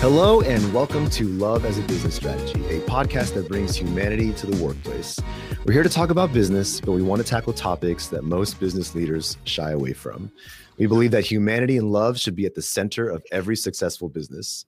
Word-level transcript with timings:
Hello, 0.00 0.42
and 0.42 0.74
welcome 0.74 1.08
to 1.08 1.26
Love 1.26 1.64
as 1.64 1.78
a 1.78 1.82
Business 1.82 2.14
Strategy, 2.14 2.62
a 2.66 2.80
podcast 2.80 3.32
that 3.32 3.48
brings 3.48 3.74
humanity 3.74 4.34
to 4.34 4.46
the 4.46 4.62
workplace. 4.62 5.18
We're 5.64 5.72
here 5.72 5.82
to 5.82 5.88
talk 5.88 6.10
about 6.10 6.34
business, 6.34 6.82
but 6.82 6.92
we 6.92 7.00
want 7.00 7.22
to 7.22 7.26
tackle 7.26 7.54
topics 7.54 8.08
that 8.08 8.22
most 8.22 8.60
business 8.60 8.94
leaders 8.94 9.38
shy 9.44 9.70
away 9.70 9.94
from. 9.94 10.30
We 10.76 10.84
believe 10.86 11.12
that 11.12 11.24
humanity 11.24 11.78
and 11.78 11.90
love 11.90 12.20
should 12.20 12.36
be 12.36 12.44
at 12.44 12.54
the 12.54 12.60
center 12.60 13.08
of 13.08 13.24
every 13.32 13.56
successful 13.56 14.10
business. 14.10 14.66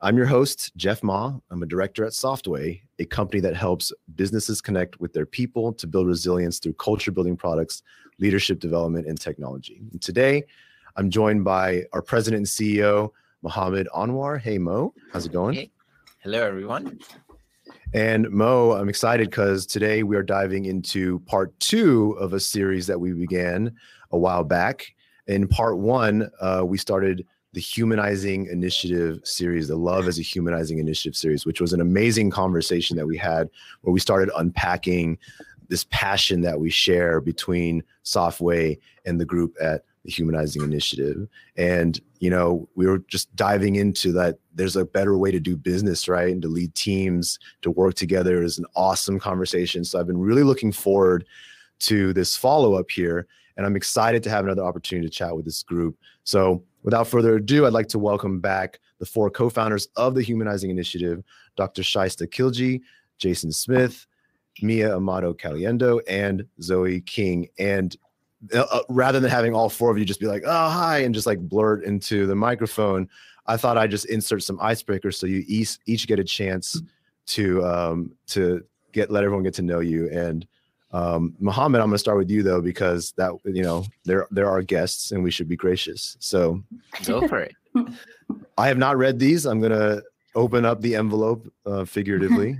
I'm 0.00 0.16
your 0.16 0.26
host, 0.26 0.72
Jeff 0.76 1.04
Ma. 1.04 1.38
I'm 1.52 1.62
a 1.62 1.66
director 1.66 2.04
at 2.04 2.10
Softway, 2.10 2.80
a 2.98 3.04
company 3.04 3.40
that 3.42 3.54
helps 3.54 3.92
businesses 4.16 4.60
connect 4.60 4.98
with 5.00 5.12
their 5.12 5.24
people 5.24 5.72
to 5.74 5.86
build 5.86 6.08
resilience 6.08 6.58
through 6.58 6.74
culture 6.74 7.12
building 7.12 7.36
products, 7.36 7.84
leadership 8.18 8.58
development, 8.58 9.06
and 9.06 9.20
technology. 9.20 9.82
And 9.92 10.02
today, 10.02 10.42
I'm 10.96 11.10
joined 11.10 11.44
by 11.44 11.84
our 11.92 12.02
president 12.02 12.38
and 12.38 12.46
CEO, 12.46 13.12
Mohammed 13.44 13.86
Anwar. 13.94 14.40
Hey, 14.40 14.56
Mo, 14.56 14.94
how's 15.12 15.26
it 15.26 15.32
going? 15.32 15.54
Hey. 15.54 15.70
Hello, 16.20 16.42
everyone. 16.42 16.98
And 17.92 18.30
Mo, 18.30 18.72
I'm 18.72 18.88
excited 18.88 19.28
because 19.28 19.66
today 19.66 20.02
we 20.02 20.16
are 20.16 20.22
diving 20.22 20.64
into 20.64 21.18
part 21.20 21.56
two 21.60 22.12
of 22.12 22.32
a 22.32 22.40
series 22.40 22.86
that 22.86 22.98
we 22.98 23.12
began 23.12 23.70
a 24.12 24.18
while 24.18 24.44
back. 24.44 24.94
In 25.26 25.46
part 25.46 25.76
one, 25.76 26.30
uh, 26.40 26.62
we 26.64 26.78
started 26.78 27.26
the 27.52 27.60
Humanizing 27.60 28.46
Initiative 28.46 29.20
series, 29.24 29.68
the 29.68 29.76
Love 29.76 30.08
as 30.08 30.18
a 30.18 30.22
Humanizing 30.22 30.78
Initiative 30.78 31.14
series, 31.14 31.44
which 31.44 31.60
was 31.60 31.74
an 31.74 31.82
amazing 31.82 32.30
conversation 32.30 32.96
that 32.96 33.06
we 33.06 33.18
had 33.18 33.50
where 33.82 33.92
we 33.92 34.00
started 34.00 34.30
unpacking 34.38 35.18
this 35.68 35.84
passion 35.90 36.40
that 36.40 36.58
we 36.58 36.70
share 36.70 37.20
between 37.20 37.82
Softway 38.04 38.78
and 39.04 39.20
the 39.20 39.26
group 39.26 39.54
at 39.60 39.84
the 40.04 40.10
Humanizing 40.10 40.62
Initiative. 40.62 41.26
And, 41.56 42.00
you 42.18 42.30
know, 42.30 42.68
we 42.74 42.86
were 42.86 42.98
just 42.98 43.34
diving 43.36 43.76
into 43.76 44.12
that 44.12 44.38
there's 44.54 44.76
a 44.76 44.84
better 44.84 45.16
way 45.16 45.30
to 45.30 45.40
do 45.40 45.56
business, 45.56 46.08
right? 46.08 46.30
And 46.30 46.42
to 46.42 46.48
lead 46.48 46.74
teams, 46.74 47.38
to 47.62 47.70
work 47.70 47.94
together 47.94 48.42
is 48.42 48.58
an 48.58 48.66
awesome 48.76 49.18
conversation. 49.18 49.84
So 49.84 49.98
I've 49.98 50.06
been 50.06 50.20
really 50.20 50.42
looking 50.42 50.72
forward 50.72 51.24
to 51.80 52.12
this 52.12 52.36
follow 52.36 52.74
up 52.74 52.90
here. 52.90 53.26
And 53.56 53.64
I'm 53.64 53.76
excited 53.76 54.22
to 54.24 54.30
have 54.30 54.44
another 54.44 54.64
opportunity 54.64 55.08
to 55.08 55.14
chat 55.14 55.34
with 55.34 55.44
this 55.44 55.62
group. 55.62 55.96
So 56.24 56.62
without 56.82 57.06
further 57.06 57.36
ado, 57.36 57.66
I'd 57.66 57.72
like 57.72 57.88
to 57.88 57.98
welcome 57.98 58.40
back 58.40 58.80
the 58.98 59.06
four 59.06 59.30
co 59.30 59.48
founders 59.48 59.88
of 59.96 60.14
the 60.14 60.22
Humanizing 60.22 60.70
Initiative 60.70 61.22
Dr. 61.56 61.82
Shaista 61.82 62.26
Khilji, 62.26 62.80
Jason 63.18 63.52
Smith, 63.52 64.06
Mia 64.60 64.96
Amato 64.96 65.32
Caliendo, 65.32 66.00
and 66.08 66.44
Zoe 66.60 67.00
King. 67.00 67.48
And 67.58 67.96
uh, 68.52 68.66
uh, 68.70 68.82
rather 68.88 69.20
than 69.20 69.30
having 69.30 69.54
all 69.54 69.68
four 69.68 69.90
of 69.90 69.98
you 69.98 70.04
just 70.04 70.20
be 70.20 70.26
like, 70.26 70.42
oh, 70.44 70.68
hi, 70.68 70.98
and 70.98 71.14
just 71.14 71.26
like 71.26 71.38
blurt 71.38 71.84
into 71.84 72.26
the 72.26 72.34
microphone, 72.34 73.08
I 73.46 73.56
thought 73.56 73.78
I'd 73.78 73.90
just 73.90 74.06
insert 74.06 74.42
some 74.42 74.58
icebreakers 74.58 75.14
so 75.14 75.26
you 75.26 75.44
each, 75.46 75.78
each 75.86 76.06
get 76.06 76.18
a 76.18 76.24
chance 76.24 76.80
to 77.26 77.64
um, 77.64 78.12
to 78.28 78.64
get 78.92 79.10
let 79.10 79.24
everyone 79.24 79.44
get 79.44 79.54
to 79.54 79.62
know 79.62 79.80
you. 79.80 80.08
And 80.10 80.46
um, 80.92 81.34
Mohammed, 81.40 81.80
I'm 81.80 81.88
going 81.88 81.94
to 81.94 81.98
start 81.98 82.18
with 82.18 82.30
you 82.30 82.42
though 82.42 82.60
because 82.60 83.12
that 83.16 83.32
you 83.44 83.62
know 83.62 83.84
there 84.04 84.26
there 84.30 84.48
are 84.48 84.62
guests 84.62 85.12
and 85.12 85.22
we 85.22 85.30
should 85.30 85.48
be 85.48 85.56
gracious. 85.56 86.16
So 86.20 86.62
go 87.04 87.26
for 87.26 87.40
it. 87.40 87.54
I 88.58 88.68
have 88.68 88.78
not 88.78 88.96
read 88.96 89.18
these. 89.18 89.46
I'm 89.46 89.60
going 89.60 89.72
to 89.72 90.02
open 90.34 90.64
up 90.64 90.80
the 90.80 90.94
envelope 90.94 91.52
uh, 91.66 91.84
figuratively. 91.84 92.58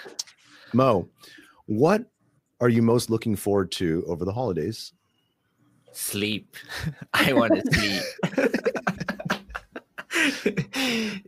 Mo, 0.72 1.08
what 1.66 2.04
are 2.60 2.68
you 2.68 2.82
most 2.82 3.10
looking 3.10 3.36
forward 3.36 3.70
to 3.72 4.04
over 4.06 4.24
the 4.24 4.32
holidays? 4.32 4.92
Sleep. 5.94 6.56
I 7.14 7.32
want 7.32 7.54
to 7.54 7.62
sleep. 7.72 8.02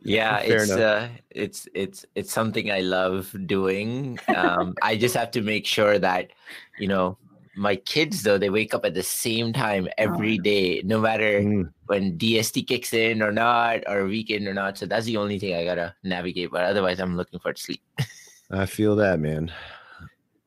yeah, 0.02 0.40
Fair 0.40 0.62
it's 0.62 0.70
uh, 0.70 1.08
it's 1.30 1.68
it's 1.74 2.04
it's 2.14 2.32
something 2.32 2.70
I 2.70 2.80
love 2.80 3.34
doing. 3.46 4.18
Um, 4.34 4.74
I 4.82 4.96
just 4.96 5.14
have 5.14 5.30
to 5.32 5.40
make 5.40 5.66
sure 5.66 5.98
that 5.98 6.30
you 6.78 6.88
know 6.88 7.18
my 7.56 7.76
kids 7.76 8.22
though 8.22 8.38
they 8.38 8.50
wake 8.50 8.74
up 8.74 8.84
at 8.84 8.94
the 8.94 9.02
same 9.02 9.52
time 9.52 9.88
every 9.98 10.38
oh. 10.38 10.42
day, 10.42 10.82
no 10.84 11.00
matter 11.00 11.40
mm. 11.40 11.70
when 11.86 12.18
DST 12.18 12.66
kicks 12.66 12.92
in 12.92 13.22
or 13.22 13.32
not, 13.32 13.82
or 13.88 14.04
weekend 14.06 14.46
or 14.46 14.54
not. 14.54 14.78
So 14.78 14.86
that's 14.86 15.06
the 15.06 15.16
only 15.16 15.38
thing 15.38 15.54
I 15.54 15.64
gotta 15.64 15.94
navigate. 16.04 16.50
But 16.50 16.64
otherwise, 16.64 17.00
I'm 17.00 17.16
looking 17.16 17.40
for 17.40 17.54
sleep. 17.56 17.82
I 18.50 18.66
feel 18.66 18.96
that, 18.96 19.20
man. 19.20 19.52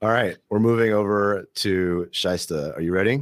All 0.02 0.10
right, 0.10 0.38
we're 0.50 0.60
moving 0.60 0.94
over 0.94 1.46
to 1.56 2.08
Shaista. 2.12 2.76
Are 2.78 2.82
you 2.82 2.94
ready? 2.94 3.22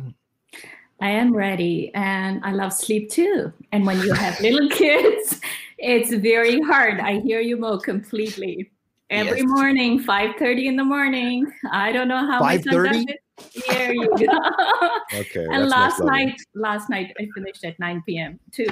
I 0.99 1.09
am 1.09 1.35
ready, 1.35 1.91
and 1.93 2.43
I 2.43 2.53
love 2.53 2.73
sleep 2.73 3.11
too. 3.11 3.53
And 3.71 3.85
when 3.85 3.99
you 4.01 4.13
have 4.13 4.39
little 4.41 4.69
kids, 4.83 5.39
it's 5.77 6.13
very 6.13 6.59
hard. 6.61 6.99
I 6.99 7.19
hear 7.19 7.39
you, 7.39 7.57
Mo, 7.57 7.77
completely. 7.77 8.71
Every 9.09 9.39
yes. 9.39 9.47
morning, 9.47 9.99
five 9.99 10.35
thirty 10.37 10.67
in 10.67 10.75
the 10.75 10.83
morning. 10.83 11.51
I 11.71 11.91
don't 11.91 12.07
know 12.07 12.25
how 12.25 12.39
five 12.39 12.63
thirty. 12.63 13.05
There 13.69 13.93
you 13.93 14.09
go. 14.17 14.39
okay. 15.19 15.45
and 15.51 15.69
last 15.69 16.03
night, 16.03 16.35
last 16.55 16.89
night 16.89 17.15
I 17.19 17.27
finished 17.35 17.63
at 17.63 17.79
nine 17.79 18.01
p.m. 18.05 18.39
too. 18.51 18.67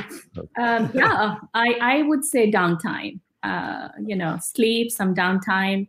Um, 0.57 0.89
yeah, 0.93 1.35
I 1.53 1.77
I 1.79 2.01
would 2.01 2.25
say 2.25 2.51
downtime. 2.51 3.19
Uh, 3.43 3.89
you 4.03 4.15
know, 4.15 4.39
sleep, 4.41 4.91
some 4.91 5.13
downtime 5.13 5.87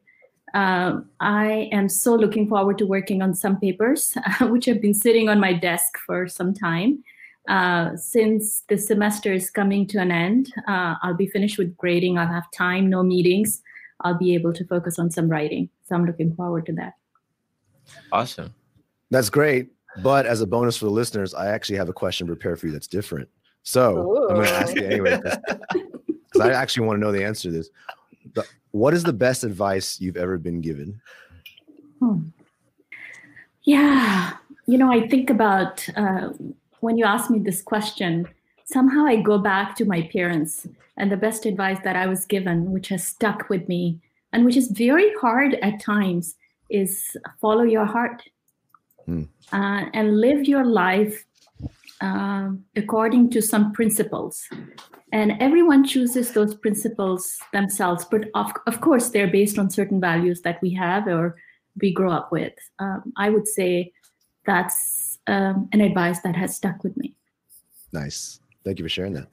uh, 0.57 1.01
I 1.21 1.69
am 1.71 1.87
so 1.87 2.15
looking 2.15 2.49
forward 2.49 2.79
to 2.79 2.87
working 2.87 3.21
on 3.21 3.35
some 3.35 3.61
papers, 3.61 4.17
which 4.41 4.65
have 4.65 4.81
been 4.81 4.95
sitting 4.95 5.29
on 5.29 5.39
my 5.39 5.53
desk 5.53 5.99
for 6.07 6.27
some 6.27 6.55
time. 6.55 7.05
Uh, 7.47 7.95
since 7.95 8.65
the 8.71 8.79
semester 8.79 9.35
is 9.35 9.51
coming 9.51 9.87
to 9.89 9.99
an 9.99 10.11
end, 10.11 10.51
uh, 10.67 10.95
I'll 11.03 11.15
be 11.15 11.27
finished 11.27 11.59
with 11.59 11.77
grading. 11.77 12.17
I'll 12.17 12.27
have 12.27 12.51
time, 12.53 12.89
no 12.89 13.03
meetings. 13.03 13.63
I'll 14.01 14.17
be 14.17 14.35
able 14.35 14.55
to 14.55 14.65
focus 14.65 14.99
on 14.99 15.11
some 15.11 15.29
writing. 15.29 15.69
So 15.85 15.95
I'm 15.95 16.07
looking 16.07 16.35
forward 16.35 16.65
to 16.67 16.73
that. 16.73 16.95
Awesome. 18.11 18.55
That's 19.11 19.29
great. 19.29 19.69
But 20.03 20.25
as 20.25 20.41
a 20.41 20.47
bonus 20.47 20.79
for 20.79 20.87
the 20.87 20.91
listeners, 20.91 21.35
I 21.35 21.49
actually 21.49 21.77
have 21.77 21.91
a 21.91 21.93
question 21.93 22.27
prepared 22.27 22.59
for 22.61 22.67
you 22.67 22.73
that's 22.73 22.87
different. 22.87 23.29
So 23.63 23.99
Ooh. 23.99 24.29
I'm 24.31 24.37
going 24.37 24.47
to 24.47 24.55
ask 24.55 24.75
you 24.75 24.87
anyway, 24.87 25.21
because 25.21 26.41
I 26.41 26.53
actually 26.53 26.87
want 26.87 26.97
to 26.97 27.01
know 27.05 27.13
the 27.13 27.25
answer 27.25 27.51
to 27.51 27.55
this. 27.55 27.69
The, 28.35 28.47
what 28.77 28.95
is 28.95 29.05
the 29.05 29.13
best 29.13 29.43
advice 29.43 30.01
you've 30.01 30.17
ever 30.17 30.37
been 30.39 30.61
given? 30.61 31.01
Hmm. 31.99 32.29
Yeah, 33.65 34.35
you 34.67 34.79
know, 34.79 34.93
I 34.93 35.09
think 35.09 35.31
about 35.31 35.89
uh, 35.97 36.29
when 36.81 36.99
you 36.99 37.05
ask 37.05 37.31
me 37.31 37.39
this 37.39 37.63
question, 37.63 38.29
somehow 38.65 39.07
I 39.07 39.17
go 39.17 39.39
back 39.39 39.77
to 39.77 39.85
my 39.85 40.03
parents 40.13 40.67
and 40.97 41.11
the 41.11 41.17
best 41.17 41.47
advice 41.47 41.79
that 41.85 41.97
I 41.97 42.07
was 42.07 42.27
given, 42.27 42.71
which 42.71 42.89
has 42.89 43.03
stuck 43.05 43.49
with 43.49 43.67
me 43.69 43.99
and 44.33 44.45
which 44.45 44.57
is 44.57 44.69
very 44.69 45.11
hard 45.21 45.55
at 45.55 45.81
times, 45.81 46.37
is 46.69 47.17
follow 47.41 47.63
your 47.63 47.87
heart 47.87 48.23
hmm. 49.07 49.23
uh, 49.53 49.87
and 49.95 50.21
live 50.21 50.45
your 50.45 50.65
life 50.65 51.25
uh, 52.01 52.51
according 52.75 53.31
to 53.31 53.43
some 53.43 53.73
principles. 53.73 54.43
And 55.13 55.33
everyone 55.41 55.85
chooses 55.85 56.33
those 56.33 56.55
principles 56.55 57.39
themselves 57.53 58.05
but 58.05 58.25
of, 58.35 58.53
of 58.67 58.81
course 58.81 59.11
they're 59.11 59.31
based 59.31 59.59
on 59.59 59.71
certain 59.71 60.01
values 60.01 60.43
that 60.43 60.61
we 60.61 60.75
have 60.75 61.07
or 61.07 61.37
we 61.81 61.93
grow 61.93 62.11
up 62.11 62.33
with. 62.33 62.55
Um, 62.79 63.13
i 63.17 63.31
would 63.31 63.47
say 63.47 63.93
that's 64.45 65.19
um, 65.27 65.69
an 65.73 65.81
advice 65.81 66.21
that 66.21 66.37
has 66.37 66.57
stuck 66.57 66.85
with 66.85 66.97
me. 66.97 67.15
Nice. 67.93 68.41
Thank 68.65 68.79
you 68.79 68.85
for 68.85 68.89
sharing 68.89 69.15
that. 69.15 69.29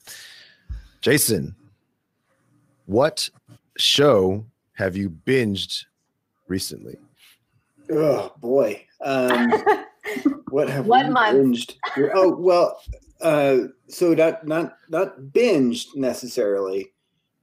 Jason 1.02 1.56
what 2.86 3.30
show 3.78 4.46
have 4.74 4.98
you 4.98 5.10
binged 5.10 5.86
recently? 6.48 6.98
Oh 7.92 8.34
boy. 8.40 8.86
Um, 9.02 9.52
what 10.54 10.70
have 10.70 10.86
what 10.86 11.08
we 11.08 11.12
month? 11.12 11.38
binged 11.38 11.76
oh 12.16 12.36
well 12.36 12.80
uh, 13.24 13.68
so 13.88 14.14
not 14.14 14.46
not 14.46 14.76
not 14.90 15.18
binged 15.32 15.96
necessarily, 15.96 16.92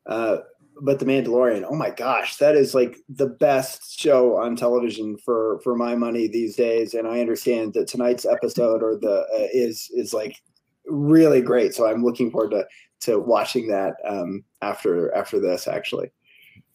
uh, 0.07 0.39
but 0.83 0.99
The 0.99 1.07
Mandalorian. 1.07 1.65
Oh 1.69 1.75
my 1.75 1.91
gosh, 1.91 2.37
that 2.37 2.55
is 2.55 2.75
like 2.75 2.99
the 3.09 3.27
best 3.27 3.99
show 3.99 4.37
on 4.37 4.57
television 4.57 5.17
for 5.17 5.59
for 5.65 5.75
my 5.75 5.97
money 5.97 6.29
these 6.29 6.55
days. 6.55 6.93
And 6.95 7.09
I 7.09 7.21
understand 7.21 7.73
that 7.75 7.89
tonight's 7.89 8.27
episode 8.27 8.83
or 8.83 8.97
the 8.97 9.27
uh, 9.33 9.49
is 9.53 9.91
is 9.95 10.13
like 10.13 10.37
really 10.85 11.41
great. 11.41 11.75
So 11.75 11.87
I'm 11.87 12.05
looking 12.05 12.31
forward 12.31 12.51
to 12.51 12.67
to 13.01 13.19
watching 13.19 13.67
that 13.69 13.95
um, 14.05 14.45
after 14.61 15.15
after 15.15 15.41
this. 15.41 15.67
Actually, 15.67 16.11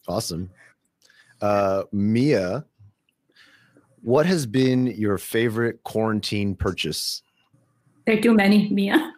awesome. 0.08 0.50
Uh, 1.40 1.84
Mia, 1.92 2.64
what 4.06 4.24
has 4.24 4.46
been 4.46 4.86
your 4.86 5.18
favorite 5.18 5.82
quarantine 5.82 6.54
purchase? 6.54 7.22
There 8.06 8.16
are 8.16 8.20
too 8.20 8.34
many, 8.34 8.68
Mia. 8.68 9.12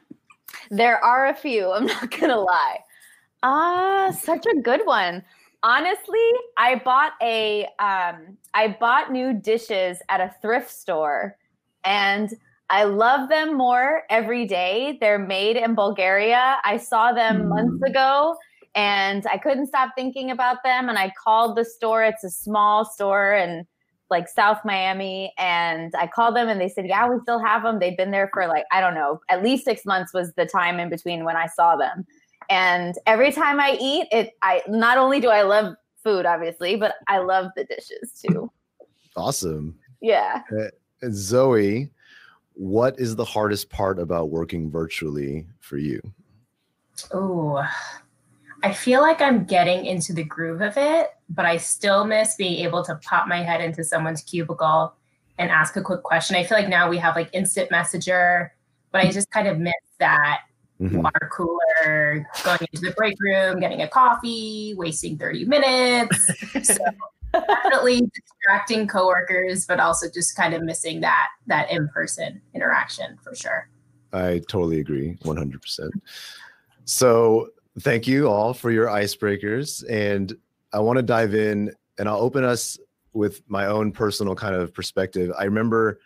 There 0.71 1.05
are 1.05 1.27
a 1.27 1.35
few. 1.35 1.71
I'm 1.71 1.85
not 1.85 2.11
gonna 2.11 2.41
lie. 2.41 2.79
Ah, 3.43 4.07
uh, 4.07 4.13
such 4.13 4.47
a 4.47 4.61
good 4.63 4.81
one. 4.87 5.23
Honestly, 5.63 6.31
I 6.57 6.81
bought 6.83 7.13
a 7.21 7.67
um, 7.79 8.39
I 8.55 8.79
bought 8.81 9.13
new 9.13 9.35
dishes 9.35 9.99
at 10.09 10.23
a 10.23 10.35
thrift 10.41 10.71
store, 10.71 11.37
and 11.85 12.31
I 12.71 12.85
love 12.85 13.29
them 13.29 13.59
more 13.59 14.05
every 14.09 14.47
day. 14.47 14.97
They're 15.03 15.19
made 15.19 15.57
in 15.57 15.75
Bulgaria. 15.75 16.57
I 16.65 16.79
saw 16.79 17.13
them 17.13 17.43
mm. 17.43 17.49
months 17.49 17.83
ago, 17.83 18.37
and 18.75 19.27
I 19.27 19.37
couldn't 19.37 19.67
stop 19.67 19.91
thinking 19.95 20.31
about 20.31 20.63
them. 20.65 20.89
And 20.89 20.99
I 20.99 21.13
called 21.23 21.59
the 21.59 21.65
store. 21.67 22.05
It's 22.05 22.25
a 22.25 22.31
small 22.31 22.87
store 22.87 23.35
in 23.35 23.67
like 24.11 24.29
South 24.29 24.59
Miami, 24.65 25.33
and 25.39 25.95
I 25.97 26.07
called 26.07 26.37
them, 26.37 26.49
and 26.49 26.61
they 26.61 26.69
said, 26.69 26.87
"Yeah, 26.87 27.09
we 27.09 27.21
still 27.21 27.39
have 27.39 27.63
them. 27.63 27.79
They've 27.79 27.97
been 27.97 28.11
there 28.11 28.31
for 28.33 28.47
like 28.47 28.65
I 28.73 28.81
don't 28.81 28.95
know, 28.95 29.21
at 29.29 29.43
least 29.43 29.65
six 29.65 29.85
months 29.85 30.13
was 30.15 30.33
the 30.35 30.47
time 30.47 30.81
in 30.81 30.89
between 30.89 31.25
when 31.25 31.37
I 31.37 31.47
saw 31.47 31.77
them." 31.77 32.07
And 32.51 32.95
every 33.07 33.33
time 33.33 33.61
I 33.61 33.77
eat 33.81 34.09
it, 34.11 34.33
I 34.43 34.63
not 34.69 34.99
only 34.99 35.21
do 35.21 35.29
I 35.29 35.43
love 35.43 35.75
food, 36.03 36.25
obviously, 36.27 36.77
but 36.77 36.95
I 37.09 37.19
love 37.19 37.51
the 37.57 37.65
dishes 37.65 38.13
too. 38.13 38.51
Awesome. 39.17 39.77
Yeah. 40.01 40.43
Uh, 40.59 41.09
Zoe, 41.11 41.91
what 42.55 42.99
is 42.99 43.17
the 43.17 43.25
hardest 43.25 43.69
part 43.69 43.99
about 43.99 44.31
working 44.31 44.71
virtually 44.71 45.47
for 45.61 45.77
you? 45.77 46.01
Oh, 47.13 47.65
I 48.63 48.73
feel 48.73 49.03
like 49.03 49.21
I'm 49.21 49.45
getting 49.45 49.87
into 49.87 50.13
the 50.13 50.25
groove 50.25 50.63
of 50.63 50.77
it, 50.77 51.11
but 51.29 51.45
I 51.45 51.57
still 51.57 52.05
miss 52.05 52.35
being 52.37 52.65
able 52.65 52.85
to 52.85 52.95
pop 52.97 53.29
my 53.29 53.43
head 53.43 53.61
into 53.61 53.85
someone's 53.85 54.23
cubicle 54.23 54.95
and 55.39 55.51
ask 55.51 55.77
a 55.77 55.83
quick 55.83 56.03
question. 56.03 56.37
I 56.37 56.45
feel 56.45 56.59
like 56.59 56.69
now 56.69 56.89
we 56.89 56.99
have 56.99 57.15
like 57.15 57.31
instant 57.33 57.71
messenger, 57.71 58.53
but 58.93 59.05
I 59.05 59.11
just 59.11 59.31
kind 59.31 59.47
of 59.47 59.59
miss 59.59 59.75
that 59.99 60.41
mm-hmm. 60.81 61.03
water 61.03 61.31
cooler, 61.33 62.27
going 62.45 62.59
into 62.73 62.87
the 62.87 62.95
break 62.97 63.17
room, 63.21 63.61
getting 63.61 63.83
a 63.83 63.89
coffee, 63.89 64.75
wasting 64.77 65.19
30 65.19 65.45
minutes. 65.45 66.31
so 66.63 66.77
definitely 67.33 68.01
distracting 68.15 68.87
coworkers, 68.87 69.67
but 69.67 69.81
also 69.81 70.07
just 70.13 70.37
kind 70.37 70.55
of 70.55 70.63
missing 70.63 71.01
that 71.01 71.29
that 71.47 71.71
in-person 71.71 72.41
interaction 72.55 73.19
for 73.23 73.35
sure. 73.35 73.69
I 74.13 74.41
totally 74.49 74.81
agree, 74.81 75.19
100%. 75.23 75.91
So 76.87 77.51
thank 77.81 78.07
you 78.07 78.29
all 78.29 78.55
for 78.55 78.71
your 78.71 78.87
icebreakers. 78.87 79.85
And 79.91 80.35
I 80.73 80.81
want 80.81 80.99
to 80.99 81.03
dive 81.03 81.35
in 81.35 81.73
and 81.99 82.09
I'll 82.09 82.21
open 82.21 82.45
us 82.45 82.79
with 83.13 83.43
my 83.49 83.67
own 83.67 83.93
personal 83.93 84.35
kind 84.35 84.55
of 84.55 84.73
perspective. 84.73 85.33
I 85.39 85.45
remember 85.45 85.99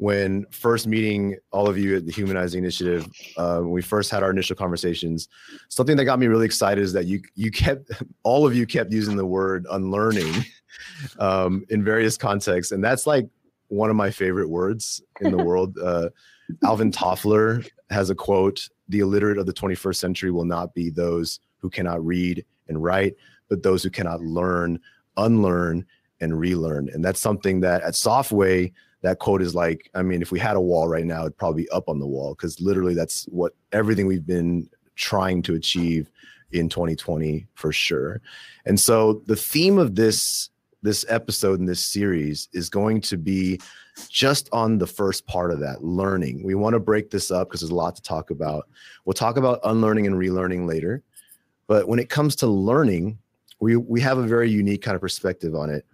when 0.00 0.46
first 0.50 0.86
meeting 0.86 1.36
all 1.52 1.68
of 1.68 1.76
you 1.76 1.96
at 1.96 2.06
the 2.06 2.12
Humanizing 2.12 2.58
Initiative, 2.64 3.06
uh, 3.36 3.58
when 3.58 3.70
we 3.70 3.82
first 3.82 4.10
had 4.10 4.22
our 4.22 4.30
initial 4.30 4.56
conversations, 4.56 5.28
something 5.68 5.94
that 5.98 6.06
got 6.06 6.18
me 6.18 6.26
really 6.26 6.46
excited 6.46 6.82
is 6.82 6.94
that 6.94 7.04
you 7.04 7.20
you 7.34 7.50
kept 7.50 7.90
all 8.22 8.46
of 8.46 8.56
you 8.56 8.66
kept 8.66 8.92
using 8.92 9.16
the 9.16 9.26
word 9.26 9.66
unlearning 9.70 10.32
um, 11.18 11.66
in 11.68 11.84
various 11.84 12.16
contexts, 12.16 12.72
and 12.72 12.82
that's 12.82 13.06
like 13.06 13.28
one 13.68 13.90
of 13.90 13.96
my 13.96 14.10
favorite 14.10 14.48
words 14.48 15.02
in 15.20 15.36
the 15.36 15.44
world. 15.44 15.76
Uh, 15.78 16.08
Alvin 16.64 16.90
Toffler 16.90 17.68
has 17.90 18.08
a 18.08 18.14
quote: 18.14 18.70
"The 18.88 19.00
illiterate 19.00 19.36
of 19.36 19.44
the 19.44 19.52
21st 19.52 19.96
century 19.96 20.30
will 20.30 20.46
not 20.46 20.74
be 20.74 20.88
those 20.88 21.40
who 21.58 21.68
cannot 21.68 22.04
read 22.04 22.42
and 22.68 22.82
write, 22.82 23.16
but 23.50 23.62
those 23.62 23.82
who 23.82 23.90
cannot 23.90 24.22
learn, 24.22 24.80
unlearn, 25.18 25.84
and 26.20 26.38
relearn." 26.38 26.88
And 26.88 27.04
that's 27.04 27.20
something 27.20 27.60
that 27.60 27.82
at 27.82 27.92
Softway 27.92 28.72
that 29.02 29.18
quote 29.18 29.42
is 29.42 29.54
like, 29.54 29.90
I 29.94 30.02
mean, 30.02 30.22
if 30.22 30.30
we 30.30 30.38
had 30.38 30.56
a 30.56 30.60
wall 30.60 30.88
right 30.88 31.04
now, 31.04 31.22
it'd 31.22 31.36
probably 31.36 31.64
be 31.64 31.70
up 31.70 31.88
on 31.88 31.98
the 31.98 32.06
wall 32.06 32.34
because 32.34 32.60
literally 32.60 32.94
that's 32.94 33.24
what 33.24 33.52
everything 33.72 34.06
we've 34.06 34.26
been 34.26 34.68
trying 34.94 35.42
to 35.42 35.54
achieve 35.54 36.10
in 36.52 36.68
2020 36.68 37.46
for 37.54 37.72
sure. 37.72 38.20
And 38.66 38.78
so 38.78 39.22
the 39.26 39.36
theme 39.36 39.78
of 39.78 39.94
this 39.94 40.50
this 40.82 41.04
episode 41.10 41.60
in 41.60 41.66
this 41.66 41.84
series 41.84 42.48
is 42.54 42.70
going 42.70 43.02
to 43.02 43.18
be 43.18 43.60
just 44.08 44.48
on 44.50 44.78
the 44.78 44.86
first 44.86 45.26
part 45.26 45.50
of 45.50 45.60
that 45.60 45.84
learning. 45.84 46.42
We 46.42 46.54
want 46.54 46.72
to 46.72 46.80
break 46.80 47.10
this 47.10 47.30
up 47.30 47.48
because 47.48 47.60
there's 47.60 47.70
a 47.70 47.74
lot 47.74 47.96
to 47.96 48.02
talk 48.02 48.30
about. 48.30 48.66
We'll 49.04 49.12
talk 49.12 49.36
about 49.36 49.60
unlearning 49.64 50.06
and 50.06 50.16
relearning 50.16 50.66
later. 50.66 51.02
But 51.66 51.86
when 51.86 51.98
it 51.98 52.08
comes 52.08 52.34
to 52.36 52.46
learning, 52.46 53.18
we 53.60 53.76
we 53.76 54.00
have 54.00 54.18
a 54.18 54.26
very 54.26 54.50
unique 54.50 54.82
kind 54.82 54.94
of 54.94 55.00
perspective 55.00 55.54
on 55.54 55.70
it. 55.70 55.86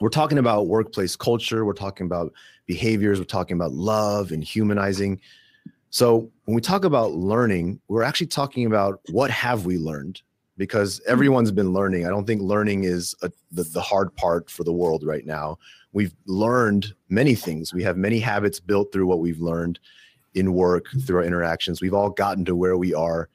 We're 0.00 0.10
talking 0.10 0.38
about 0.38 0.66
workplace 0.66 1.16
culture. 1.16 1.64
We're 1.64 1.72
talking 1.72 2.06
about 2.06 2.32
behaviors. 2.66 3.18
We're 3.18 3.24
talking 3.24 3.56
about 3.56 3.72
love 3.72 4.32
and 4.32 4.44
humanizing. 4.44 5.20
So 5.90 6.30
when 6.44 6.54
we 6.54 6.60
talk 6.60 6.84
about 6.84 7.12
learning 7.12 7.80
we're 7.88 8.02
actually 8.02 8.28
talking 8.28 8.66
about 8.66 9.00
what 9.10 9.30
have 9.30 9.66
we 9.66 9.78
learned? 9.78 10.22
Because 10.56 11.00
hmm. 11.04 11.12
everyone's 11.12 11.50
been 11.50 11.72
learning. 11.72 12.06
I 12.06 12.10
don't 12.10 12.26
think 12.26 12.42
learning 12.42 12.84
is 12.84 13.14
a, 13.22 13.30
the, 13.50 13.64
the 13.64 13.80
hard 13.80 14.14
part 14.14 14.50
for 14.50 14.64
the 14.64 14.72
world 14.72 15.04
right 15.04 15.26
now. 15.26 15.58
We've 15.92 16.14
learned 16.26 16.94
many 17.10 17.34
things. 17.34 17.74
We 17.74 17.82
have 17.82 17.96
many 17.96 18.18
habits 18.18 18.60
built 18.60 18.92
through 18.92 19.06
what 19.06 19.18
we've 19.18 19.40
learned 19.40 19.78
in 20.34 20.54
work 20.54 20.86
through 21.06 21.18
our 21.18 21.24
interactions. 21.24 21.82
We've 21.82 21.92
all 21.92 22.08
gotten 22.08 22.46
to 22.46 22.56
where 22.56 22.78
we 22.78 22.94
are 22.94 23.28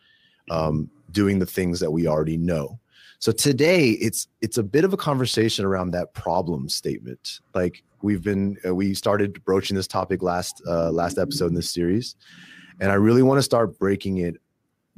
um, 0.49 0.89
doing 1.11 1.37
the 1.37 1.45
things 1.45 1.79
that 1.79 1.91
we 1.91 2.07
already 2.07 2.37
know 2.37 2.79
so 3.19 3.31
today 3.31 3.91
it's 3.91 4.27
it's 4.41 4.57
a 4.57 4.63
bit 4.63 4.83
of 4.83 4.93
a 4.93 4.97
conversation 4.97 5.65
around 5.65 5.91
that 5.91 6.13
problem 6.13 6.69
statement. 6.69 7.39
Like 7.55 7.83
we've 8.01 8.23
been 8.23 8.57
uh, 8.65 8.75
we 8.75 8.93
started 8.93 9.43
broaching 9.43 9.75
this 9.75 9.87
topic 9.87 10.21
last 10.21 10.61
uh, 10.67 10.91
last 10.91 11.17
episode 11.17 11.47
in 11.47 11.55
this 11.55 11.69
series, 11.69 12.15
and 12.79 12.91
I 12.91 12.95
really 12.95 13.23
want 13.23 13.39
to 13.39 13.43
start 13.43 13.79
breaking 13.79 14.19
it 14.19 14.35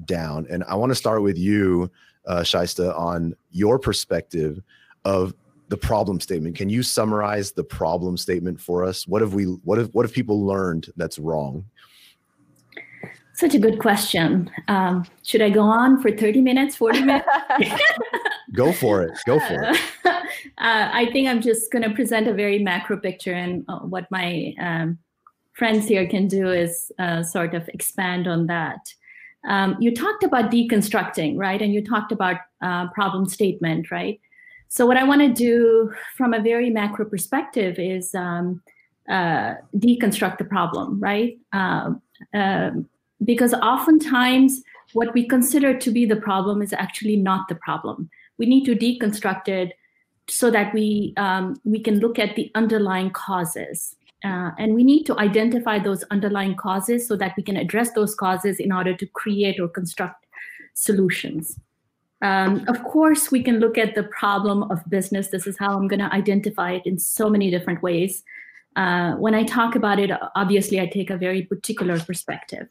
down. 0.06 0.48
And 0.50 0.64
I 0.66 0.76
want 0.76 0.90
to 0.92 0.96
start 0.96 1.22
with 1.22 1.38
you, 1.38 1.90
uh, 2.28 2.42
Shaista, 2.42 2.98
on 2.98 3.36
your 3.52 3.80
perspective 3.80 4.62
of 5.06 5.34
the 5.70 5.78
problem 5.78 6.20
statement. 6.20 6.56
Can 6.56 6.68
you 6.68 6.84
summarize 6.84 7.52
the 7.52 7.64
problem 7.64 8.18
statement 8.18 8.60
for 8.60 8.84
us? 8.84 9.08
What 9.08 9.22
have 9.22 9.34
we 9.34 9.46
what 9.46 9.78
have 9.78 9.90
what 9.94 10.06
have 10.06 10.14
people 10.14 10.46
learned 10.46 10.88
that's 10.98 11.20
wrong? 11.20 11.64
Such 13.40 13.56
a 13.56 13.60
good 13.60 13.80
question. 13.80 14.52
Um, 14.68 15.06
should 15.24 15.42
I 15.42 15.50
go 15.50 15.62
on 15.62 16.02
for 16.02 16.12
30 16.12 16.42
minutes, 16.42 16.76
40 16.76 17.04
minutes? 17.04 17.28
go 18.54 18.74
for 18.74 19.02
it. 19.02 19.18
Go 19.26 19.40
for 19.40 19.64
it. 19.64 19.80
Uh, 20.06 20.90
I 20.92 21.08
think 21.14 21.30
I'm 21.30 21.42
just 21.42 21.72
going 21.72 21.84
to 21.84 21.96
present 21.96 22.28
a 22.28 22.34
very 22.34 22.60
macro 22.60 22.98
picture, 22.98 23.32
and 23.32 23.64
uh, 23.70 23.80
what 23.80 24.12
my 24.12 24.54
um, 24.60 24.98
friends 25.54 25.88
here 25.88 26.06
can 26.06 26.28
do 26.28 26.52
is 26.52 26.92
uh, 27.00 27.24
sort 27.24 27.56
of 27.56 27.70
expand 27.70 28.28
on 28.28 28.48
that. 28.48 28.94
Um, 29.48 29.78
you 29.80 29.96
talked 29.96 30.24
about 30.24 30.52
deconstructing, 30.52 31.38
right? 31.38 31.62
And 31.62 31.74
you 31.74 31.82
talked 31.82 32.12
about 32.12 32.42
uh, 32.62 32.90
problem 32.90 33.26
statement, 33.26 33.90
right? 33.90 34.20
So, 34.68 34.86
what 34.86 34.98
I 34.98 35.06
want 35.06 35.22
to 35.22 35.30
do 35.34 35.94
from 36.18 36.34
a 36.34 36.42
very 36.42 36.70
macro 36.70 37.06
perspective 37.06 37.80
is 37.80 38.14
um, 38.14 38.62
uh, 39.10 39.54
deconstruct 39.78 40.40
the 40.40 40.44
problem, 40.44 41.00
right? 41.00 41.40
Uh, 41.54 41.94
um, 42.34 42.90
because 43.24 43.54
oftentimes 43.54 44.64
what 44.94 45.14
we 45.14 45.28
consider 45.28 45.78
to 45.78 45.92
be 45.92 46.06
the 46.06 46.16
problem 46.16 46.62
is 46.62 46.74
actually 46.74 47.16
not 47.16 47.48
the 47.48 47.56
problem. 47.56 48.10
We 48.38 48.46
need 48.46 48.66
to 48.66 48.76
deconstruct 48.76 49.48
it 49.48 49.74
so 50.28 50.50
that 50.52 50.74
we 50.74 51.14
um, 51.18 51.60
we 51.64 51.80
can 51.80 52.00
look 52.00 52.20
at 52.20 52.36
the 52.36 52.52
underlying 52.56 53.12
causes, 53.12 53.96
uh, 54.24 54.52
and 54.58 54.76
we 54.76 54.84
need 54.84 55.04
to 55.06 55.20
identify 55.20 55.80
those 55.80 56.04
underlying 56.12 56.56
causes 56.56 57.08
so 57.08 57.16
that 57.18 57.34
we 57.36 57.44
can 57.44 57.58
address 57.58 57.92
those 57.94 58.16
causes 58.16 58.60
in 58.60 58.72
order 58.72 58.96
to 58.96 59.06
create 59.08 59.60
or 59.60 59.68
construct 59.68 60.26
solutions. 60.74 61.60
Um, 62.22 62.66
of 62.68 62.84
course, 62.84 63.32
we 63.32 63.42
can 63.42 63.60
look 63.60 63.78
at 63.78 63.96
the 63.96 64.04
problem 64.04 64.64
of 64.64 64.88
business. 64.90 65.30
This 65.30 65.48
is 65.48 65.58
how 65.58 65.76
I'm 65.78 65.88
going 65.88 66.02
to 66.02 66.14
identify 66.14 66.74
it 66.74 66.86
in 66.86 67.00
so 67.00 67.30
many 67.30 67.50
different 67.50 67.82
ways. 67.82 68.24
Uh, 68.76 69.14
when 69.14 69.34
I 69.34 69.44
talk 69.44 69.76
about 69.76 70.00
it, 70.00 70.12
obviously, 70.36 70.80
I 70.80 70.86
take 70.86 71.10
a 71.10 71.18
very 71.18 71.44
particular 71.44 72.00
perspective. 72.00 72.68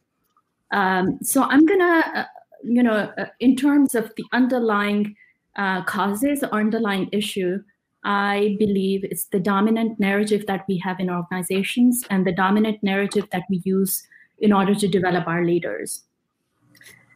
Um, 0.71 1.19
so 1.23 1.43
I'm 1.43 1.65
gonna, 1.65 2.03
uh, 2.15 2.25
you 2.63 2.83
know, 2.83 3.13
uh, 3.19 3.27
in 3.41 3.57
terms 3.57 3.95
of 3.95 4.13
the 4.17 4.25
underlying 4.33 5.15
uh, 5.57 5.83
causes 5.85 6.43
or 6.43 6.61
underlying 6.61 7.09
issue, 7.13 7.59
I 8.05 8.57
believe 8.59 9.05
it's 9.05 9.25
the 9.27 9.41
dominant 9.41 9.99
narrative 9.99 10.47
that 10.47 10.65
we 10.69 10.79
have 10.79 11.01
in 11.01 11.11
organizations 11.11 12.05
and 12.11 12.27
the 12.27 12.33
dominant 12.33 12.83
narrative 12.83 13.27
that 13.33 13.45
we 13.51 13.61
use 13.65 14.07
in 14.39 14.53
order 14.53 14.75
to 14.75 14.89
develop 14.89 15.27
our 15.27 15.45
leaders. 15.45 16.05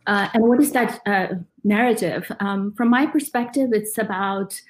Uh, 0.07 0.29
and 0.35 0.43
what 0.43 0.61
is 0.61 0.73
that 0.73 1.01
uh, 1.07 1.29
narrative? 1.63 2.31
Um, 2.41 2.73
from 2.75 2.91
my 2.91 3.07
perspective, 3.07 3.71
it's 3.73 3.97
about 3.99 4.61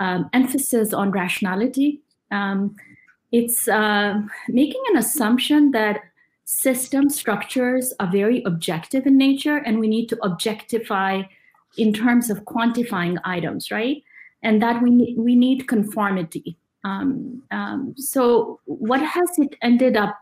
um, 0.00 0.28
emphasis 0.32 0.92
on 0.92 1.10
rationality. 1.10 2.02
Um, 2.30 2.76
it's 3.30 3.66
uh, 3.66 4.20
making 4.48 4.82
an 4.90 4.98
assumption 4.98 5.70
that 5.70 6.00
system 6.44 7.08
structures 7.08 7.92
are 8.00 8.10
very 8.10 8.42
objective 8.44 9.06
in 9.06 9.16
nature 9.16 9.58
and 9.58 9.78
we 9.78 9.88
need 9.88 10.08
to 10.08 10.18
objectify 10.22 11.22
in 11.78 11.92
terms 11.92 12.30
of 12.30 12.44
quantifying 12.44 13.18
items 13.24 13.70
right? 13.70 14.02
And 14.42 14.60
that 14.60 14.82
we 14.82 14.90
need, 14.90 15.16
we 15.18 15.36
need 15.36 15.68
conformity. 15.68 16.56
Um, 16.84 17.42
um, 17.52 17.94
so 17.96 18.60
what 18.64 19.00
has 19.00 19.38
it 19.38 19.54
ended 19.62 19.96
up 19.96 20.18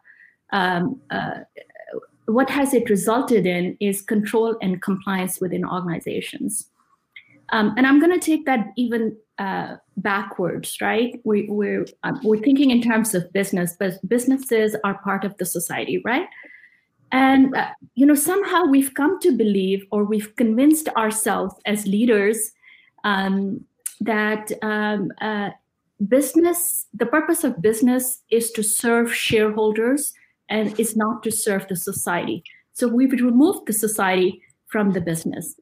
um, 0.53 1.01
uh, 1.11 1.41
what 2.27 2.51
has 2.51 2.75
it 2.75 2.89
resulted 2.91 3.47
in 3.47 3.77
is 3.81 4.03
control 4.03 4.57
and 4.63 4.81
compliance 4.83 5.41
within 5.41 5.65
organizations 5.65 6.69
um, 7.51 7.75
and 7.77 7.87
i'm 7.87 8.01
going 8.01 8.13
to 8.13 8.25
take 8.25 8.47
that 8.47 8.67
even 8.77 9.17
uh, 9.39 9.77
backwards, 9.97 10.77
right? 10.83 11.19
We, 11.25 11.47
we're 11.49 11.87
uh, 12.03 12.13
we're 12.23 12.43
thinking 12.43 12.71
in 12.71 12.83
terms 12.83 13.15
of 13.15 13.33
business, 13.33 13.75
but 13.79 13.95
businesses 14.07 14.77
are 14.85 14.99
part 14.99 15.25
of 15.25 15.35
the 15.39 15.47
society, 15.47 16.03
right? 16.05 16.27
and 17.13 17.57
uh, 17.57 17.69
you 17.95 18.07
know 18.07 18.15
somehow 18.15 18.65
we've 18.65 18.95
come 18.95 19.19
to 19.21 19.33
believe 19.33 19.85
or 19.91 20.05
we've 20.05 20.35
convinced 20.37 20.89
ourselves 20.91 21.55
as 21.67 21.87
leaders 21.87 22.53
um, 23.05 23.65
that 24.01 24.51
um, 24.63 25.11
uh, 25.21 25.51
business 26.09 26.87
the 26.95 27.07
purpose 27.07 27.45
of 27.45 27.61
business 27.61 28.23
is 28.31 28.51
to 28.53 28.63
serve 28.63 29.15
shareholders 29.15 30.13
and 30.49 30.79
is 30.79 30.97
not 30.97 31.23
to 31.23 31.31
serve 31.31 31.67
the 31.69 31.77
society 31.77 32.43
so 32.73 32.89
we've 32.89 33.13
removed 33.13 33.67
the 33.67 33.73
society 33.73 34.43
from 34.69 34.93
the 34.93 35.01
business 35.01 35.57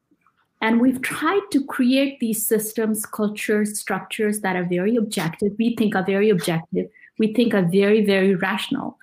and 0.61 0.81
we've 0.81 1.03
tried 1.03 1.43
to 1.53 1.65
create 1.65 2.19
these 2.21 2.47
systems 2.47 3.07
cultures 3.07 3.79
structures 3.79 4.41
that 4.41 4.57
are 4.57 4.65
very 4.65 4.97
objective 4.97 5.53
we 5.59 5.75
think 5.77 5.95
are 5.95 6.05
very 6.05 6.31
objective 6.31 6.87
we 7.19 7.33
think 7.33 7.55
are 7.55 7.69
very 7.71 8.05
very 8.05 8.35
rational 8.35 8.99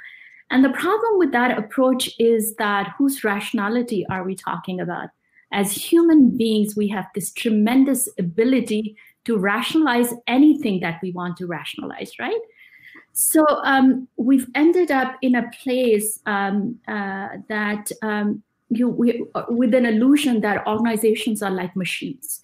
and 0.51 0.63
the 0.63 0.69
problem 0.69 1.17
with 1.17 1.31
that 1.31 1.57
approach 1.57 2.09
is 2.19 2.55
that 2.55 2.93
whose 2.97 3.23
rationality 3.23 4.05
are 4.09 4.23
we 4.23 4.35
talking 4.35 4.79
about? 4.79 5.09
As 5.51 5.71
human 5.71 6.37
beings, 6.37 6.75
we 6.75 6.87
have 6.89 7.07
this 7.15 7.31
tremendous 7.31 8.09
ability 8.19 8.95
to 9.25 9.37
rationalize 9.37 10.13
anything 10.27 10.79
that 10.81 10.99
we 11.01 11.11
want 11.11 11.37
to 11.37 11.47
rationalize, 11.47 12.11
right? 12.19 12.39
So 13.13 13.45
um, 13.63 14.07
we've 14.17 14.47
ended 14.53 14.91
up 14.91 15.15
in 15.21 15.35
a 15.35 15.49
place 15.63 16.19
um, 16.25 16.77
uh, 16.87 17.29
that 17.47 17.91
um, 18.01 18.43
you 18.69 18.89
we, 18.89 19.25
with 19.49 19.73
an 19.73 19.85
illusion 19.85 20.41
that 20.41 20.65
organizations 20.67 21.41
are 21.41 21.51
like 21.51 21.75
machines, 21.75 22.43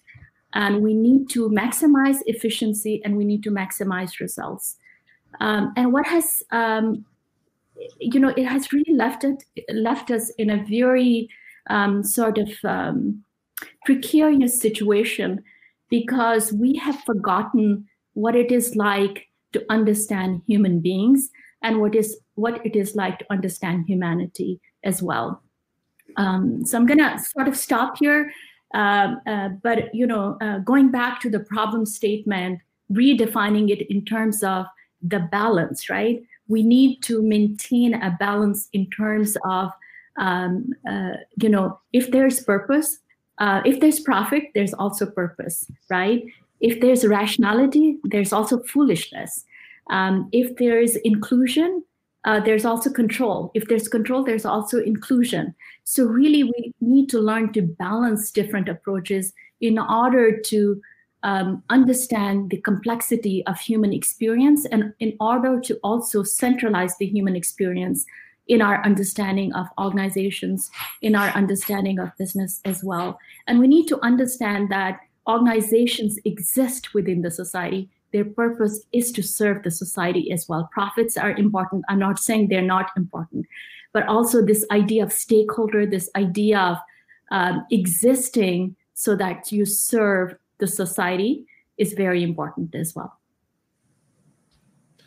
and 0.54 0.82
we 0.82 0.94
need 0.94 1.28
to 1.30 1.48
maximize 1.48 2.18
efficiency 2.26 3.00
and 3.04 3.16
we 3.16 3.24
need 3.24 3.42
to 3.42 3.50
maximize 3.50 4.20
results. 4.20 4.76
Um, 5.40 5.72
and 5.76 5.92
what 5.92 6.06
has 6.06 6.42
um, 6.52 7.04
you 7.98 8.20
know, 8.20 8.28
it 8.36 8.44
has 8.44 8.72
really 8.72 8.94
left 8.94 9.24
it 9.24 9.44
left 9.72 10.10
us 10.10 10.30
in 10.38 10.50
a 10.50 10.64
very 10.64 11.28
um, 11.70 12.02
sort 12.02 12.38
of 12.38 12.50
um, 12.64 13.24
precarious 13.84 14.60
situation 14.60 15.42
because 15.90 16.52
we 16.52 16.74
have 16.76 16.98
forgotten 17.04 17.86
what 18.14 18.34
it 18.34 18.50
is 18.50 18.76
like 18.76 19.28
to 19.52 19.64
understand 19.70 20.42
human 20.46 20.80
beings 20.80 21.30
and 21.62 21.80
what 21.80 21.94
is 21.94 22.18
what 22.34 22.64
it 22.64 22.76
is 22.76 22.94
like 22.96 23.18
to 23.18 23.26
understand 23.30 23.84
humanity 23.86 24.60
as 24.84 25.02
well. 25.02 25.41
Um, 26.16 26.64
so 26.64 26.78
I'm 26.78 26.86
gonna 26.86 27.18
sort 27.18 27.48
of 27.48 27.56
stop 27.56 27.96
here, 27.98 28.32
uh, 28.74 29.14
uh, 29.26 29.48
but 29.62 29.94
you 29.94 30.06
know, 30.06 30.36
uh, 30.40 30.58
going 30.58 30.90
back 30.90 31.20
to 31.22 31.30
the 31.30 31.40
problem 31.40 31.86
statement, 31.86 32.60
redefining 32.92 33.70
it 33.70 33.90
in 33.90 34.04
terms 34.04 34.42
of 34.42 34.66
the 35.02 35.20
balance, 35.30 35.90
right? 35.90 36.22
we 36.48 36.62
need 36.62 37.02
to 37.02 37.22
maintain 37.22 37.94
a 37.94 38.16
balance 38.18 38.68
in 38.72 38.88
terms 38.90 39.36
of 39.44 39.70
um, 40.18 40.70
uh, 40.88 41.14
you 41.40 41.48
know 41.48 41.80
if 41.92 42.10
there's 42.10 42.40
purpose 42.40 42.98
uh, 43.38 43.62
if 43.64 43.80
there's 43.80 44.00
profit 44.00 44.44
there's 44.54 44.74
also 44.74 45.06
purpose 45.06 45.66
right 45.88 46.22
if 46.60 46.80
there's 46.80 47.06
rationality 47.06 47.96
there's 48.04 48.32
also 48.32 48.62
foolishness 48.64 49.44
um, 49.90 50.28
if 50.32 50.54
there's 50.56 50.96
inclusion 50.96 51.82
uh, 52.24 52.40
there's 52.40 52.64
also 52.64 52.90
control 52.90 53.50
if 53.54 53.66
there's 53.68 53.88
control 53.88 54.24
there's 54.24 54.46
also 54.46 54.78
inclusion 54.80 55.54
so 55.84 56.04
really 56.04 56.44
we 56.44 56.72
need 56.80 57.08
to 57.08 57.18
learn 57.18 57.52
to 57.52 57.62
balance 57.62 58.30
different 58.30 58.68
approaches 58.68 59.32
in 59.60 59.78
order 59.78 60.38
to 60.40 60.80
um, 61.22 61.62
understand 61.70 62.50
the 62.50 62.56
complexity 62.58 63.44
of 63.46 63.58
human 63.58 63.92
experience 63.92 64.66
and 64.66 64.92
in 64.98 65.16
order 65.20 65.60
to 65.60 65.78
also 65.84 66.22
centralize 66.22 66.96
the 66.98 67.06
human 67.06 67.36
experience 67.36 68.04
in 68.48 68.60
our 68.60 68.84
understanding 68.84 69.52
of 69.54 69.68
organizations, 69.78 70.70
in 71.00 71.14
our 71.14 71.28
understanding 71.30 71.98
of 71.98 72.16
business 72.18 72.60
as 72.64 72.82
well. 72.82 73.18
And 73.46 73.60
we 73.60 73.68
need 73.68 73.86
to 73.88 74.04
understand 74.04 74.68
that 74.70 75.00
organizations 75.28 76.18
exist 76.24 76.92
within 76.92 77.22
the 77.22 77.30
society. 77.30 77.88
Their 78.12 78.24
purpose 78.24 78.84
is 78.92 79.10
to 79.12 79.22
serve 79.22 79.62
the 79.62 79.70
society 79.70 80.30
as 80.30 80.48
well. 80.48 80.68
Profits 80.72 81.16
are 81.16 81.32
important. 81.32 81.84
I'm 81.88 81.98
not 81.98 82.18
saying 82.18 82.48
they're 82.48 82.62
not 82.62 82.90
important, 82.96 83.46
but 83.92 84.06
also 84.06 84.44
this 84.44 84.66
idea 84.70 85.02
of 85.02 85.12
stakeholder, 85.12 85.86
this 85.86 86.10
idea 86.16 86.58
of 86.58 86.76
um, 87.30 87.66
existing 87.70 88.76
so 88.94 89.16
that 89.16 89.50
you 89.50 89.64
serve 89.64 90.36
the 90.58 90.66
society 90.66 91.46
is 91.78 91.94
very 91.94 92.22
important 92.22 92.74
as 92.74 92.94
well. 92.94 93.18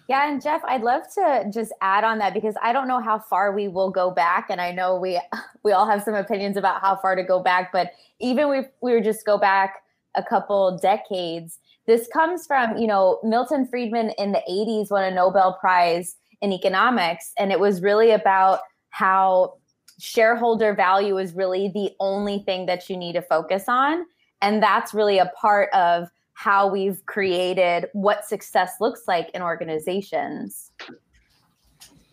Yeah, 0.08 0.30
and 0.30 0.42
Jeff, 0.42 0.62
I'd 0.66 0.84
love 0.84 1.04
to 1.16 1.50
just 1.52 1.72
add 1.82 2.04
on 2.04 2.20
that 2.20 2.34
because 2.34 2.56
I 2.62 2.74
don't 2.74 2.88
know 2.88 3.00
how 3.00 3.18
far 3.18 3.54
we 3.54 3.68
will 3.68 3.90
go 3.90 4.12
back, 4.12 4.48
and 4.50 4.62
I 4.62 4.72
know 4.72 4.96
we 4.96 5.20
we 5.64 5.72
all 5.72 5.88
have 5.88 6.04
some 6.04 6.14
opinions 6.14 6.58
about 6.58 6.82
how 6.82 6.96
far 6.96 7.16
to 7.16 7.24
go 7.24 7.40
back. 7.40 7.72
But 7.72 7.92
even 8.20 8.54
if 8.54 8.68
we 8.82 8.92
were 8.92 9.02
just 9.02 9.26
go 9.26 9.38
back 9.38 9.84
a 10.16 10.24
couple 10.24 10.78
decades, 10.78 11.60
this 11.88 12.08
comes 12.08 12.46
from 12.46 12.78
you 12.78 12.88
know 12.88 13.20
Milton 13.24 13.68
Friedman 13.68 14.12
in 14.18 14.32
the 14.32 14.42
'80s 14.50 14.92
won 14.92 15.04
a 15.04 15.12
Nobel 15.12 15.58
Prize 15.60 16.16
in 16.42 16.52
economics, 16.52 17.32
and 17.38 17.52
it 17.52 17.60
was 17.60 17.82
really 17.82 18.12
about 18.12 18.60
how 18.90 19.56
shareholder 20.00 20.74
value 20.74 21.18
is 21.18 21.34
really 21.34 21.70
the 21.74 21.92
only 22.00 22.40
thing 22.40 22.66
that 22.66 22.90
you 22.90 22.98
need 22.98 23.14
to 23.14 23.22
focus 23.22 23.66
on 23.68 24.06
and 24.42 24.62
that's 24.62 24.94
really 24.94 25.18
a 25.18 25.32
part 25.36 25.74
of 25.74 26.08
how 26.34 26.68
we've 26.68 27.04
created 27.06 27.88
what 27.94 28.26
success 28.26 28.74
looks 28.80 29.04
like 29.08 29.30
in 29.32 29.42
organizations. 29.42 30.72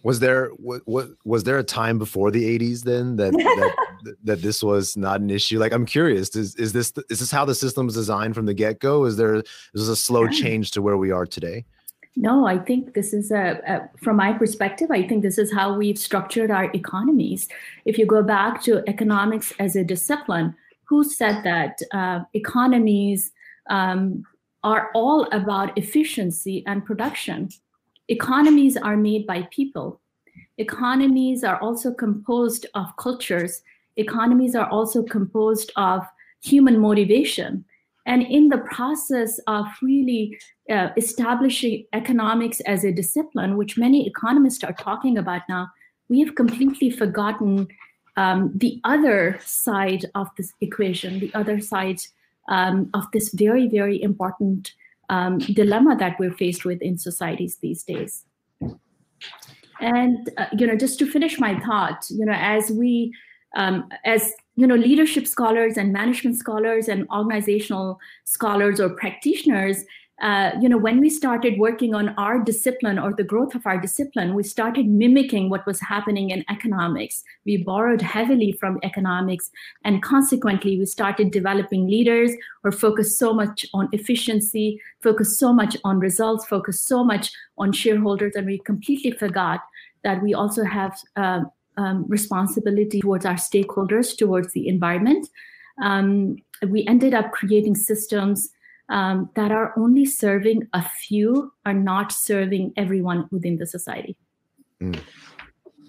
Was 0.03 0.21
there 0.21 0.49
what 0.57 1.11
was 1.25 1.45
there 1.45 1.59
a 1.59 1.63
time 1.63 1.99
before 1.99 2.31
the 2.31 2.59
80s 2.59 2.83
then 2.83 3.17
that 3.17 3.33
that, 3.33 3.77
that 4.25 4.43
this 4.43 4.63
was 4.63 4.97
not 4.97 5.21
an 5.21 5.31
issue? 5.31 5.59
Like 5.59 5.73
I'm 5.73 5.87
curious, 5.87 6.35
is, 6.37 6.55
is 6.57 6.73
this 6.73 6.93
is 7.11 7.21
this 7.21 7.31
how 7.31 7.45
the 7.45 7.55
system 7.55 7.89
is 7.89 7.95
designed 7.95 8.35
from 8.35 8.47
the 8.47 8.55
get-go? 8.55 9.05
Is 9.05 9.17
there 9.17 9.37
is 9.37 9.45
this 9.75 9.89
a 9.89 9.97
slow 9.97 10.29
change 10.29 10.71
to 10.73 10.83
where 10.83 10.97
we 10.97 11.11
are 11.11 11.27
today? 11.27 11.65
No, 12.15 12.47
I 12.47 12.59
think 12.59 12.93
this 12.93 13.15
is 13.15 13.31
a, 13.31 13.59
a, 13.67 13.89
from 14.05 14.17
my 14.17 14.35
perspective, 14.35 14.91
I 14.91 15.09
think 15.09 15.23
this 15.23 15.39
is 15.39 15.51
how 15.51 15.75
we've 15.75 15.99
structured 15.99 16.51
our 16.51 16.71
economies. 16.75 17.49
If 17.87 17.97
you 17.97 18.05
go 18.05 18.23
back 18.23 18.63
to 18.65 18.83
economics 18.87 19.55
as 19.59 19.77
a 19.77 19.85
discipline, 19.85 20.55
who 20.93 21.03
said 21.03 21.43
that 21.43 21.81
uh, 21.93 22.21
economies 22.35 23.33
um, 23.71 24.25
are 24.63 24.91
all 24.95 25.27
about 25.33 25.77
efficiency 25.79 26.63
and 26.67 26.85
production. 26.85 27.49
Economies 28.09 28.77
are 28.77 28.99
made 28.99 29.27
by 29.27 29.49
people. 29.51 30.03
Economies 30.59 31.45
are 31.45 31.59
also 31.61 31.95
composed 31.95 32.67
of 32.75 32.95
cultures. 32.99 33.63
Economies 33.97 34.55
are 34.55 34.69
also 34.69 35.03
composed 35.03 35.73
of 35.77 36.03
human 36.43 36.79
motivation. 36.79 37.65
And 38.05 38.23
in 38.23 38.49
the 38.49 38.59
process 38.59 39.39
of 39.47 39.67
really 39.81 40.39
uh, 40.69 40.89
establishing 40.97 41.87
economics 41.93 42.61
as 42.61 42.85
a 42.85 42.93
discipline, 42.93 43.57
which 43.57 43.79
many 43.79 44.07
economists 44.07 44.65
are 44.65 44.73
talking 44.73 45.17
about 45.17 45.43
now, 45.49 45.69
we 46.09 46.21
have 46.21 46.35
completely 46.35 46.91
forgotten 46.91 47.69
um, 48.17 48.53
the 48.55 48.81
other 48.85 49.39
side 49.45 50.07
of 50.15 50.29
this 50.37 50.53
equation, 50.61 51.21
the 51.21 51.33
other 51.35 51.61
side 51.61 52.01
um, 52.49 52.91
of 52.93 53.05
this 53.13 53.33
very, 53.33 53.69
very 53.69 54.03
important 54.03 54.73
um, 55.09 55.39
dilemma 55.39 55.97
that 55.97 56.19
we're 56.19 56.35
faced 56.35 56.65
with 56.65 56.83
in 56.83 56.99
societies 56.99 57.59
these 57.63 57.83
days. 57.83 58.25
And 59.81 60.31
uh, 60.39 60.47
you 60.57 60.67
know, 60.67 60.77
just 60.77 60.99
to 61.01 61.11
finish 61.11 61.39
my 61.39 61.59
thought, 61.61 62.07
you 62.09 62.25
know, 62.25 62.37
as 62.37 62.71
we, 62.71 63.13
um, 63.55 63.89
as 64.05 64.33
you 64.57 64.67
know, 64.67 64.75
leadership 64.75 65.27
scholars 65.27 65.77
and 65.77 65.93
management 65.93 66.37
scholars 66.37 66.89
and 66.89 67.09
organizational 67.11 67.99
scholars 68.25 68.81
or 68.81 68.91
practitioners, 68.91 69.85
uh, 70.21 70.53
you 70.61 70.69
know, 70.69 70.79
when 70.79 71.01
we 71.01 71.11
started 71.11 71.59
working 71.59 71.97
on 71.97 72.11
our 72.11 72.39
discipline 72.39 72.97
or 72.97 73.13
the 73.13 73.25
growth 73.25 73.57
of 73.57 73.67
our 73.67 73.77
discipline, 73.81 74.35
we 74.35 74.43
started 74.45 74.87
mimicking 74.87 75.51
what 75.51 75.67
was 75.67 75.81
happening 75.81 76.31
in 76.31 76.45
economics. 76.49 77.25
We 77.45 77.57
borrowed 77.57 78.01
heavily 78.01 78.53
from 78.53 78.79
economics, 78.85 79.51
and 79.85 80.01
consequently, 80.01 80.79
we 80.79 80.87
started 80.87 81.33
developing 81.33 81.89
leaders 81.89 82.31
or 82.63 82.71
focused 82.71 83.19
so 83.19 83.35
much 83.35 83.67
on 83.75 83.89
efficiency, 83.91 84.81
focused 85.03 85.41
so 85.41 85.53
much 85.53 85.77
on 85.83 85.99
results, 85.99 86.47
focused 86.47 86.87
so 86.87 87.03
much 87.03 87.33
on 87.59 87.73
shareholders, 87.73 88.37
and 88.37 88.47
we 88.47 88.59
completely 88.59 89.11
forgot 89.11 89.61
that 90.05 90.23
we 90.23 90.35
also 90.35 90.63
have 90.63 90.97
uh, 91.17 91.41
um, 91.77 92.05
responsibility 92.09 93.01
towards 93.01 93.25
our 93.25 93.35
stakeholders, 93.35 94.17
towards 94.17 94.53
the 94.53 94.69
environment. 94.69 95.29
Um, 95.83 96.37
we 96.69 96.87
ended 96.87 97.15
up 97.15 97.33
creating 97.33 97.77
systems 97.77 98.51
um, 98.89 99.31
that 99.37 99.51
are 99.51 99.73
only 99.79 100.05
serving 100.05 100.69
a 100.73 100.83
few 100.83 101.53
are 101.65 101.75
not 101.75 102.13
serving 102.13 102.73
everyone 102.77 103.29
within 103.31 103.57
the 103.57 103.67
society. 103.67 104.17
Mm. 104.81 105.01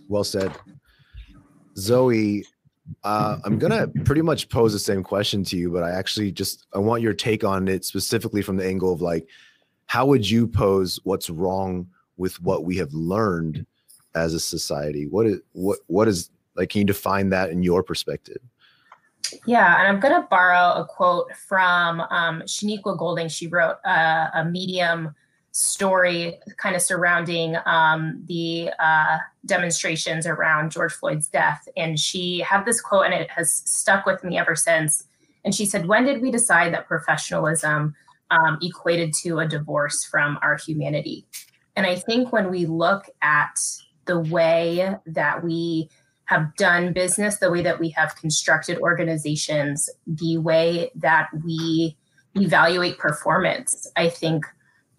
Well 0.07 0.23
said. 0.23 0.55
Zoe, 1.77 2.45
uh, 3.03 3.37
I'm 3.43 3.57
gonna 3.57 3.87
pretty 4.05 4.21
much 4.21 4.49
pose 4.49 4.73
the 4.73 4.79
same 4.79 5.03
question 5.03 5.43
to 5.45 5.57
you, 5.57 5.71
but 5.71 5.83
I 5.83 5.91
actually 5.91 6.31
just 6.31 6.67
I 6.73 6.79
want 6.79 7.01
your 7.01 7.13
take 7.13 7.43
on 7.43 7.67
it 7.67 7.83
specifically 7.83 8.41
from 8.41 8.57
the 8.57 8.65
angle 8.65 8.93
of 8.93 9.01
like, 9.01 9.27
how 9.87 10.05
would 10.05 10.29
you 10.29 10.47
pose 10.47 10.99
what's 11.03 11.29
wrong 11.29 11.87
with 12.17 12.39
what 12.41 12.63
we 12.63 12.77
have 12.77 12.93
learned 12.93 13.65
as 14.15 14.33
a 14.33 14.39
society? 14.39 15.07
What 15.07 15.25
is 15.25 15.39
what 15.53 15.79
what 15.87 16.07
is 16.07 16.29
Like, 16.55 16.69
can 16.69 16.79
you 16.79 16.85
define 16.85 17.29
that 17.29 17.49
in 17.49 17.63
your 17.63 17.83
perspective? 17.83 18.39
Yeah, 19.45 19.79
and 19.79 19.87
I'm 19.87 19.99
going 19.99 20.13
to 20.21 20.27
borrow 20.29 20.81
a 20.81 20.85
quote 20.85 21.33
from 21.47 22.01
um, 22.01 22.41
Shaniqua 22.41 22.97
Golding. 22.97 23.29
She 23.29 23.47
wrote 23.47 23.77
uh, 23.85 24.27
a 24.33 24.45
Medium 24.45 25.15
story 25.53 26.39
kind 26.57 26.75
of 26.75 26.81
surrounding 26.81 27.55
um, 27.65 28.21
the 28.25 28.71
uh, 28.79 29.19
demonstrations 29.45 30.25
around 30.25 30.71
George 30.71 30.93
Floyd's 30.93 31.27
death. 31.27 31.67
And 31.77 31.99
she 31.99 32.39
had 32.39 32.65
this 32.65 32.81
quote, 32.81 33.05
and 33.05 33.13
it 33.13 33.29
has 33.29 33.53
stuck 33.65 34.05
with 34.05 34.23
me 34.23 34.37
ever 34.37 34.55
since. 34.55 35.05
And 35.45 35.53
she 35.53 35.65
said, 35.65 35.87
When 35.87 36.05
did 36.05 36.21
we 36.21 36.31
decide 36.31 36.73
that 36.73 36.87
professionalism 36.87 37.93
um, 38.31 38.57
equated 38.61 39.13
to 39.23 39.39
a 39.39 39.47
divorce 39.47 40.03
from 40.03 40.39
our 40.41 40.57
humanity? 40.57 41.25
And 41.75 41.85
I 41.85 41.95
think 41.95 42.31
when 42.31 42.49
we 42.49 42.65
look 42.65 43.05
at 43.21 43.59
the 44.05 44.19
way 44.19 44.95
that 45.05 45.43
we 45.43 45.89
have 46.25 46.55
done 46.55 46.93
business, 46.93 47.37
the 47.37 47.51
way 47.51 47.61
that 47.61 47.79
we 47.79 47.89
have 47.89 48.15
constructed 48.15 48.77
organizations, 48.79 49.89
the 50.07 50.37
way 50.37 50.89
that 50.95 51.27
we 51.45 51.97
evaluate 52.35 52.97
performance, 52.97 53.89
I 53.95 54.09
think 54.09 54.45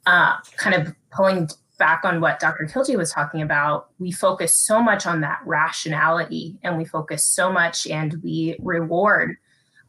uh, 0.07 0.37
kind 0.57 0.75
of 0.75 0.95
pulling 1.11 1.49
back 1.79 2.05
on 2.05 2.21
what 2.21 2.39
Dr. 2.39 2.67
Khilji 2.67 2.97
was 2.97 3.13
talking 3.13 3.43
about, 3.43 3.89
we 3.99 4.13
focus 4.13 4.57
so 4.57 4.81
much 4.81 5.07
on 5.07 5.21
that 5.23 5.41
rationality 5.45 6.57
and 6.63 6.79
we 6.79 6.85
focus 6.85 7.25
so 7.25 7.53
much 7.53 7.87
and 7.87 8.23
we 8.23 8.57
reward, 8.61 9.37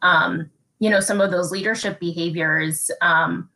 um, 0.01 0.49
you 0.79 0.89
know, 0.89 0.99
some 0.99 1.21
of 1.21 1.31
those 1.31 1.51
leadership 1.51 1.99
behaviors 1.99 2.89
um, 3.01 3.49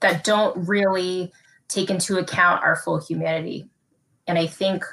that 0.00 0.24
don't 0.24 0.68
really 0.68 1.32
take 1.68 1.90
into 1.90 2.18
account 2.18 2.62
our 2.62 2.76
full 2.76 3.00
humanity. 3.00 3.68
And 4.28 4.38
I 4.38 4.46
think, 4.46 4.84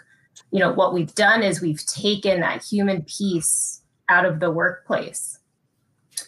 you 0.52 0.60
know, 0.60 0.74
what 0.74 0.94
we've 0.94 1.14
done 1.14 1.44
is 1.44 1.62
we've 1.62 1.86
taken 1.86 2.40
that 2.42 2.64
human 2.64 3.04
piece 3.04 3.82
out 4.10 4.26
of 4.26 4.40
the 4.40 4.50
workplace. 4.50 5.40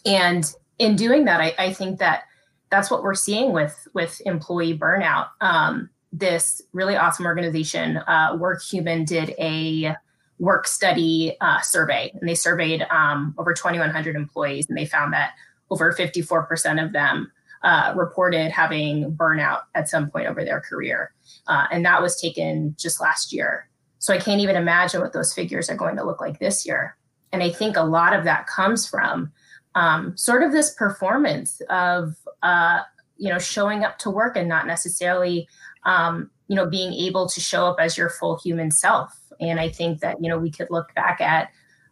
And 0.06 0.54
in 0.78 0.96
doing 0.96 1.26
that, 1.26 1.42
I, 1.42 1.56
I 1.58 1.74
think 1.74 2.00
that 2.00 2.24
that's 2.70 2.92
what 2.92 3.02
we're 3.02 3.16
seeing 3.16 3.54
with 3.54 3.88
with 3.94 4.22
employee 4.26 4.78
burnout. 4.78 5.30
Um, 5.42 5.90
this 6.12 6.62
really 6.74 6.96
awesome 6.96 7.26
organization, 7.26 7.98
uh, 7.98 8.36
WorkHuman, 8.36 9.06
did 9.06 9.34
a 9.40 9.96
work 10.40 10.68
study 10.68 11.36
uh, 11.42 11.62
survey, 11.62 12.12
and 12.20 12.28
they 12.28 12.36
surveyed 12.36 12.86
um, 12.90 13.34
over 13.38 13.54
2,100 13.54 14.16
employees, 14.16 14.68
and 14.70 14.78
they 14.78 14.86
found 14.86 15.14
that 15.14 15.32
over 15.70 15.92
54% 15.92 16.84
of 16.84 16.94
them 16.94 17.32
uh, 17.64 17.94
reported 17.96 18.52
having 18.52 19.12
burnout 19.16 19.62
at 19.76 19.90
some 19.90 20.10
point 20.10 20.28
over 20.28 20.44
their 20.46 20.62
career, 20.62 21.12
uh, 21.48 21.66
and 21.72 21.86
that 21.86 22.02
was 22.02 22.20
taken 22.20 22.76
just 22.78 23.02
last 23.02 23.34
year. 23.34 23.70
So 24.00 24.14
I 24.14 24.20
can't 24.20 24.42
even 24.42 24.56
imagine 24.56 25.02
what 25.02 25.14
those 25.14 25.34
figures 25.34 25.70
are 25.70 25.76
going 25.76 25.98
to 25.98 26.04
look 26.04 26.22
like 26.22 26.40
this 26.40 26.66
year. 26.66 26.96
And 27.32 27.44
I 27.44 27.50
think 27.50 27.76
a 27.76 27.84
lot 27.84 28.14
of 28.14 28.24
that 28.24 28.48
comes 28.48 28.88
from 28.88 29.32
um, 29.76 30.18
sort 30.18 30.44
of 30.44 30.52
this 30.52 30.74
performance 30.74 31.62
of 31.70 32.16
uh, 32.42 32.82
you 33.18 33.30
know 33.30 33.40
showing 33.40 33.84
up 33.84 33.98
to 34.00 34.10
work 34.10 34.36
and 34.36 34.48
not 34.48 34.68
necessarily 34.68 35.48
um, 35.86 36.30
you 36.48 36.56
know 36.56 36.66
being 36.66 36.94
able 36.94 37.28
to 37.30 37.40
show 37.40 37.68
up 37.68 37.78
as 37.80 37.98
your 37.98 38.10
full 38.10 38.40
human 38.40 38.72
self 38.72 39.14
and 39.40 39.60
i 39.60 39.70
think 39.70 40.00
that 40.00 40.18
you 40.22 40.30
know 40.30 40.38
we 40.38 40.52
could 40.52 40.68
look 40.70 40.94
back 40.96 41.22
at 41.22 41.50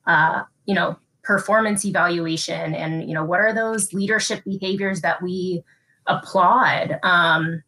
uh, 0.07 0.43
you 0.65 0.73
know 0.73 0.97
performance 1.23 1.85
evaluation 1.85 2.75
and 2.75 3.07
you 3.07 3.13
know 3.13 3.23
what 3.23 3.39
are 3.39 3.53
those 3.53 3.93
leadership 3.93 4.43
behaviors 4.43 5.01
that 5.01 5.21
we 5.21 5.63
applaud 6.07 6.99
um, 7.03 7.63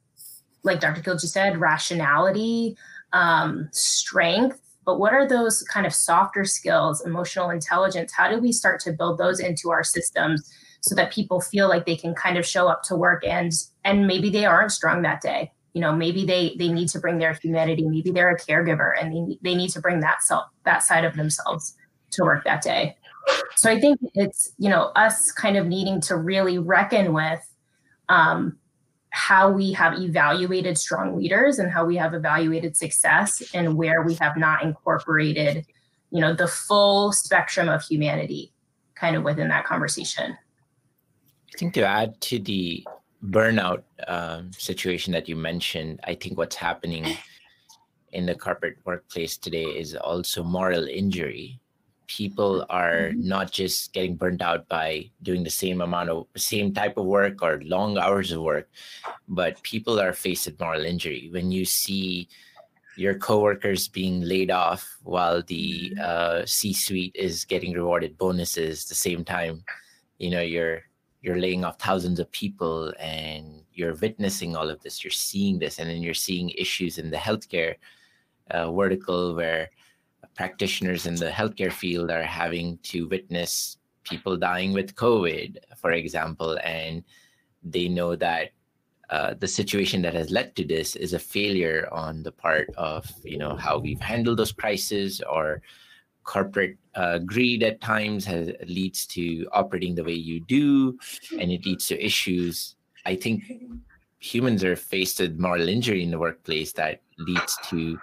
like 0.68 0.80
dr 0.80 1.02
Khilji 1.02 1.28
said 1.28 1.60
rationality 1.60 2.78
um, 3.14 3.70
strength 3.72 4.62
but 4.88 5.00
what 5.00 5.12
are 5.12 5.28
those 5.28 5.64
kind 5.64 5.86
of 5.86 5.94
softer 5.94 6.46
skills, 6.46 7.06
emotional 7.06 7.50
intelligence? 7.50 8.14
How 8.14 8.32
do 8.32 8.40
we 8.40 8.54
start 8.54 8.80
to 8.82 8.94
build 8.94 9.18
those 9.18 9.42
into 9.42 9.70
our 9.70 9.84
systems 9.84 10.50
so 10.80 10.96
that 10.96 11.12
people 11.12 11.42
feel 11.42 11.68
like 11.68 11.86
they 11.86 11.98
can 11.98 12.16
kind 12.16 12.38
of 12.38 12.46
show 12.46 12.70
up 12.70 12.84
to 12.84 12.96
work 12.96 13.26
and 13.28 13.52
and 13.84 14.08
maybe 14.08 14.30
they 14.30 14.46
aren't 14.46 14.72
strong 14.72 15.02
that 15.02 15.20
day. 15.20 15.52
You 15.74 15.82
know, 15.82 15.94
maybe 15.94 16.26
they 16.26 16.56
they 16.58 16.70
need 16.70 16.88
to 16.90 17.00
bring 17.00 17.18
their 17.18 17.34
humanity, 17.34 17.86
maybe 17.86 18.12
they're 18.12 18.30
a 18.30 18.40
caregiver 18.40 18.94
and 18.98 19.14
they 19.14 19.38
they 19.42 19.56
need 19.56 19.72
to 19.72 19.82
bring 19.82 20.00
that 20.00 20.24
self 20.24 20.46
that 20.64 20.84
side 20.84 21.04
of 21.04 21.18
themselves 21.18 21.76
to 22.12 22.24
work 22.24 22.46
that 22.46 22.62
day. 22.62 22.96
So 23.58 23.70
I 23.70 23.82
think 23.82 24.00
it's, 24.14 24.54
you 24.58 24.70
know, 24.70 24.94
us 24.96 25.34
kind 25.34 25.58
of 25.58 25.68
needing 25.68 26.00
to 26.02 26.16
really 26.16 26.60
reckon 26.60 27.12
with 27.12 27.46
um, 28.08 28.58
how 29.10 29.50
we 29.50 29.72
have 29.72 30.00
evaluated 30.00 30.78
strong 30.78 31.18
leaders 31.18 31.60
and 31.60 31.72
how 31.72 31.86
we 31.86 31.96
have 31.96 32.14
evaluated 32.14 32.76
success 32.76 33.42
and 33.54 33.76
where 33.76 34.04
we 34.04 34.14
have 34.16 34.38
not 34.38 34.64
incorporated 34.64 35.66
you 36.12 36.22
know 36.22 36.34
the 36.34 36.48
full 36.48 37.12
spectrum 37.12 37.68
of 37.68 37.82
humanity 37.84 38.54
kind 38.96 39.16
of 39.16 39.24
within 39.24 39.50
that 39.50 39.66
conversation. 39.66 40.38
I 41.54 41.58
think 41.58 41.74
to 41.74 41.86
add 41.86 42.20
to 42.22 42.40
the 42.40 42.86
burnout 43.24 43.84
um, 44.08 44.52
situation 44.54 45.12
that 45.14 45.28
you 45.28 45.36
mentioned 45.36 46.00
i 46.04 46.14
think 46.14 46.38
what's 46.38 46.56
happening 46.56 47.18
in 48.12 48.26
the 48.26 48.36
corporate 48.36 48.78
workplace 48.86 49.38
today 49.38 49.66
is 49.66 49.96
also 49.96 50.44
moral 50.44 50.86
injury 50.88 51.60
people 52.08 52.66
are 52.70 53.10
mm-hmm. 53.10 53.28
not 53.28 53.52
just 53.52 53.94
getting 53.94 54.16
burnt 54.16 54.42
out 54.42 54.68
by 54.68 55.10
doing 55.22 55.44
the 55.44 55.50
same 55.50 55.82
amount 55.82 56.10
of 56.10 56.26
same 56.36 56.74
type 56.74 56.98
of 56.98 57.06
work 57.06 57.42
or 57.42 57.62
long 57.64 57.98
hours 57.98 58.32
of 58.32 58.42
work 58.42 58.70
but 59.28 59.62
people 59.64 60.00
are 60.00 60.14
faced 60.14 60.46
with 60.46 60.60
moral 60.60 60.86
injury 60.86 61.30
when 61.32 61.52
you 61.52 61.66
see 61.66 62.28
your 62.96 63.14
coworkers 63.14 63.88
being 63.88 64.22
laid 64.22 64.50
off 64.50 64.98
while 65.04 65.44
the 65.44 65.94
mm-hmm. 65.96 66.02
uh, 66.04 66.46
c-suite 66.46 67.16
is 67.16 67.46
getting 67.46 67.74
rewarded 67.74 68.18
bonuses 68.18 68.86
the 68.86 68.96
same 68.96 69.24
time 69.24 69.64
you 70.18 70.30
know 70.30 70.42
you're 70.42 70.82
you're 71.22 71.38
laying 71.38 71.66
off 71.66 71.80
thousands 71.80 72.20
of 72.20 72.32
people 72.32 72.94
and 73.00 73.64
you're 73.74 73.96
witnessing 73.96 74.56
all 74.56 74.70
of 74.70 74.82
this 74.82 75.04
you're 75.04 75.12
seeing 75.12 75.60
this 75.60 75.78
and 75.80 75.90
then 75.90 76.02
you're 76.02 76.14
seeing 76.14 76.50
issues 76.52 76.98
in 76.98 77.10
the 77.10 77.18
healthcare 77.18 77.76
uh, 78.52 78.72
vertical 78.72 79.36
where 79.36 79.70
practitioners 80.38 81.06
in 81.06 81.16
the 81.16 81.30
healthcare 81.30 81.74
field 81.74 82.12
are 82.12 82.24
having 82.24 82.78
to 82.84 83.08
witness 83.10 83.78
people 84.04 84.38
dying 84.38 84.72
with 84.72 84.96
COVID, 84.96 85.58
for 85.76 85.92
example, 85.92 86.58
and 86.64 87.04
they 87.64 87.90
know 87.90 88.16
that 88.16 88.52
uh, 89.10 89.34
the 89.40 89.48
situation 89.48 90.02
that 90.02 90.14
has 90.14 90.32
led 90.32 90.56
to 90.56 90.66
this 90.66 90.96
is 90.96 91.14
a 91.14 91.20
failure 91.20 91.90
on 91.92 92.24
the 92.24 92.32
part 92.32 92.70
of 92.78 93.10
you 93.24 93.38
know 93.38 93.56
how 93.56 93.78
we've 93.78 94.02
handled 94.02 94.38
those 94.38 94.52
crises 94.52 95.22
or 95.30 95.62
corporate 96.24 96.78
uh, 96.96 97.18
greed 97.20 97.64
at 97.64 97.80
times 97.80 98.26
has 98.26 98.52
leads 98.66 99.06
to 99.06 99.48
operating 99.54 99.96
the 99.96 100.04
way 100.04 100.14
you 100.14 100.42
do 100.42 100.98
and 101.40 101.52
it 101.52 101.66
leads 101.66 101.88
to 101.88 102.06
issues. 102.06 102.76
I 103.06 103.16
think 103.16 103.44
humans 104.20 104.64
are 104.64 104.76
faced 104.76 105.22
with 105.22 105.40
moral 105.40 105.70
injury 105.70 106.04
in 106.04 106.12
the 106.12 106.20
workplace 106.20 106.74
that 106.74 107.02
leads 107.18 107.58
to 107.70 107.98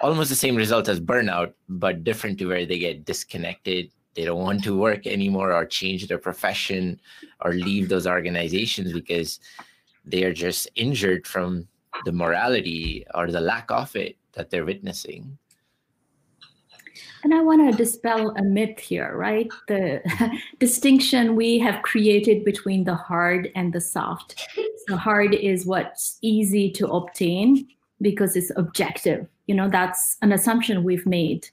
almost 0.00 0.30
the 0.30 0.36
same 0.36 0.56
result 0.56 0.88
as 0.88 1.00
burnout, 1.00 1.52
but 1.68 2.04
different 2.04 2.38
to 2.38 2.46
where 2.46 2.66
they 2.66 2.78
get 2.78 3.04
disconnected. 3.04 3.90
They 4.14 4.24
don't 4.24 4.42
want 4.42 4.64
to 4.64 4.76
work 4.76 5.06
anymore 5.06 5.52
or 5.52 5.64
change 5.64 6.08
their 6.08 6.18
profession 6.18 7.00
or 7.40 7.52
leave 7.52 7.88
those 7.88 8.06
organizations 8.06 8.92
because 8.92 9.40
they 10.04 10.24
are 10.24 10.32
just 10.32 10.68
injured 10.74 11.26
from 11.26 11.68
the 12.04 12.12
morality 12.12 13.06
or 13.14 13.30
the 13.30 13.40
lack 13.40 13.70
of 13.70 13.94
it 13.94 14.16
that 14.32 14.50
they're 14.50 14.64
witnessing. 14.64 15.38
And 17.22 17.34
I 17.34 17.42
want 17.42 17.70
to 17.70 17.76
dispel 17.76 18.30
a 18.30 18.42
myth 18.42 18.78
here, 18.78 19.14
right? 19.14 19.48
The 19.68 20.00
distinction 20.58 21.36
we 21.36 21.58
have 21.58 21.82
created 21.82 22.44
between 22.44 22.84
the 22.84 22.94
hard 22.94 23.50
and 23.54 23.72
the 23.72 23.80
soft. 23.80 24.48
The 24.86 24.96
hard 24.96 25.34
is 25.34 25.66
what's 25.66 26.18
easy 26.22 26.70
to 26.72 26.88
obtain 26.88 27.68
because 28.00 28.36
it's 28.36 28.50
objective 28.56 29.26
you 29.50 29.56
know 29.56 29.68
that's 29.68 30.16
an 30.22 30.30
assumption 30.32 30.84
we've 30.84 31.06
made. 31.06 31.48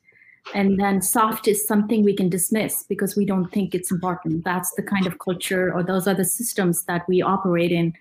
And 0.54 0.80
then 0.80 1.02
soft 1.02 1.48
is 1.48 1.68
something 1.68 2.04
we 2.04 2.16
can 2.16 2.30
dismiss 2.30 2.84
because 2.84 3.18
we 3.18 3.26
don't 3.26 3.52
think 3.52 3.74
it's 3.74 3.92
important. 3.92 4.46
That's 4.46 4.72
the 4.76 4.84
kind 4.84 5.08
of 5.08 5.20
culture 5.20 5.74
or 5.74 5.82
those 5.84 6.08
are 6.08 6.14
the 6.14 6.24
systems 6.24 6.84
that 6.84 7.10
we 7.10 7.22
operate 7.24 7.72
in. 7.72 7.94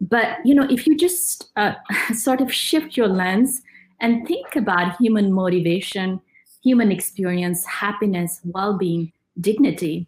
But 0.00 0.44
you 0.44 0.56
know 0.56 0.66
if 0.68 0.88
you 0.88 0.96
just 0.96 1.52
uh, 1.54 1.74
sort 2.26 2.40
of 2.40 2.52
shift 2.52 2.96
your 2.96 3.06
lens 3.06 3.62
and 4.00 4.26
think 4.26 4.56
about 4.56 4.96
human 4.96 5.32
motivation 5.32 6.20
human 6.64 6.90
experience 6.90 7.64
happiness 7.64 8.40
well-being 8.44 9.12
dignity 9.40 10.06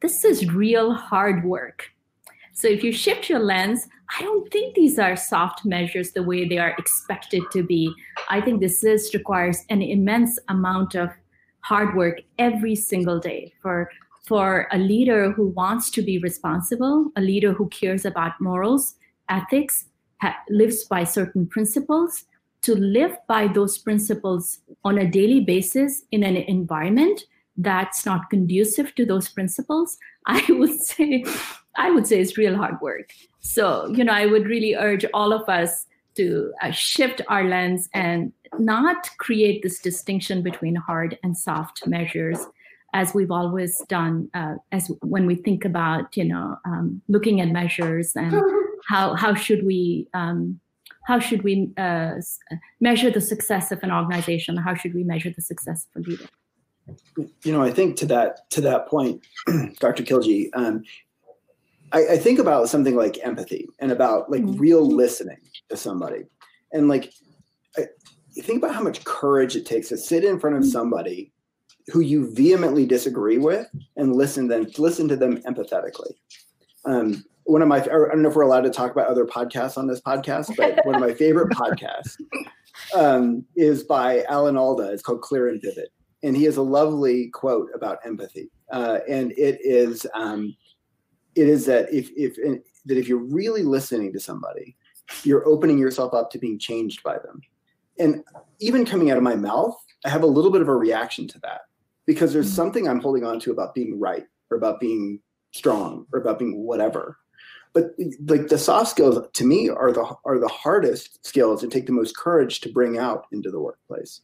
this 0.00 0.24
is 0.24 0.50
real 0.52 0.94
hard 0.94 1.44
work 1.44 1.90
so 2.52 2.68
if 2.68 2.84
you 2.84 2.92
shift 2.92 3.28
your 3.28 3.38
lens, 3.40 3.88
I 4.18 4.22
don't 4.22 4.50
think 4.52 4.74
these 4.74 4.98
are 4.98 5.16
soft 5.16 5.64
measures 5.64 6.12
the 6.12 6.22
way 6.22 6.46
they 6.46 6.58
are 6.58 6.74
expected 6.78 7.42
to 7.52 7.62
be. 7.62 7.92
I 8.28 8.40
think 8.40 8.60
this 8.60 8.84
is 8.84 9.14
requires 9.14 9.64
an 9.70 9.80
immense 9.80 10.38
amount 10.48 10.94
of 10.94 11.10
hard 11.60 11.96
work 11.96 12.20
every 12.38 12.74
single 12.74 13.18
day 13.18 13.52
for 13.60 13.90
for 14.26 14.68
a 14.70 14.78
leader 14.78 15.32
who 15.32 15.48
wants 15.48 15.90
to 15.90 16.00
be 16.00 16.18
responsible, 16.18 17.10
a 17.16 17.20
leader 17.20 17.52
who 17.52 17.68
cares 17.70 18.04
about 18.04 18.40
morals, 18.40 18.94
ethics, 19.28 19.86
ha- 20.20 20.36
lives 20.48 20.84
by 20.84 21.04
certain 21.04 21.46
principles. 21.46 22.24
to 22.62 22.76
live 22.76 23.16
by 23.26 23.48
those 23.48 23.76
principles 23.76 24.60
on 24.84 24.96
a 24.96 25.10
daily 25.10 25.40
basis 25.40 26.02
in 26.12 26.22
an 26.22 26.36
environment 26.36 27.24
that's 27.56 28.06
not 28.06 28.30
conducive 28.30 28.94
to 28.94 29.04
those 29.04 29.28
principles, 29.28 29.98
I 30.26 30.44
would 30.48 30.80
say, 30.80 31.24
I 31.76 31.90
would 31.90 32.06
say 32.06 32.20
it's 32.20 32.36
real 32.36 32.56
hard 32.56 32.80
work. 32.80 33.10
So, 33.40 33.88
you 33.88 34.04
know, 34.04 34.12
I 34.12 34.26
would 34.26 34.46
really 34.46 34.74
urge 34.74 35.04
all 35.14 35.32
of 35.32 35.48
us 35.48 35.86
to 36.16 36.52
uh, 36.62 36.70
shift 36.70 37.22
our 37.28 37.44
lens 37.44 37.88
and 37.94 38.32
not 38.58 39.08
create 39.18 39.62
this 39.62 39.78
distinction 39.80 40.42
between 40.42 40.74
hard 40.74 41.18
and 41.22 41.36
soft 41.36 41.86
measures 41.86 42.46
as 42.94 43.14
we've 43.14 43.30
always 43.30 43.80
done 43.88 44.28
uh, 44.34 44.54
as 44.70 44.90
when 45.00 45.26
we 45.26 45.34
think 45.34 45.64
about 45.64 46.16
you 46.16 46.24
know 46.24 46.56
um, 46.64 47.00
looking 47.08 47.40
at 47.40 47.48
measures 47.48 48.12
and 48.14 48.34
how 48.88 49.14
how 49.14 49.34
should 49.34 49.64
we 49.64 50.08
um, 50.14 50.60
how 51.06 51.18
should 51.18 51.42
we 51.42 51.70
uh, 51.78 52.14
measure 52.80 53.10
the 53.10 53.20
success 53.20 53.72
of 53.72 53.82
an 53.82 53.90
organization 53.90 54.56
how 54.56 54.74
should 54.74 54.94
we 54.94 55.04
measure 55.04 55.30
the 55.30 55.42
success 55.42 55.86
of 55.96 56.04
a 56.04 56.10
leader 56.10 56.26
you 57.42 57.52
know 57.52 57.62
i 57.62 57.70
think 57.70 57.96
to 57.96 58.06
that 58.06 58.48
to 58.50 58.60
that 58.60 58.86
point 58.88 59.22
dr 59.80 60.02
Khilji 60.02 60.50
um, 60.54 60.82
I, 61.92 62.12
I, 62.12 62.16
think 62.18 62.38
about 62.38 62.68
something 62.68 62.96
like 62.96 63.18
empathy 63.22 63.68
and 63.78 63.92
about 63.92 64.30
like 64.30 64.42
mm-hmm. 64.42 64.58
real 64.58 64.84
listening 64.84 65.38
to 65.68 65.76
somebody 65.76 66.24
and 66.72 66.88
like 66.88 67.12
I, 67.76 67.86
you 68.34 68.42
think 68.42 68.62
about 68.62 68.74
how 68.74 68.82
much 68.82 69.04
courage 69.04 69.56
it 69.56 69.66
takes 69.66 69.88
to 69.88 69.96
sit 69.96 70.24
in 70.24 70.38
front 70.38 70.56
of 70.56 70.62
mm-hmm. 70.62 70.70
somebody 70.70 71.32
who 71.88 72.00
you 72.00 72.32
vehemently 72.34 72.86
disagree 72.86 73.38
with 73.38 73.66
and 73.96 74.14
listen 74.14 74.48
them 74.48 74.66
listen 74.78 75.08
to 75.08 75.16
them 75.16 75.38
empathetically. 75.42 76.12
Um, 76.84 77.24
one 77.44 77.62
of 77.62 77.68
my 77.68 77.78
I 77.78 77.86
don't 77.86 78.22
know 78.22 78.28
if 78.28 78.36
we're 78.36 78.42
allowed 78.42 78.62
to 78.62 78.70
talk 78.70 78.92
about 78.92 79.08
other 79.08 79.26
podcasts 79.26 79.76
on 79.76 79.86
this 79.86 80.00
podcast, 80.00 80.56
but 80.56 80.84
one 80.86 80.94
of 80.94 81.00
my 81.00 81.12
favorite 81.12 81.48
podcasts 81.52 82.16
um, 82.94 83.44
is 83.56 83.82
by 83.82 84.22
Alan 84.24 84.56
Alda. 84.56 84.92
It's 84.92 85.02
called 85.02 85.22
Clear 85.22 85.48
and 85.48 85.60
Vivid, 85.60 85.88
and 86.22 86.36
he 86.36 86.44
has 86.44 86.56
a 86.56 86.62
lovely 86.62 87.28
quote 87.30 87.68
about 87.74 87.98
empathy, 88.04 88.48
uh, 88.70 89.00
and 89.08 89.32
it 89.32 89.58
is 89.60 90.06
um, 90.14 90.54
it 91.34 91.48
is 91.48 91.66
that 91.66 91.92
if 91.92 92.10
if 92.16 92.36
that 92.86 92.98
if 92.98 93.08
you're 93.08 93.18
really 93.18 93.62
listening 93.62 94.12
to 94.12 94.20
somebody, 94.20 94.76
you're 95.24 95.46
opening 95.46 95.78
yourself 95.78 96.14
up 96.14 96.30
to 96.30 96.38
being 96.38 96.58
changed 96.58 97.02
by 97.02 97.18
them, 97.18 97.40
and 97.98 98.22
even 98.60 98.84
coming 98.84 99.10
out 99.10 99.16
of 99.16 99.22
my 99.22 99.36
mouth, 99.36 99.76
I 100.04 100.08
have 100.08 100.22
a 100.22 100.26
little 100.26 100.50
bit 100.50 100.62
of 100.62 100.68
a 100.68 100.76
reaction 100.76 101.28
to 101.28 101.38
that 101.40 101.62
because 102.06 102.32
there's 102.32 102.50
mm. 102.50 102.56
something 102.56 102.88
I'm 102.88 103.00
holding 103.00 103.24
on 103.24 103.40
to 103.40 103.52
about 103.52 103.74
being 103.74 103.98
right 103.98 104.24
or 104.50 104.56
about 104.56 104.80
being 104.80 105.20
strong 105.52 106.06
or 106.12 106.20
about 106.20 106.38
being 106.38 106.64
whatever. 106.64 107.18
But 107.72 107.94
like 108.26 108.48
the 108.48 108.58
soft 108.58 108.90
skills 108.90 109.18
to 109.32 109.46
me 109.46 109.70
are 109.70 109.92
the 109.92 110.04
are 110.24 110.38
the 110.38 110.48
hardest 110.48 111.24
skills 111.26 111.62
and 111.62 111.72
take 111.72 111.86
the 111.86 111.92
most 111.92 112.16
courage 112.16 112.60
to 112.60 112.72
bring 112.72 112.98
out 112.98 113.26
into 113.32 113.50
the 113.50 113.60
workplace. 113.60 114.20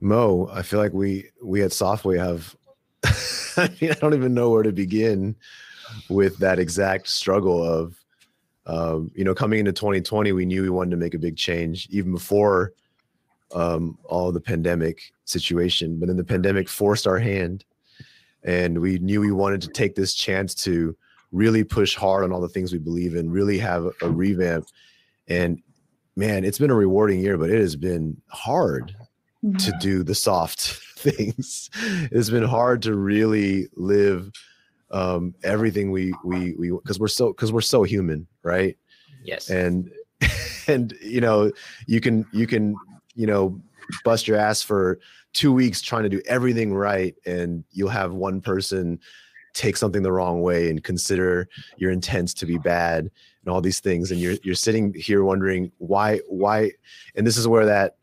Mo, 0.00 0.50
I 0.52 0.62
feel 0.62 0.78
like 0.78 0.92
we 0.92 1.30
we 1.42 1.62
at 1.62 1.70
Softway 1.70 2.18
have 2.18 2.54
I 3.56 3.70
mean 3.80 3.90
I 3.90 3.94
don't 3.94 4.14
even 4.14 4.34
know 4.34 4.50
where 4.50 4.62
to 4.62 4.72
begin 4.72 5.36
with 6.08 6.38
that 6.38 6.58
exact 6.58 7.08
struggle 7.08 7.62
of 7.62 7.96
um, 8.66 9.10
you 9.14 9.24
know 9.24 9.34
coming 9.34 9.58
into 9.58 9.72
2020 9.72 10.32
we 10.32 10.44
knew 10.46 10.62
we 10.62 10.70
wanted 10.70 10.92
to 10.92 10.96
make 10.96 11.14
a 11.14 11.18
big 11.18 11.36
change 11.36 11.88
even 11.90 12.12
before 12.12 12.72
um, 13.54 13.98
all 14.04 14.32
the 14.32 14.40
pandemic 14.40 15.12
situation, 15.24 15.98
but 15.98 16.06
then 16.06 16.16
the 16.16 16.24
pandemic 16.24 16.68
forced 16.68 17.06
our 17.06 17.18
hand, 17.18 17.64
and 18.42 18.80
we 18.80 18.98
knew 18.98 19.20
we 19.20 19.32
wanted 19.32 19.62
to 19.62 19.68
take 19.68 19.94
this 19.94 20.14
chance 20.14 20.54
to 20.54 20.96
really 21.30 21.64
push 21.64 21.94
hard 21.94 22.24
on 22.24 22.32
all 22.32 22.40
the 22.40 22.48
things 22.48 22.72
we 22.72 22.78
believe 22.78 23.14
in, 23.14 23.30
really 23.30 23.58
have 23.58 23.86
a 24.02 24.10
revamp. 24.10 24.66
And 25.28 25.62
man, 26.16 26.44
it's 26.44 26.58
been 26.58 26.70
a 26.70 26.74
rewarding 26.74 27.20
year, 27.20 27.38
but 27.38 27.50
it 27.50 27.58
has 27.58 27.76
been 27.76 28.20
hard 28.28 28.94
mm-hmm. 29.44 29.56
to 29.56 29.72
do 29.80 30.02
the 30.02 30.14
soft 30.14 30.81
things. 31.02 31.70
It's 32.10 32.30
been 32.30 32.44
hard 32.44 32.82
to 32.82 32.94
really 32.94 33.68
live 33.74 34.30
um, 34.90 35.34
everything 35.42 35.90
we 35.90 36.14
we 36.24 36.54
we 36.54 36.70
because 36.70 36.98
we're 37.00 37.08
so 37.08 37.32
because 37.32 37.52
we're 37.52 37.60
so 37.60 37.82
human, 37.82 38.26
right? 38.42 38.76
Yes. 39.24 39.50
And 39.50 39.90
and 40.66 40.94
you 41.00 41.20
know 41.20 41.52
you 41.86 42.00
can 42.00 42.26
you 42.32 42.46
can 42.46 42.76
you 43.14 43.26
know, 43.26 43.60
bust 44.04 44.26
your 44.26 44.36
ass 44.36 44.62
for 44.62 44.98
two 45.32 45.52
weeks 45.52 45.80
trying 45.80 46.02
to 46.02 46.08
do 46.08 46.22
everything 46.26 46.74
right, 46.74 47.14
and 47.26 47.64
you'll 47.72 47.88
have 47.88 48.12
one 48.12 48.40
person 48.40 48.98
take 49.54 49.76
something 49.76 50.02
the 50.02 50.12
wrong 50.12 50.40
way 50.40 50.70
and 50.70 50.82
consider 50.82 51.46
your 51.76 51.90
intents 51.90 52.32
to 52.32 52.46
be 52.46 52.56
bad 52.56 53.10
and 53.44 53.52
all 53.52 53.60
these 53.60 53.80
things 53.80 54.10
and 54.10 54.18
you're 54.18 54.36
you're 54.42 54.54
sitting 54.54 54.94
here 54.94 55.24
wondering 55.24 55.70
why 55.76 56.18
why 56.26 56.70
and 57.16 57.26
this 57.26 57.36
is 57.36 57.46
where 57.46 57.66
that 57.66 57.96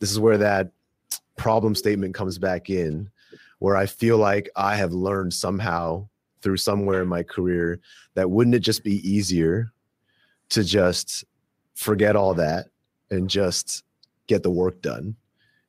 this 0.00 0.10
is 0.10 0.18
where 0.18 0.38
that 0.38 0.70
problem 1.36 1.74
statement 1.74 2.14
comes 2.14 2.38
back 2.38 2.70
in 2.70 3.10
where 3.58 3.76
I 3.76 3.86
feel 3.86 4.18
like 4.18 4.50
I 4.56 4.76
have 4.76 4.92
learned 4.92 5.32
somehow 5.32 6.08
through 6.42 6.58
somewhere 6.58 7.02
in 7.02 7.08
my 7.08 7.22
career 7.22 7.80
that 8.14 8.30
wouldn't 8.30 8.54
it 8.54 8.60
just 8.60 8.84
be 8.84 9.06
easier 9.08 9.72
to 10.50 10.62
just 10.62 11.24
forget 11.74 12.16
all 12.16 12.34
that 12.34 12.66
and 13.10 13.28
just 13.28 13.84
get 14.26 14.42
the 14.42 14.50
work 14.50 14.80
done 14.82 15.16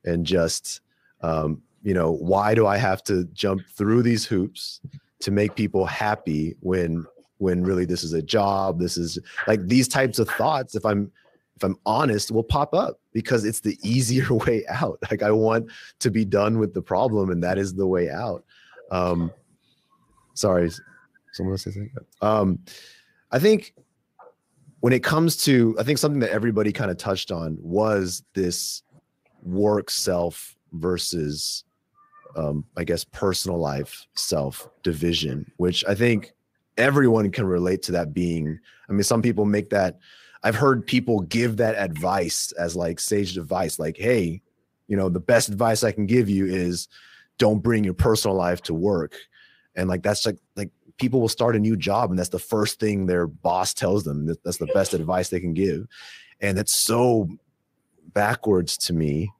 and 0.05 0.25
just 0.25 0.81
um, 1.21 1.61
you 1.83 1.93
know 1.93 2.11
why 2.11 2.53
do 2.53 2.65
i 2.65 2.77
have 2.77 3.03
to 3.03 3.23
jump 3.33 3.61
through 3.75 4.01
these 4.01 4.25
hoops 4.25 4.81
to 5.19 5.31
make 5.31 5.55
people 5.55 5.85
happy 5.85 6.55
when 6.59 7.05
when 7.37 7.63
really 7.63 7.85
this 7.85 8.03
is 8.03 8.13
a 8.13 8.21
job 8.21 8.79
this 8.79 8.97
is 8.97 9.19
like 9.47 9.65
these 9.67 9.87
types 9.87 10.19
of 10.19 10.29
thoughts 10.29 10.75
if 10.75 10.85
i'm 10.85 11.11
if 11.57 11.63
i'm 11.63 11.75
honest 11.85 12.31
will 12.31 12.43
pop 12.43 12.73
up 12.73 12.99
because 13.11 13.43
it's 13.43 13.59
the 13.59 13.77
easier 13.83 14.33
way 14.45 14.63
out. 14.69 14.99
Like 15.11 15.23
i 15.23 15.31
want 15.31 15.69
to 15.99 16.09
be 16.09 16.23
done 16.23 16.59
with 16.59 16.73
the 16.73 16.81
problem 16.81 17.29
and 17.29 17.43
that 17.43 17.57
is 17.57 17.73
the 17.73 17.87
way 17.87 18.09
out. 18.09 18.45
Um 18.91 19.31
sorry 20.33 20.71
someone 21.33 21.57
say 21.57 21.71
something. 21.71 21.91
Um 22.21 22.59
i 23.31 23.39
think 23.39 23.73
when 24.79 24.93
it 24.93 25.03
comes 25.03 25.35
to 25.45 25.75
i 25.79 25.83
think 25.83 25.97
something 25.97 26.21
that 26.21 26.31
everybody 26.31 26.71
kind 26.71 26.91
of 26.91 26.97
touched 26.97 27.31
on 27.31 27.57
was 27.59 28.23
this 28.33 28.83
work 29.43 29.89
self 29.89 30.55
versus 30.73 31.63
um, 32.35 32.63
i 32.75 32.83
guess 32.83 33.03
personal 33.03 33.57
life 33.57 34.05
self 34.15 34.69
division 34.83 35.49
which 35.57 35.83
i 35.87 35.95
think 35.95 36.33
everyone 36.77 37.31
can 37.31 37.45
relate 37.45 37.81
to 37.83 37.91
that 37.93 38.13
being. 38.13 38.59
I 38.89 38.93
mean 38.93 39.03
some 39.03 39.21
people 39.21 39.45
make 39.45 39.69
that 39.69 39.97
i've 40.47 40.55
heard 40.55 40.85
people 40.85 41.19
give 41.21 41.57
that 41.57 41.75
advice 41.75 42.51
as 42.53 42.75
like 42.75 42.99
sage 42.99 43.37
advice 43.37 43.77
like 43.77 43.97
hey 43.97 44.41
you 44.87 44.95
know 44.97 45.09
the 45.09 45.19
best 45.19 45.49
advice 45.49 45.83
i 45.83 45.91
can 45.91 46.05
give 46.05 46.29
you 46.29 46.45
is 46.45 46.87
don't 47.37 47.59
bring 47.59 47.83
your 47.83 47.93
personal 47.93 48.35
life 48.35 48.61
to 48.63 48.73
work. 48.73 49.15
And 49.75 49.87
like 49.87 50.03
that's 50.03 50.25
like 50.25 50.37
like 50.55 50.71
people 50.97 51.21
will 51.21 51.29
start 51.29 51.55
a 51.55 51.59
new 51.59 51.75
job 51.75 52.09
and 52.09 52.17
that's 52.17 52.29
the 52.29 52.39
first 52.39 52.79
thing 52.79 53.05
their 53.05 53.27
boss 53.27 53.73
tells 53.73 54.03
them 54.03 54.25
that 54.25 54.43
that's 54.43 54.57
the 54.57 54.67
best 54.67 54.93
advice 54.93 55.29
they 55.29 55.39
can 55.39 55.53
give. 55.53 55.85
And 56.41 56.57
that's 56.57 56.73
so 56.75 57.29
backwards 58.13 58.77
to 58.77 58.93
me. 58.93 59.31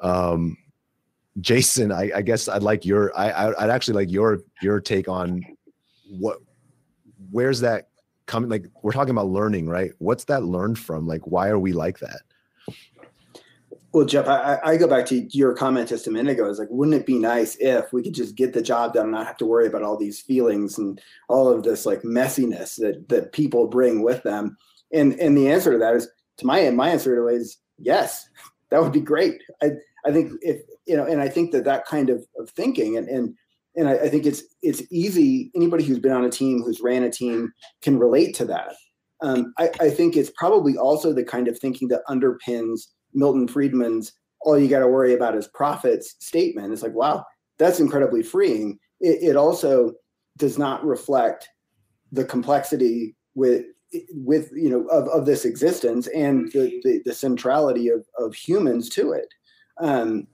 Um 0.00 0.58
jason 1.38 1.92
i, 1.92 2.10
I 2.14 2.22
guess 2.22 2.48
i'd 2.48 2.62
like 2.62 2.86
your 2.86 3.14
I, 3.14 3.52
i'd 3.58 3.68
actually 3.68 3.92
like 3.92 4.10
your 4.10 4.38
your 4.62 4.80
take 4.80 5.06
on 5.06 5.44
what 6.08 6.38
where's 7.30 7.60
that 7.60 7.88
coming 8.26 8.50
like 8.50 8.66
we're 8.82 8.92
talking 8.92 9.10
about 9.10 9.28
learning 9.28 9.68
right 9.68 9.92
what's 9.98 10.24
that 10.24 10.44
learned 10.44 10.78
from 10.78 11.06
like 11.06 11.26
why 11.26 11.48
are 11.48 11.58
we 11.58 11.72
like 11.72 11.98
that 12.00 12.20
well, 13.96 14.04
Jeff, 14.04 14.28
I, 14.28 14.58
I, 14.62 14.76
go 14.76 14.86
back 14.86 15.06
to 15.06 15.26
your 15.34 15.54
comment 15.54 15.88
just 15.88 16.06
a 16.06 16.10
minute 16.10 16.32
ago. 16.32 16.46
It's 16.50 16.58
like, 16.58 16.68
wouldn't 16.70 17.00
it 17.00 17.06
be 17.06 17.18
nice 17.18 17.56
if 17.56 17.94
we 17.94 18.02
could 18.02 18.12
just 18.12 18.34
get 18.34 18.52
the 18.52 18.60
job 18.60 18.92
done 18.92 19.04
and 19.04 19.12
not 19.12 19.26
have 19.26 19.38
to 19.38 19.46
worry 19.46 19.66
about 19.66 19.82
all 19.82 19.96
these 19.96 20.20
feelings 20.20 20.76
and 20.76 21.00
all 21.28 21.48
of 21.48 21.62
this 21.62 21.86
like 21.86 22.02
messiness 22.02 22.76
that 22.76 23.08
that 23.08 23.32
people 23.32 23.66
bring 23.68 24.02
with 24.02 24.22
them? 24.22 24.58
And 24.92 25.18
and 25.18 25.34
the 25.34 25.50
answer 25.50 25.72
to 25.72 25.78
that 25.78 25.94
is, 25.94 26.10
to 26.36 26.46
my 26.46 26.60
end 26.60 26.76
my 26.76 26.90
answer 26.90 27.16
to 27.16 27.28
it 27.28 27.36
is 27.36 27.56
yes, 27.78 28.28
that 28.70 28.82
would 28.82 28.92
be 28.92 29.00
great. 29.00 29.40
I 29.62 29.70
I 30.04 30.12
think 30.12 30.32
if 30.42 30.60
you 30.86 30.98
know, 30.98 31.06
and 31.06 31.22
I 31.22 31.30
think 31.30 31.52
that 31.52 31.64
that 31.64 31.86
kind 31.86 32.10
of, 32.10 32.26
of 32.38 32.50
thinking 32.50 32.98
and 32.98 33.08
and 33.08 33.34
and 33.76 33.88
I, 33.88 33.94
I 33.94 34.08
think 34.08 34.26
it's 34.26 34.42
it's 34.62 34.82
easy. 34.90 35.50
Anybody 35.54 35.84
who's 35.84 35.98
been 35.98 36.12
on 36.12 36.24
a 36.24 36.30
team, 36.30 36.62
who's 36.62 36.80
ran 36.80 37.02
a 37.02 37.10
team, 37.10 37.52
can 37.82 37.98
relate 37.98 38.34
to 38.36 38.44
that. 38.46 38.74
Um, 39.22 39.54
I, 39.58 39.70
I 39.80 39.90
think 39.90 40.16
it's 40.16 40.32
probably 40.36 40.76
also 40.76 41.12
the 41.12 41.24
kind 41.24 41.48
of 41.48 41.58
thinking 41.58 41.88
that 41.88 42.02
underpins 42.08 42.88
Milton 43.14 43.48
Friedman's 43.48 44.12
all 44.40 44.58
you 44.58 44.68
got 44.68 44.80
to 44.80 44.88
worry 44.88 45.14
about 45.14 45.34
is 45.34 45.48
profits 45.48 46.14
statement. 46.20 46.72
It's 46.72 46.82
like, 46.82 46.94
wow, 46.94 47.24
that's 47.58 47.80
incredibly 47.80 48.22
freeing. 48.22 48.78
It, 49.00 49.30
it 49.30 49.36
also 49.36 49.92
does 50.36 50.58
not 50.58 50.84
reflect 50.84 51.48
the 52.12 52.24
complexity 52.24 53.16
with 53.34 53.64
with 54.12 54.50
you 54.52 54.68
know 54.68 54.86
of, 54.88 55.08
of 55.08 55.26
this 55.26 55.44
existence 55.44 56.06
and 56.08 56.50
the, 56.52 56.80
the, 56.84 57.02
the 57.04 57.14
centrality 57.14 57.88
of, 57.88 58.04
of 58.18 58.34
humans 58.34 58.88
to 58.90 59.12
it 59.12 59.28
um, 59.80 60.26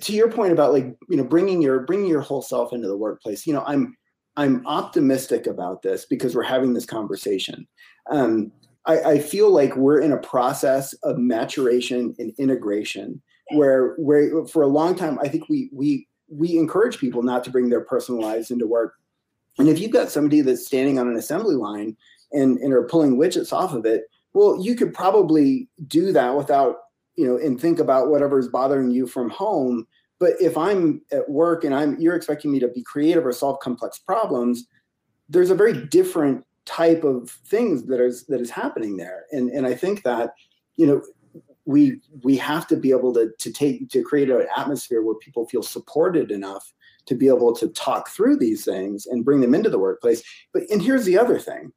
to 0.00 0.12
your 0.12 0.30
point 0.30 0.52
about 0.52 0.72
like 0.72 0.96
you 1.08 1.16
know 1.16 1.24
bringing 1.24 1.60
your 1.60 1.80
bringing 1.80 2.06
your 2.06 2.20
whole 2.20 2.42
self 2.42 2.72
into 2.72 2.88
the 2.88 2.96
workplace 2.96 3.46
you 3.46 3.52
know 3.52 3.64
i'm 3.66 3.96
i'm 4.36 4.64
optimistic 4.66 5.46
about 5.46 5.82
this 5.82 6.04
because 6.04 6.34
we're 6.34 6.42
having 6.42 6.72
this 6.72 6.86
conversation 6.86 7.66
um, 8.10 8.50
I, 8.86 9.00
I 9.00 9.18
feel 9.18 9.50
like 9.52 9.76
we're 9.76 10.00
in 10.00 10.12
a 10.12 10.18
process 10.18 10.94
of 11.02 11.18
maturation 11.18 12.14
and 12.18 12.32
integration 12.38 13.20
where 13.52 13.94
where 13.98 14.46
for 14.46 14.62
a 14.62 14.68
long 14.68 14.94
time 14.94 15.18
I 15.20 15.28
think 15.28 15.48
we 15.48 15.70
we 15.72 16.08
we 16.28 16.56
encourage 16.56 16.98
people 16.98 17.22
not 17.22 17.44
to 17.44 17.50
bring 17.50 17.68
their 17.68 17.82
personal 17.82 18.20
lives 18.20 18.50
into 18.50 18.66
work. 18.66 18.94
And 19.58 19.68
if 19.68 19.80
you've 19.80 19.90
got 19.90 20.10
somebody 20.10 20.40
that's 20.40 20.66
standing 20.66 20.98
on 20.98 21.08
an 21.08 21.16
assembly 21.16 21.56
line 21.56 21.96
and, 22.32 22.58
and 22.58 22.72
are 22.72 22.84
pulling 22.84 23.16
widgets 23.16 23.52
off 23.52 23.74
of 23.74 23.84
it, 23.84 24.04
well, 24.32 24.62
you 24.62 24.76
could 24.76 24.94
probably 24.94 25.68
do 25.88 26.12
that 26.12 26.36
without, 26.36 26.76
you 27.20 27.26
know, 27.26 27.36
and 27.36 27.60
think 27.60 27.78
about 27.78 28.08
whatever 28.08 28.38
is 28.38 28.48
bothering 28.48 28.90
you 28.90 29.06
from 29.06 29.28
home. 29.28 29.86
But 30.18 30.32
if 30.40 30.56
I'm 30.56 31.02
at 31.12 31.28
work 31.28 31.64
and 31.64 31.74
I'm 31.74 32.00
you're 32.00 32.16
expecting 32.16 32.50
me 32.50 32.58
to 32.60 32.68
be 32.68 32.82
creative 32.82 33.26
or 33.26 33.32
solve 33.32 33.60
complex 33.60 33.98
problems, 33.98 34.66
there's 35.28 35.50
a 35.50 35.54
very 35.54 35.86
different 35.88 36.46
type 36.64 37.04
of 37.04 37.28
things 37.28 37.84
that 37.88 38.00
is 38.00 38.24
that 38.28 38.40
is 38.40 38.48
happening 38.48 38.96
there. 38.96 39.26
And 39.32 39.50
and 39.50 39.66
I 39.66 39.74
think 39.74 40.02
that, 40.04 40.30
you 40.76 40.86
know, 40.86 41.02
we 41.66 42.00
we 42.22 42.38
have 42.38 42.66
to 42.68 42.76
be 42.76 42.90
able 42.90 43.12
to 43.12 43.30
to 43.38 43.52
take 43.52 43.90
to 43.90 44.02
create 44.02 44.30
an 44.30 44.46
atmosphere 44.56 45.02
where 45.02 45.16
people 45.16 45.46
feel 45.46 45.62
supported 45.62 46.30
enough 46.30 46.72
to 47.04 47.14
be 47.14 47.28
able 47.28 47.54
to 47.56 47.68
talk 47.68 48.08
through 48.08 48.38
these 48.38 48.64
things 48.64 49.04
and 49.04 49.26
bring 49.26 49.42
them 49.42 49.54
into 49.54 49.68
the 49.68 49.78
workplace. 49.78 50.22
But 50.54 50.62
and 50.70 50.80
here's 50.80 51.04
the 51.04 51.18
other 51.18 51.38
thing. 51.38 51.70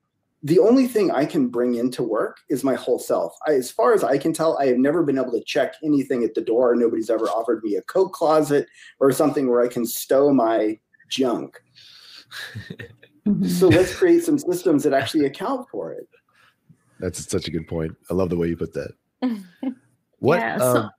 The 0.45 0.59
only 0.59 0.87
thing 0.87 1.09
I 1.09 1.25
can 1.25 1.47
bring 1.47 1.75
into 1.75 2.03
work 2.03 2.37
is 2.49 2.65
my 2.65 2.75
whole 2.75 2.99
self. 2.99 3.33
I, 3.47 3.53
as 3.53 3.71
far 3.71 3.93
as 3.93 4.03
I 4.03 4.17
can 4.17 4.33
tell, 4.33 4.57
I 4.57 4.65
have 4.65 4.77
never 4.77 5.01
been 5.01 5.17
able 5.17 5.31
to 5.31 5.43
check 5.43 5.75
anything 5.83 6.23
at 6.25 6.33
the 6.33 6.41
door. 6.41 6.75
Nobody's 6.75 7.09
ever 7.09 7.25
offered 7.25 7.63
me 7.63 7.75
a 7.75 7.81
coat 7.83 8.09
closet 8.09 8.67
or 8.99 9.13
something 9.13 9.49
where 9.49 9.61
I 9.61 9.69
can 9.69 9.85
stow 9.85 10.33
my 10.33 10.77
junk. 11.09 11.61
so 13.47 13.69
let's 13.69 13.95
create 13.95 14.23
some 14.23 14.37
systems 14.37 14.83
that 14.83 14.93
actually 14.93 15.25
account 15.25 15.69
for 15.69 15.93
it. 15.93 16.09
That's 16.99 17.29
such 17.29 17.47
a 17.47 17.51
good 17.51 17.67
point. 17.67 17.95
I 18.11 18.13
love 18.13 18.29
the 18.29 18.37
way 18.37 18.49
you 18.49 18.57
put 18.57 18.73
that. 18.73 18.91
what? 20.19 20.39
Yeah, 20.39 20.57
so, 20.57 20.77
um, 20.77 20.91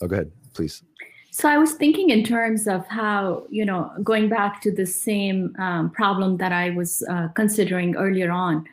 oh, 0.00 0.06
go 0.06 0.14
ahead, 0.14 0.32
please. 0.54 0.82
So 1.32 1.48
I 1.48 1.56
was 1.58 1.72
thinking 1.72 2.10
in 2.10 2.22
terms 2.22 2.68
of 2.68 2.86
how, 2.86 3.46
you 3.48 3.64
know, 3.64 3.90
going 4.04 4.28
back 4.28 4.60
to 4.62 4.70
the 4.70 4.86
same 4.86 5.56
um, 5.58 5.90
problem 5.90 6.36
that 6.36 6.52
I 6.52 6.70
was 6.70 7.02
uh, 7.08 7.28
considering 7.28 7.96
earlier 7.96 8.30
on, 8.30 8.64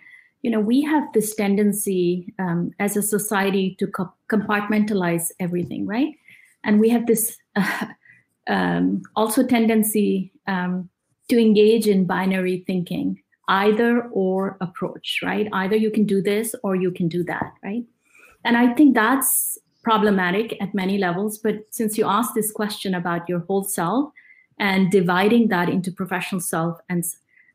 you 0.41 0.49
know, 0.49 0.59
we 0.59 0.81
have 0.81 1.11
this 1.13 1.35
tendency 1.35 2.33
um, 2.39 2.71
as 2.79 2.95
a 2.95 3.01
society 3.01 3.75
to 3.79 3.87
co- 3.87 4.13
compartmentalize 4.29 5.31
everything, 5.39 5.85
right? 5.85 6.15
And 6.63 6.79
we 6.79 6.89
have 6.89 7.07
this 7.07 7.37
uh, 7.55 7.87
um, 8.47 9.01
also 9.15 9.45
tendency 9.45 10.31
um, 10.47 10.89
to 11.29 11.39
engage 11.39 11.87
in 11.87 12.05
binary 12.05 12.63
thinking, 12.65 13.21
either 13.47 14.03
or 14.11 14.57
approach, 14.61 15.19
right? 15.23 15.47
Either 15.51 15.75
you 15.75 15.91
can 15.91 16.05
do 16.05 16.21
this 16.21 16.55
or 16.63 16.75
you 16.75 16.91
can 16.91 17.07
do 17.07 17.23
that, 17.25 17.53
right? 17.63 17.83
And 18.45 18.55
I 18.55 18.73
think 18.73 18.95
that's 18.95 19.57
problematic 19.83 20.55
at 20.61 20.73
many 20.73 20.97
levels. 20.97 21.37
But 21.37 21.65
since 21.69 21.97
you 21.97 22.05
asked 22.05 22.35
this 22.35 22.51
question 22.51 22.93
about 22.93 23.27
your 23.27 23.39
whole 23.39 23.63
self 23.63 24.11
and 24.57 24.91
dividing 24.91 25.47
that 25.49 25.69
into 25.69 25.91
professional 25.91 26.41
self 26.41 26.79
and 26.89 27.03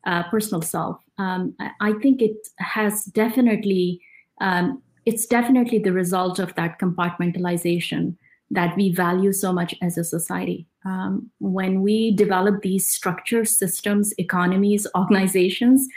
uh, 0.07 0.23
personal 0.25 0.63
self, 0.63 0.99
um, 1.19 1.55
I 1.81 1.93
think 1.95 2.21
it 2.21 2.37
has 2.59 3.05
definitely, 3.05 4.01
um, 4.41 4.83
it's 5.07 5.27
definitely 5.27 5.79
the 5.79 5.93
result 5.93 6.39
of 6.39 6.55
that 6.57 6.79
compartmentalization 6.79 8.17
that 8.51 8.77
we 8.77 8.93
value 8.93 9.33
so 9.33 9.53
much 9.53 9.75
as 9.83 9.99
a 9.99 10.05
society. 10.05 10.67
Um, 10.85 11.31
when 11.41 11.83
we 11.83 12.15
develop 12.15 12.63
these 12.63 12.87
structures, 12.87 13.59
systems, 13.59 14.13
economies, 14.19 14.87
organizations, 14.97 15.89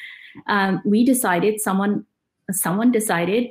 um, 0.47 0.81
we 0.85 1.03
decided 1.03 1.59
someone 1.59 2.05
someone 2.51 2.91
decided 2.93 3.49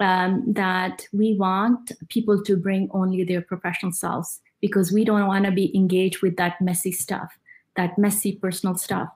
um, 0.00 0.42
that 0.46 1.06
we 1.12 1.34
want 1.34 1.92
people 2.08 2.42
to 2.42 2.56
bring 2.56 2.88
only 2.92 3.22
their 3.22 3.42
professional 3.42 3.92
selves 3.92 4.40
because 4.60 4.90
we 4.90 5.04
don't 5.04 5.26
want 5.26 5.44
to 5.44 5.50
be 5.50 5.74
engaged 5.76 6.22
with 6.22 6.36
that 6.36 6.60
messy 6.60 6.92
stuff, 6.92 7.38
that 7.76 7.98
messy 7.98 8.36
personal 8.36 8.76
stuff. 8.76 9.08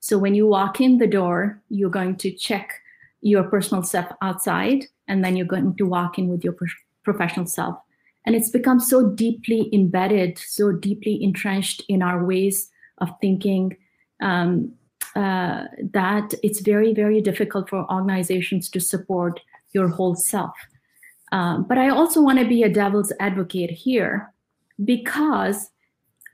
So 0.00 0.18
when 0.18 0.34
you 0.34 0.46
walk 0.46 0.80
in 0.80 0.98
the 0.98 1.06
door, 1.06 1.60
you're 1.68 1.90
going 1.90 2.16
to 2.16 2.30
check 2.32 2.80
your 3.20 3.44
personal 3.44 3.82
self 3.82 4.10
outside, 4.22 4.86
and 5.08 5.22
then 5.24 5.36
you're 5.36 5.46
going 5.46 5.76
to 5.76 5.86
walk 5.86 6.18
in 6.18 6.28
with 6.28 6.42
your 6.42 6.54
pro- 6.54 6.68
professional 7.04 7.46
self. 7.46 7.78
And 8.26 8.34
it's 8.34 8.50
become 8.50 8.80
so 8.80 9.10
deeply 9.10 9.68
embedded, 9.72 10.38
so 10.38 10.72
deeply 10.72 11.22
entrenched 11.22 11.82
in 11.88 12.02
our 12.02 12.24
ways 12.24 12.70
of 12.98 13.10
thinking 13.20 13.76
um, 14.20 14.72
uh, 15.16 15.64
that 15.92 16.34
it's 16.42 16.60
very, 16.60 16.94
very 16.94 17.20
difficult 17.20 17.68
for 17.68 17.90
organizations 17.90 18.68
to 18.70 18.80
support 18.80 19.40
your 19.72 19.88
whole 19.88 20.14
self. 20.14 20.54
Um, 21.32 21.64
but 21.64 21.78
I 21.78 21.88
also 21.88 22.20
want 22.20 22.38
to 22.38 22.46
be 22.46 22.62
a 22.62 22.68
devil's 22.68 23.12
advocate 23.20 23.70
here 23.70 24.32
because 24.84 25.70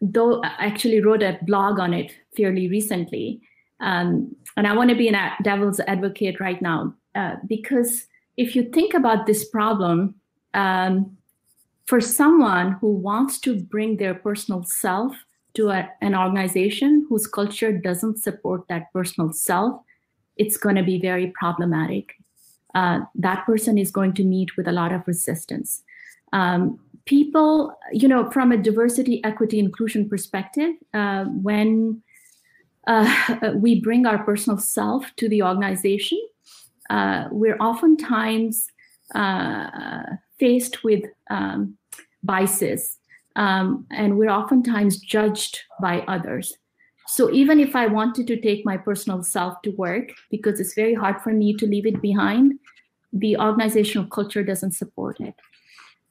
though 0.01 0.43
I 0.43 0.67
actually 0.67 1.01
wrote 1.01 1.23
a 1.23 1.39
blog 1.43 1.79
on 1.79 1.95
it 1.95 2.13
fairly 2.37 2.69
recently, 2.69 3.41
um, 3.81 4.35
and 4.57 4.67
I 4.67 4.75
want 4.75 4.91
to 4.91 4.97
be 4.97 5.09
a 5.09 5.33
devil's 5.43 5.81
advocate 5.81 6.41
right 6.41 6.61
now 6.61 6.95
uh, 7.15 7.37
because 7.47 8.07
if 8.37 8.55
you 8.57 8.65
think 8.71 8.95
about 8.95 9.27
this 9.27 9.49
problem, 9.49 10.15
um, 10.55 11.17
for 11.87 12.01
someone 12.01 12.73
who 12.81 12.91
wants 12.91 13.39
to 13.41 13.61
bring 13.61 13.97
their 13.97 14.15
personal 14.15 14.65
self 14.65 15.15
to 15.55 15.71
a, 15.71 15.89
an 16.01 16.15
organization 16.15 17.07
whose 17.09 17.27
culture 17.27 17.73
doesn't 17.73 18.19
support 18.19 18.67
that 18.69 18.93
personal 18.93 19.33
self, 19.33 19.81
it's 20.37 20.57
going 20.57 20.77
to 20.77 20.83
be 20.83 21.01
very 21.01 21.33
problematic 21.39 22.15
uh, 22.77 23.01
that 23.15 23.47
person 23.47 23.79
is 23.79 23.91
going 23.91 24.13
to 24.13 24.23
meet 24.23 24.57
with 24.57 24.69
a 24.69 24.73
lot 24.73 24.93
of 24.93 25.01
resistance. 25.07 25.83
Um, 26.35 26.79
people, 27.07 27.75
you 27.91 28.07
know, 28.07 28.31
from 28.31 28.53
a 28.53 28.59
diversity, 28.59 29.25
equity, 29.25 29.59
inclusion 29.59 30.09
perspective, 30.09 30.75
uh, 30.93 31.25
when 31.25 32.03
uh, 32.87 33.53
we 33.55 33.81
bring 33.81 34.07
our 34.07 34.23
personal 34.25 34.59
self 34.59 35.05
to 35.17 35.29
the 35.29 35.43
organization, 35.43 36.21
uh, 36.91 37.29
we're 37.31 37.57
oftentimes 37.59 38.69
uh, 39.15 40.03
faced 40.39 40.85
with 40.85 41.05
um, 41.31 41.77
biases, 42.23 42.99
um, 43.37 43.87
and 43.91 44.19
we're 44.19 44.31
oftentimes 44.31 44.99
judged 44.99 45.61
by 45.81 46.01
others. 46.09 46.57
So 47.09 47.31
even 47.31 47.61
if 47.61 47.77
I 47.77 47.87
wanted 47.87 48.27
to 48.27 48.41
take 48.41 48.65
my 48.65 48.77
personal 48.77 49.23
self 49.23 49.63
to 49.63 49.71
work, 49.71 50.11
because 50.31 50.59
it's 50.59 50.75
very 50.75 50.95
hard 50.95 51.21
for 51.23 51.33
me 51.33 51.55
to 51.55 51.67
leave 51.67 51.87
it 51.87 52.03
behind, 52.03 52.59
the 53.13 53.37
organizational 53.37 54.09
culture 54.09 54.43
doesn't 54.43 54.73
support 54.73 55.21
it. 55.21 55.35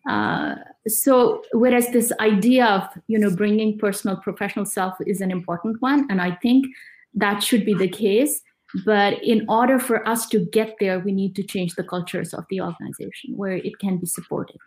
Uh, 0.08 0.56
so 0.88 1.44
whereas 1.52 1.89
this 1.89 2.12
idea 2.20 2.65
of 2.65 2.84
you 3.08 3.18
know 3.18 3.36
bringing 3.36 3.78
personal 3.78 4.18
professional 4.18 4.65
self 4.65 4.96
is 5.06 5.22
an 5.22 5.32
important 5.32 5.82
one, 5.82 6.08
and 6.10 6.22
I 6.22 6.36
think 6.41 6.65
that 7.13 7.41
should 7.41 7.65
be 7.65 7.74
the 7.74 7.88
case. 7.88 8.41
But 8.86 9.24
in 9.24 9.46
order 9.48 9.80
for 9.80 10.06
us 10.08 10.28
to 10.30 10.46
get 10.52 10.76
there, 10.80 11.00
we 11.00 11.12
need 11.12 11.36
to 11.38 11.44
change 11.44 11.76
the 11.76 11.84
cultures 11.84 12.34
of 12.34 12.46
the 12.50 12.62
organization 12.62 13.38
where 13.38 13.56
it 13.56 13.80
can 13.80 13.98
be 13.98 14.06
supported. 14.06 14.58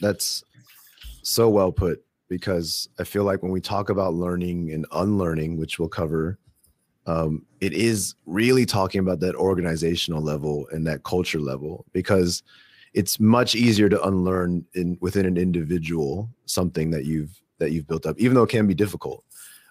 That's 0.00 0.44
so 1.22 1.48
well 1.48 1.72
put 1.72 2.04
because 2.28 2.88
I 2.98 3.04
feel 3.04 3.24
like 3.24 3.42
when 3.42 3.52
we 3.52 3.60
talk 3.60 3.88
about 3.88 4.14
learning 4.14 4.72
and 4.72 4.86
unlearning, 4.92 5.56
which 5.56 5.78
we'll 5.78 5.88
cover, 5.88 6.38
um, 7.06 7.44
it 7.60 7.72
is 7.72 8.14
really 8.26 8.64
talking 8.64 9.00
about 9.00 9.20
that 9.20 9.34
organizational 9.34 10.22
level 10.22 10.66
and 10.72 10.86
that 10.86 11.02
culture 11.04 11.40
level 11.40 11.84
because 11.92 12.42
it's 12.94 13.20
much 13.20 13.54
easier 13.54 13.88
to 13.88 14.02
unlearn 14.06 14.64
in 14.74 14.96
within 15.00 15.26
an 15.26 15.36
individual 15.36 16.30
something 16.46 16.90
that 16.90 17.04
you've 17.04 17.40
that 17.58 17.72
you've 17.72 17.86
built 17.86 18.06
up, 18.06 18.18
even 18.18 18.34
though 18.34 18.42
it 18.42 18.50
can 18.50 18.66
be 18.66 18.74
difficult. 18.74 19.24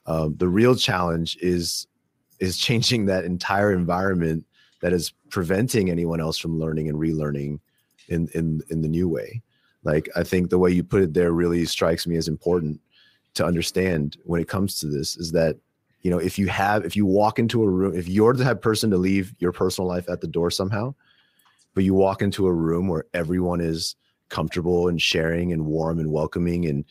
Um, 0.05 0.35
the 0.37 0.47
real 0.47 0.75
challenge 0.75 1.37
is 1.41 1.87
is 2.39 2.57
changing 2.57 3.05
that 3.05 3.25
entire 3.25 3.71
environment 3.71 4.45
that 4.81 4.93
is 4.93 5.13
preventing 5.29 5.89
anyone 5.89 6.19
else 6.19 6.37
from 6.37 6.59
learning 6.59 6.89
and 6.89 6.97
relearning 6.97 7.59
in 8.09 8.27
in 8.33 8.61
in 8.69 8.81
the 8.81 8.89
new 8.89 9.07
way. 9.07 9.41
Like 9.83 10.09
I 10.15 10.23
think 10.23 10.49
the 10.49 10.59
way 10.59 10.71
you 10.71 10.83
put 10.83 11.01
it 11.01 11.13
there 11.13 11.31
really 11.31 11.65
strikes 11.65 12.05
me 12.05 12.17
as 12.17 12.27
important 12.27 12.79
to 13.35 13.45
understand 13.45 14.17
when 14.25 14.41
it 14.41 14.47
comes 14.47 14.79
to 14.79 14.87
this 14.87 15.17
is 15.17 15.31
that 15.31 15.57
you 16.03 16.11
know 16.11 16.19
if 16.19 16.37
you 16.37 16.47
have 16.47 16.85
if 16.85 16.95
you 16.95 17.05
walk 17.05 17.39
into 17.39 17.63
a 17.63 17.69
room 17.69 17.95
if 17.95 18.07
you're 18.07 18.33
the 18.33 18.43
type 18.43 18.61
person 18.61 18.89
to 18.91 18.97
leave 18.97 19.33
your 19.39 19.51
personal 19.51 19.87
life 19.87 20.07
at 20.09 20.21
the 20.21 20.27
door 20.27 20.51
somehow 20.51 20.93
but 21.73 21.83
you 21.83 21.93
walk 21.93 22.21
into 22.21 22.45
a 22.45 22.53
room 22.53 22.87
where 22.87 23.05
everyone 23.13 23.59
is 23.59 23.95
comfortable 24.29 24.87
and 24.87 25.01
sharing 25.01 25.51
and 25.51 25.65
warm 25.65 25.99
and 25.99 26.11
welcoming 26.11 26.65
and 26.65 26.85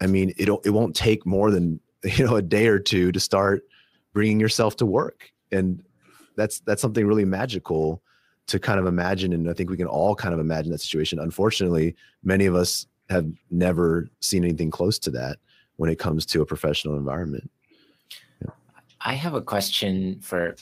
i 0.00 0.06
mean 0.06 0.32
it 0.36 0.48
it 0.64 0.70
won't 0.70 0.94
take 0.94 1.26
more 1.26 1.50
than 1.50 1.80
you 2.04 2.24
know 2.24 2.36
a 2.36 2.42
day 2.42 2.66
or 2.66 2.78
two 2.78 3.10
to 3.12 3.20
start 3.20 3.64
bringing 4.12 4.40
yourself 4.40 4.76
to 4.76 4.86
work. 4.86 5.30
And 5.50 5.82
that's 6.36 6.60
that's 6.60 6.82
something 6.82 7.06
really 7.06 7.24
magical 7.24 8.02
to 8.48 8.58
kind 8.58 8.80
of 8.80 8.86
imagine. 8.86 9.32
And 9.32 9.48
i 9.48 9.52
think 9.52 9.70
we 9.70 9.76
can 9.76 9.86
all 9.86 10.14
kind 10.14 10.34
of 10.34 10.40
imagine 10.40 10.72
that 10.72 10.80
situation. 10.80 11.18
Unfortunately 11.18 11.94
many 12.22 12.46
of 12.46 12.54
us 12.54 12.86
have 13.10 13.30
never 13.50 14.08
seen 14.20 14.44
anything 14.44 14.70
close 14.70 14.98
to 15.00 15.10
that 15.10 15.38
when 15.76 15.90
it 15.90 15.98
comes 15.98 16.24
to 16.26 16.40
a 16.40 16.46
professional 16.46 16.96
environment 16.96 17.50
i 19.04 19.14
have 19.14 19.34
a 19.34 19.42
question 19.42 20.18
for 20.20 20.54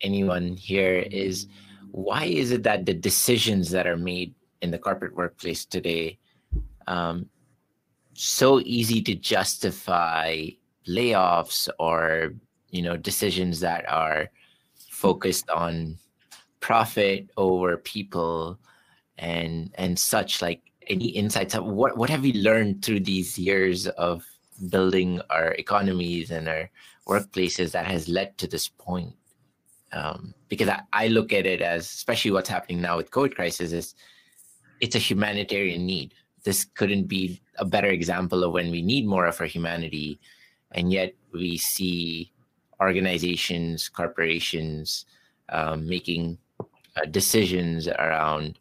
anyone 0.00 0.56
here 0.56 0.98
is 1.10 1.46
why 1.90 2.24
is 2.24 2.50
it 2.52 2.62
that 2.62 2.86
the 2.86 2.94
decisions 2.94 3.70
that 3.70 3.86
are 3.86 3.96
made 3.96 4.34
in 4.62 4.70
the 4.70 4.78
corporate 4.78 5.14
workplace 5.14 5.64
today 5.64 6.18
um, 6.86 7.28
so 8.14 8.60
easy 8.60 9.00
to 9.02 9.14
justify 9.14 10.46
layoffs 10.88 11.68
or 11.78 12.34
you 12.70 12.82
know 12.82 12.96
decisions 12.96 13.60
that 13.60 13.88
are 13.88 14.28
focused 14.90 15.48
on 15.50 15.96
profit 16.60 17.30
over 17.36 17.76
people 17.76 18.58
and 19.18 19.70
and 19.74 19.98
such 19.98 20.42
like 20.42 20.62
any 20.88 21.08
insights? 21.08 21.54
Of 21.54 21.64
what 21.64 21.96
what 21.96 22.10
have 22.10 22.24
you 22.24 22.42
learned 22.42 22.84
through 22.84 23.00
these 23.00 23.38
years 23.38 23.86
of 23.86 24.24
building 24.70 25.20
our 25.30 25.52
economies 25.52 26.30
and 26.30 26.48
our 26.48 26.70
workplaces 27.08 27.72
that 27.72 27.86
has 27.86 28.08
led 28.08 28.36
to 28.38 28.46
this 28.46 28.68
point 28.68 29.14
um, 29.92 30.34
because 30.48 30.68
I, 30.68 30.82
I 30.92 31.08
look 31.08 31.32
at 31.32 31.46
it 31.46 31.62
as 31.62 31.84
especially 31.84 32.30
what's 32.30 32.48
happening 32.48 32.80
now 32.80 32.96
with 32.98 33.10
covid 33.10 33.34
crisis 33.34 33.72
is 33.72 33.94
it's 34.80 34.94
a 34.94 35.00
humanitarian 35.00 35.86
need. 35.86 36.14
This 36.44 36.64
couldn't 36.64 37.06
be 37.06 37.40
a 37.56 37.64
better 37.64 37.88
example 37.88 38.44
of 38.44 38.52
when 38.52 38.70
we 38.70 38.82
need 38.82 39.06
more 39.06 39.26
of 39.26 39.40
our 39.40 39.46
humanity 39.46 40.20
and 40.72 40.92
yet 40.92 41.14
we 41.32 41.56
see 41.56 42.32
organizations 42.80 43.88
corporations 43.88 45.06
um, 45.48 45.88
making 45.88 46.38
uh, 46.60 47.06
decisions 47.10 47.88
around 47.88 48.58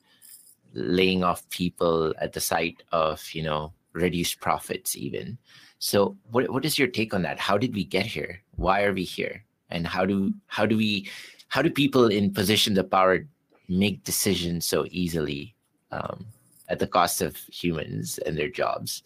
laying 0.73 1.23
off 1.23 1.47
people 1.49 2.13
at 2.19 2.33
the 2.33 2.39
sight 2.39 2.81
of 2.91 3.23
you 3.33 3.43
know 3.43 3.73
reduced 3.93 4.39
profits 4.39 4.95
even 4.95 5.37
so 5.79 6.15
what, 6.31 6.49
what 6.49 6.65
is 6.65 6.77
your 6.77 6.87
take 6.87 7.13
on 7.13 7.21
that 7.21 7.39
how 7.39 7.57
did 7.57 7.73
we 7.73 7.83
get 7.83 8.05
here 8.05 8.41
why 8.55 8.83
are 8.83 8.93
we 8.93 9.03
here 9.03 9.43
and 9.69 9.85
how 9.87 10.05
do 10.05 10.33
how 10.47 10.65
do 10.65 10.77
we 10.77 11.09
how 11.49 11.61
do 11.61 11.69
people 11.69 12.07
in 12.07 12.33
positions 12.33 12.77
of 12.77 12.89
power 12.89 13.25
make 13.69 14.03
decisions 14.03 14.65
so 14.65 14.85
easily 14.89 15.55
um, 15.91 16.25
at 16.69 16.79
the 16.79 16.87
cost 16.87 17.21
of 17.21 17.37
humans 17.51 18.17
and 18.19 18.37
their 18.37 18.49
jobs 18.49 19.03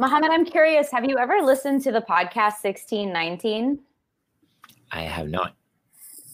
Mohammed, 0.00 0.30
I'm 0.30 0.46
curious, 0.46 0.90
have 0.92 1.04
you 1.04 1.18
ever 1.18 1.42
listened 1.42 1.82
to 1.82 1.92
the 1.92 2.00
podcast 2.00 2.64
1619? 2.64 3.78
I 4.92 5.02
have 5.02 5.28
not. 5.28 5.54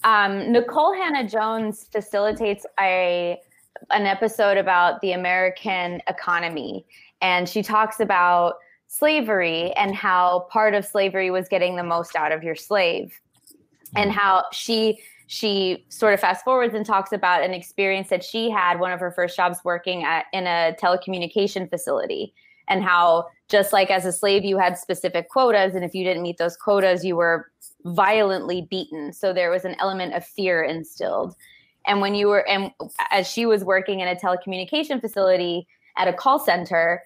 Um, 0.05 0.52
Nikole 0.55 0.96
Hannah-Jones 0.96 1.88
facilitates 1.90 2.64
a 2.79 3.40
an 3.90 4.07
episode 4.07 4.57
about 4.57 5.00
the 5.00 5.12
American 5.12 6.00
economy, 6.07 6.87
and 7.20 7.48
she 7.48 7.61
talks 7.61 7.98
about 7.98 8.55
slavery 8.88 9.72
and 9.72 9.94
how 9.94 10.46
part 10.51 10.75
of 10.75 10.85
slavery 10.85 11.31
was 11.31 11.49
getting 11.49 11.77
the 11.77 11.83
most 11.83 12.16
out 12.16 12.33
of 12.33 12.42
your 12.42 12.55
slave, 12.55 13.20
and 13.94 14.11
mm. 14.11 14.14
how 14.14 14.44
she 14.53 14.99
she 15.27 15.85
sort 15.88 16.14
of 16.14 16.20
fast 16.20 16.44
forwards 16.44 16.75
and 16.75 16.87
talks 16.87 17.12
about 17.12 17.42
an 17.42 17.53
experience 17.53 18.09
that 18.09 18.22
she 18.22 18.49
had 18.49 18.79
one 18.79 18.92
of 18.92 19.01
her 19.01 19.11
first 19.11 19.37
jobs 19.37 19.59
working 19.64 20.05
at 20.05 20.27
in 20.33 20.46
a 20.46 20.75
telecommunication 20.81 21.68
facility. 21.68 22.33
And 22.68 22.83
how 22.83 23.27
just 23.49 23.72
like 23.72 23.90
as 23.90 24.05
a 24.05 24.12
slave 24.12 24.44
you 24.44 24.59
had 24.59 24.79
specific 24.79 25.29
quotas 25.29 25.75
and 25.75 25.85
if 25.85 25.94
you 25.94 26.05
didn't 26.05 26.22
meet 26.22 26.38
those 26.38 26.57
quotas 26.57 27.05
you 27.05 27.16
were 27.16 27.51
violently 27.85 28.66
beaten. 28.70 29.12
So 29.12 29.33
there 29.33 29.51
was 29.51 29.64
an 29.64 29.77
element 29.81 30.14
of 30.14 30.25
fear 30.25 30.62
instilled. 30.62 31.35
And 31.87 32.01
when 32.01 32.14
you 32.14 32.29
were 32.29 32.46
and 32.49 32.70
as 33.11 33.29
she 33.29 33.46
was 33.46 33.64
working 33.64 34.01
in 34.01 34.09
a 34.09 34.16
telecommunication 34.16 35.01
facility 35.01 35.66
at 35.96 36.09
a 36.09 36.12
call 36.12 36.38
center 36.38 37.03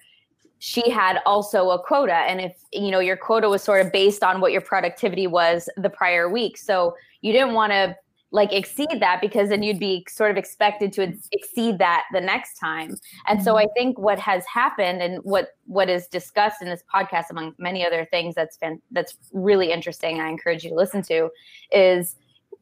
she 0.63 0.91
had 0.91 1.17
also 1.25 1.71
a 1.71 1.81
quota. 1.81 2.13
And 2.13 2.39
if 2.39 2.55
you 2.71 2.91
know 2.91 2.99
your 2.99 3.17
quota 3.17 3.49
was 3.49 3.63
sort 3.63 3.83
of 3.83 3.91
based 3.91 4.23
on 4.23 4.41
what 4.41 4.51
your 4.51 4.61
productivity 4.61 5.25
was 5.25 5.67
the 5.75 5.89
prior 5.89 6.29
week. 6.29 6.55
So 6.55 6.95
you 7.21 7.33
didn't 7.33 7.53
want 7.53 7.71
to 7.71 7.95
like 8.29 8.53
exceed 8.53 8.99
that 8.99 9.21
because 9.21 9.49
then 9.49 9.63
you'd 9.63 9.79
be 9.79 10.05
sort 10.07 10.29
of 10.29 10.37
expected 10.37 10.93
to 10.93 11.17
exceed 11.31 11.79
that 11.79 12.03
the 12.13 12.21
next 12.21 12.59
time. 12.59 12.95
And 13.25 13.43
so 13.43 13.57
i 13.57 13.63
mm-hmm. 13.63 13.73
think 13.75 13.99
what 13.99 14.19
has 14.19 14.45
happened 14.45 15.01
and 15.01 15.17
what 15.23 15.47
what 15.65 15.89
is 15.89 16.05
discussed 16.05 16.61
in 16.61 16.69
this 16.69 16.83
podcast 16.93 17.31
among 17.31 17.55
many 17.57 17.83
other 17.83 18.05
things 18.11 18.35
that's 18.35 18.57
been 18.57 18.79
that's 18.91 19.17
really 19.33 19.71
interesting 19.71 20.21
i 20.21 20.29
encourage 20.29 20.63
you 20.63 20.69
to 20.69 20.75
listen 20.75 21.01
to 21.01 21.29
is 21.71 22.17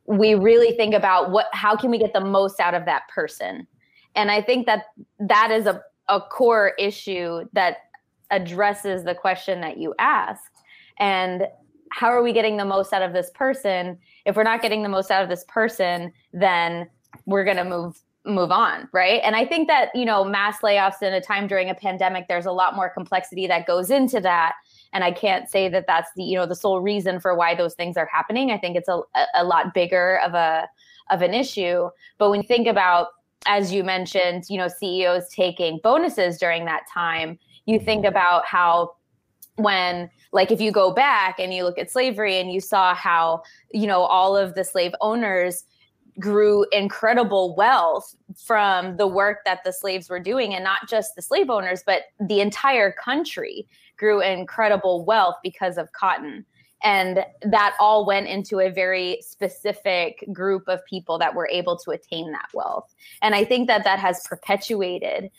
we 0.06 0.36
really 0.36 0.72
think 0.72 0.94
about 0.96 1.32
what 1.32 1.48
how 1.52 1.76
can 1.76 1.92
we 1.92 1.98
get 1.98 2.14
the 2.14 2.22
most 2.22 2.62
out 2.62 2.74
of 2.74 2.86
that 2.86 3.10
person? 3.10 3.68
And 4.16 4.32
i 4.32 4.42
think 4.42 4.68
that 4.68 4.86
that 5.20 5.52
is 5.52 5.66
a, 5.66 5.82
a 6.08 6.22
core 6.22 6.76
issue 6.80 7.44
that 7.52 7.89
addresses 8.32 9.04
the 9.04 9.16
question 9.16 9.62
that 9.62 9.78
you 9.78 9.94
asked. 10.00 10.64
And 11.00 11.48
how 11.92 12.08
are 12.08 12.22
we 12.22 12.34
getting 12.34 12.58
the 12.58 12.66
most 12.66 12.94
out 12.94 13.02
of 13.02 13.14
this 13.14 13.32
person? 13.32 13.98
If 14.26 14.36
we're 14.36 14.44
not 14.44 14.62
getting 14.62 14.84
the 14.84 14.90
most 14.90 15.12
out 15.12 15.24
of 15.24 15.30
this 15.30 15.46
person 15.48 16.14
then 16.34 16.88
we're 17.26 17.44
going 17.44 17.58
to 17.58 17.64
move 17.64 18.00
move 18.26 18.52
on 18.52 18.88
right? 18.94 19.22
And 19.24 19.36
i 19.36 19.46
think 19.46 19.68
that 19.70 19.90
you 19.96 20.06
know 20.06 20.24
mass 20.24 20.60
layoffs 20.60 21.02
in 21.02 21.14
a 21.14 21.22
time 21.22 21.48
during 21.48 21.70
a 21.70 21.76
pandemic 21.76 22.28
there's 22.28 22.46
a 22.46 22.52
lot 22.52 22.76
more 22.76 22.90
complexity 22.90 23.48
that 23.48 23.66
goes 23.66 23.90
into 23.90 24.20
that. 24.22 24.54
And 24.94 25.04
i 25.04 25.12
can't 25.12 25.50
say 25.50 25.70
that 25.70 25.88
that's 25.88 26.10
the 26.16 26.24
you 26.24 26.38
know 26.38 26.46
the 26.46 26.56
sole 26.56 26.82
reason 26.82 27.20
for 27.20 27.36
why 27.36 27.56
those 27.56 27.74
things 27.74 27.98
are 27.98 28.10
happening. 28.12 28.52
I 28.52 28.58
think 28.58 28.76
it's 28.76 28.90
a, 28.90 29.02
a 29.36 29.44
lot 29.44 29.74
bigger 29.74 30.20
of 30.24 30.34
a 30.34 30.68
of 31.10 31.22
an 31.24 31.34
issue. 31.34 31.90
But 32.20 32.30
when 32.30 32.42
you 32.42 32.48
think 32.48 32.68
about 32.68 33.08
as 33.46 33.72
you 33.72 33.84
mentioned 33.84 34.44
you 34.50 34.58
know 34.58 34.68
ceos 34.68 35.28
taking 35.30 35.80
bonuses 35.82 36.38
during 36.38 36.66
that 36.66 36.84
time 36.94 37.40
you 37.70 37.80
think 37.80 38.06
about 38.06 38.46
how 38.46 38.96
when 39.56 40.10
like 40.32 40.52
if 40.52 40.62
you 40.62 40.72
go 40.72 40.94
back 40.94 41.40
and 41.40 41.54
you 41.54 41.64
look 41.64 41.78
at 41.78 41.92
slavery 41.92 42.40
and 42.40 42.52
you 42.52 42.62
saw 42.62 42.94
how 42.94 43.44
you 43.72 43.88
know 43.88 44.02
all 44.02 44.38
of 44.38 44.56
the 44.56 44.64
slave 44.64 44.94
owners 45.02 45.66
grew 46.18 46.66
incredible 46.72 47.56
wealth 47.56 48.16
from 48.36 48.98
the 48.98 49.08
work 49.08 49.40
that 49.46 49.64
the 49.64 49.72
slaves 49.72 50.10
were 50.10 50.20
doing 50.20 50.54
and 50.54 50.64
not 50.64 50.88
just 50.88 51.16
the 51.16 51.22
slave 51.22 51.50
owners 51.50 51.84
but 51.86 52.04
the 52.20 52.42
entire 52.42 52.92
country 52.92 53.68
grew 54.00 54.22
incredible 54.22 55.06
wealth 55.06 55.36
because 55.44 55.78
of 55.78 55.92
cotton. 55.92 56.46
And 56.82 57.26
that 57.42 57.76
all 57.80 58.06
went 58.06 58.28
into 58.28 58.62
a 58.62 58.72
very 58.72 59.20
specific 59.22 60.24
group 60.32 60.64
of 60.70 60.84
people 60.86 61.20
that 61.20 61.36
were 61.36 61.50
able 61.50 61.78
to 61.80 61.92
attain 61.92 62.32
that 62.32 62.48
wealth. 62.54 62.96
And 63.22 63.36
i 63.36 63.44
think 63.44 63.68
that 63.68 63.84
that 63.84 64.00
has 64.00 64.26
perpetuated 64.26 65.30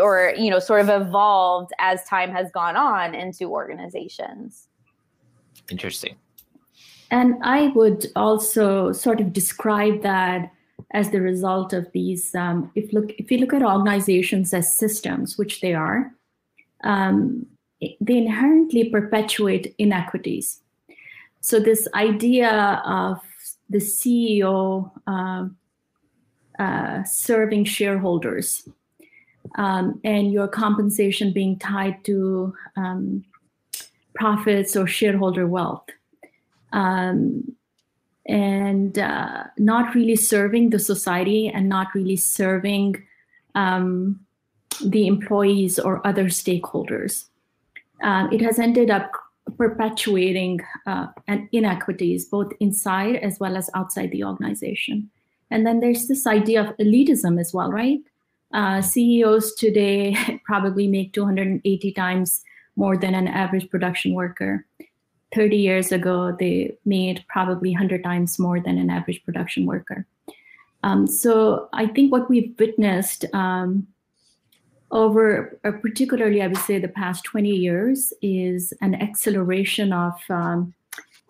or 0.00 0.34
you 0.36 0.50
know 0.50 0.58
sort 0.58 0.80
of 0.80 0.88
evolved 0.88 1.72
as 1.78 2.04
time 2.04 2.30
has 2.30 2.50
gone 2.52 2.76
on 2.76 3.14
into 3.14 3.44
organizations. 3.44 4.68
Interesting. 5.70 6.16
And 7.12 7.34
i 7.42 7.68
would 7.68 8.06
also 8.14 8.92
sort 8.92 9.20
of 9.20 9.32
describe 9.32 10.02
that 10.02 10.52
as 10.92 11.10
the 11.10 11.20
result 11.20 11.72
of 11.72 11.90
these 11.92 12.34
um, 12.34 12.70
if 12.74 12.92
look 12.92 13.10
if 13.18 13.30
you 13.30 13.38
look 13.38 13.52
at 13.52 13.62
organizations 13.62 14.54
as 14.54 14.72
systems 14.72 15.36
which 15.38 15.60
they 15.60 15.74
are 15.74 16.12
um, 16.84 17.46
they 18.00 18.18
inherently 18.18 18.90
perpetuate 18.90 19.74
inequities. 19.78 20.60
So 21.40 21.58
this 21.58 21.88
idea 21.94 22.82
of 22.84 23.18
the 23.68 23.78
ceo 23.78 24.90
uh, 25.06 25.46
uh, 26.58 27.04
serving 27.04 27.64
shareholders 27.64 28.68
um, 29.56 30.00
and 30.04 30.32
your 30.32 30.48
compensation 30.48 31.32
being 31.32 31.58
tied 31.58 32.02
to 32.04 32.54
um, 32.76 33.24
profits 34.14 34.76
or 34.76 34.86
shareholder 34.86 35.46
wealth. 35.46 35.86
Um, 36.72 37.56
and 38.26 38.98
uh, 38.98 39.44
not 39.58 39.94
really 39.94 40.14
serving 40.14 40.70
the 40.70 40.78
society 40.78 41.48
and 41.48 41.68
not 41.68 41.88
really 41.94 42.16
serving 42.16 43.02
um, 43.54 44.20
the 44.84 45.06
employees 45.06 45.78
or 45.78 46.06
other 46.06 46.26
stakeholders. 46.26 47.24
Um, 48.02 48.32
it 48.32 48.40
has 48.40 48.58
ended 48.58 48.90
up 48.90 49.10
perpetuating 49.58 50.60
uh, 50.86 51.08
inequities 51.52 52.24
both 52.24 52.52
inside 52.60 53.16
as 53.16 53.40
well 53.40 53.56
as 53.56 53.68
outside 53.74 54.10
the 54.12 54.24
organization. 54.24 55.10
And 55.50 55.66
then 55.66 55.80
there's 55.80 56.06
this 56.06 56.26
idea 56.26 56.62
of 56.62 56.76
elitism 56.76 57.40
as 57.40 57.52
well, 57.52 57.72
right? 57.72 58.00
Uh, 58.52 58.82
CEOs 58.82 59.54
today 59.54 60.16
probably 60.44 60.88
make 60.88 61.12
280 61.12 61.92
times 61.92 62.42
more 62.76 62.96
than 62.96 63.14
an 63.14 63.28
average 63.28 63.68
production 63.70 64.14
worker. 64.14 64.66
30 65.34 65.56
years 65.56 65.92
ago, 65.92 66.36
they 66.38 66.76
made 66.84 67.24
probably 67.28 67.70
100 67.70 68.02
times 68.02 68.38
more 68.38 68.58
than 68.58 68.78
an 68.78 68.90
average 68.90 69.22
production 69.24 69.64
worker. 69.66 70.06
Um, 70.82 71.06
so 71.06 71.68
I 71.72 71.86
think 71.86 72.10
what 72.10 72.28
we've 72.28 72.54
witnessed 72.58 73.24
um, 73.32 73.86
over, 74.90 75.58
uh, 75.64 75.72
particularly 75.72 76.42
I 76.42 76.48
would 76.48 76.56
say 76.58 76.78
the 76.78 76.88
past 76.88 77.24
20 77.24 77.48
years, 77.48 78.12
is 78.22 78.72
an 78.80 78.94
acceleration 78.94 79.92
of 79.92 80.14
um, 80.28 80.74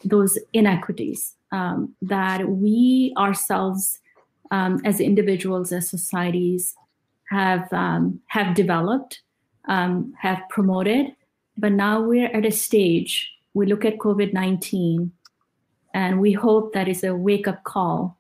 those 0.04 0.38
inequities 0.52 1.34
um, 1.52 1.94
that 2.00 2.48
we 2.48 3.12
ourselves, 3.18 3.98
um, 4.50 4.80
as 4.84 5.00
individuals, 5.00 5.72
as 5.72 5.90
societies, 5.90 6.74
have 7.30 7.72
um, 7.72 8.20
have 8.26 8.54
developed, 8.54 9.22
um, 9.68 10.12
have 10.18 10.42
promoted, 10.50 11.14
but 11.56 11.72
now 11.72 12.00
we're 12.02 12.28
at 12.28 12.46
a 12.46 12.50
stage. 12.50 13.30
We 13.54 13.66
look 13.66 13.84
at 13.84 13.98
COVID 13.98 14.32
nineteen, 14.32 15.12
and 15.94 16.20
we 16.20 16.32
hope 16.32 16.72
that 16.72 16.88
is 16.88 17.04
a 17.04 17.14
wake 17.14 17.48
up 17.48 17.64
call. 17.64 18.16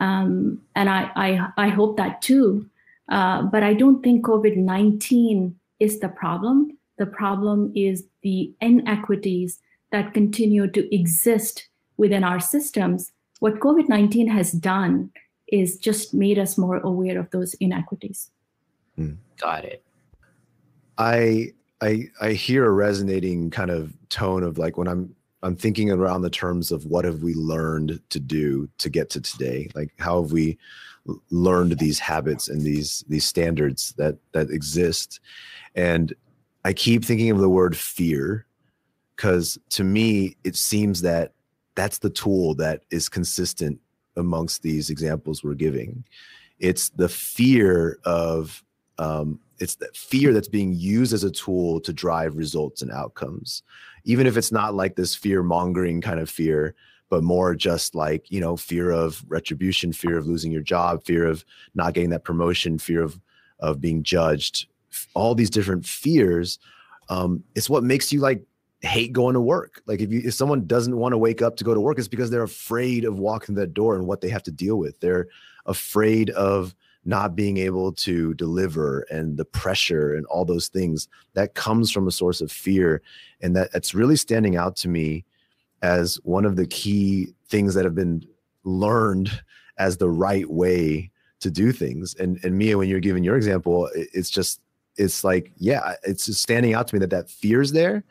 Um, 0.00 0.60
and 0.74 0.90
I, 0.90 1.10
I, 1.16 1.48
I 1.56 1.68
hope 1.68 1.96
that 1.96 2.20
too. 2.20 2.68
Uh, 3.08 3.42
but 3.42 3.62
I 3.62 3.74
don't 3.74 4.02
think 4.02 4.24
COVID 4.24 4.56
19 4.56 5.58
is 5.78 6.00
the 6.00 6.08
problem. 6.08 6.76
The 6.98 7.06
problem 7.06 7.72
is 7.74 8.04
the 8.22 8.52
inequities 8.60 9.60
that 9.92 10.14
continue 10.14 10.66
to 10.68 10.94
exist 10.94 11.68
within 11.96 12.24
our 12.24 12.40
systems. 12.40 13.12
What 13.40 13.60
COVID 13.60 13.88
19 13.88 14.28
has 14.28 14.52
done 14.52 15.10
is 15.48 15.78
just 15.78 16.12
made 16.12 16.38
us 16.38 16.58
more 16.58 16.78
aware 16.78 17.18
of 17.18 17.30
those 17.30 17.54
inequities. 17.54 18.30
Mm. 18.98 19.16
Got 19.38 19.64
it. 19.64 19.82
I 20.98 21.52
I 21.80 22.08
I 22.20 22.32
hear 22.32 22.64
a 22.66 22.70
resonating 22.70 23.50
kind 23.50 23.70
of 23.70 23.92
tone 24.08 24.42
of 24.42 24.58
like 24.58 24.78
when 24.78 24.88
I'm 24.88 25.14
I'm 25.42 25.56
thinking 25.56 25.90
around 25.90 26.22
the 26.22 26.30
terms 26.30 26.72
of 26.72 26.86
what 26.86 27.04
have 27.04 27.22
we 27.22 27.34
learned 27.34 28.00
to 28.10 28.20
do 28.20 28.68
to 28.78 28.88
get 28.88 29.10
to 29.10 29.20
today? 29.20 29.70
Like 29.74 29.92
how 29.98 30.22
have 30.22 30.32
we 30.32 30.58
learned 31.30 31.78
these 31.78 31.98
habits 31.98 32.48
and 32.48 32.62
these 32.62 33.04
these 33.08 33.26
standards 33.26 33.92
that 33.98 34.16
that 34.32 34.50
exist? 34.50 35.20
And 35.74 36.14
I 36.64 36.72
keep 36.72 37.04
thinking 37.04 37.30
of 37.30 37.38
the 37.38 37.48
word 37.48 37.76
fear 37.76 38.46
because 39.14 39.58
to 39.70 39.84
me 39.84 40.36
it 40.44 40.56
seems 40.56 41.02
that 41.02 41.32
that's 41.74 41.98
the 41.98 42.10
tool 42.10 42.54
that 42.54 42.82
is 42.90 43.08
consistent 43.08 43.78
amongst 44.16 44.62
these 44.62 44.88
examples 44.88 45.44
we're 45.44 45.54
giving. 45.54 46.04
It's 46.58 46.88
the 46.88 47.08
fear 47.08 47.98
of 48.04 48.64
um, 48.98 49.40
it's 49.58 49.76
that 49.76 49.96
fear 49.96 50.32
that's 50.32 50.48
being 50.48 50.74
used 50.74 51.12
as 51.12 51.24
a 51.24 51.30
tool 51.30 51.80
to 51.80 51.92
drive 51.92 52.36
results 52.36 52.82
and 52.82 52.90
outcomes. 52.90 53.62
Even 54.04 54.26
if 54.26 54.36
it's 54.36 54.52
not 54.52 54.74
like 54.74 54.96
this 54.96 55.14
fear 55.14 55.42
mongering 55.42 56.00
kind 56.00 56.20
of 56.20 56.30
fear 56.30 56.74
but 57.08 57.22
more 57.22 57.54
just 57.54 57.94
like 57.94 58.28
you 58.32 58.40
know 58.40 58.56
fear 58.56 58.90
of 58.90 59.24
retribution 59.28 59.92
fear 59.92 60.18
of 60.18 60.26
losing 60.26 60.50
your 60.50 60.60
job 60.60 61.04
fear 61.04 61.24
of 61.24 61.44
not 61.76 61.94
getting 61.94 62.10
that 62.10 62.24
promotion 62.24 62.78
fear 62.78 63.00
of 63.00 63.20
of 63.60 63.80
being 63.80 64.02
judged 64.02 64.66
all 65.14 65.32
these 65.32 65.48
different 65.48 65.86
fears 65.86 66.58
um, 67.08 67.44
it's 67.54 67.70
what 67.70 67.84
makes 67.84 68.12
you 68.12 68.18
like 68.20 68.42
hate 68.82 69.12
going 69.12 69.34
to 69.34 69.40
work. 69.40 69.82
Like 69.86 70.00
if 70.00 70.12
you 70.12 70.22
if 70.24 70.34
someone 70.34 70.66
doesn't 70.66 70.96
want 70.96 71.12
to 71.12 71.18
wake 71.18 71.42
up 71.42 71.56
to 71.56 71.64
go 71.64 71.74
to 71.74 71.80
work 71.80 71.98
it's 71.98 72.08
because 72.08 72.30
they're 72.30 72.42
afraid 72.42 73.04
of 73.04 73.18
walking 73.18 73.54
that 73.56 73.74
door 73.74 73.96
and 73.96 74.06
what 74.06 74.20
they 74.20 74.28
have 74.28 74.42
to 74.44 74.50
deal 74.50 74.76
with. 74.76 74.98
They're 75.00 75.28
afraid 75.66 76.30
of 76.30 76.74
not 77.06 77.36
being 77.36 77.56
able 77.56 77.92
to 77.92 78.34
deliver 78.34 79.02
and 79.10 79.36
the 79.36 79.44
pressure 79.44 80.14
and 80.14 80.26
all 80.26 80.44
those 80.44 80.68
things 80.68 81.08
that 81.34 81.54
comes 81.54 81.90
from 81.90 82.08
a 82.08 82.12
source 82.12 82.40
of 82.40 82.50
fear. 82.50 83.00
And 83.40 83.54
that 83.56 83.70
it's 83.74 83.94
really 83.94 84.16
standing 84.16 84.56
out 84.56 84.76
to 84.76 84.88
me 84.88 85.24
as 85.82 86.16
one 86.24 86.44
of 86.44 86.56
the 86.56 86.66
key 86.66 87.28
things 87.48 87.74
that 87.74 87.84
have 87.84 87.94
been 87.94 88.26
learned 88.64 89.30
as 89.78 89.96
the 89.96 90.10
right 90.10 90.50
way 90.50 91.10
to 91.40 91.50
do 91.50 91.70
things. 91.70 92.14
And 92.16 92.40
and 92.42 92.58
mia 92.58 92.76
when 92.76 92.88
you're 92.88 93.00
giving 93.00 93.22
your 93.22 93.36
example 93.36 93.88
it's 93.94 94.30
just 94.30 94.60
it's 94.96 95.22
like 95.22 95.52
yeah 95.58 95.94
it's 96.02 96.26
just 96.26 96.42
standing 96.42 96.72
out 96.74 96.88
to 96.88 96.94
me 96.94 96.98
that 97.00 97.10
that 97.10 97.30
fear's 97.30 97.72
there. 97.72 98.04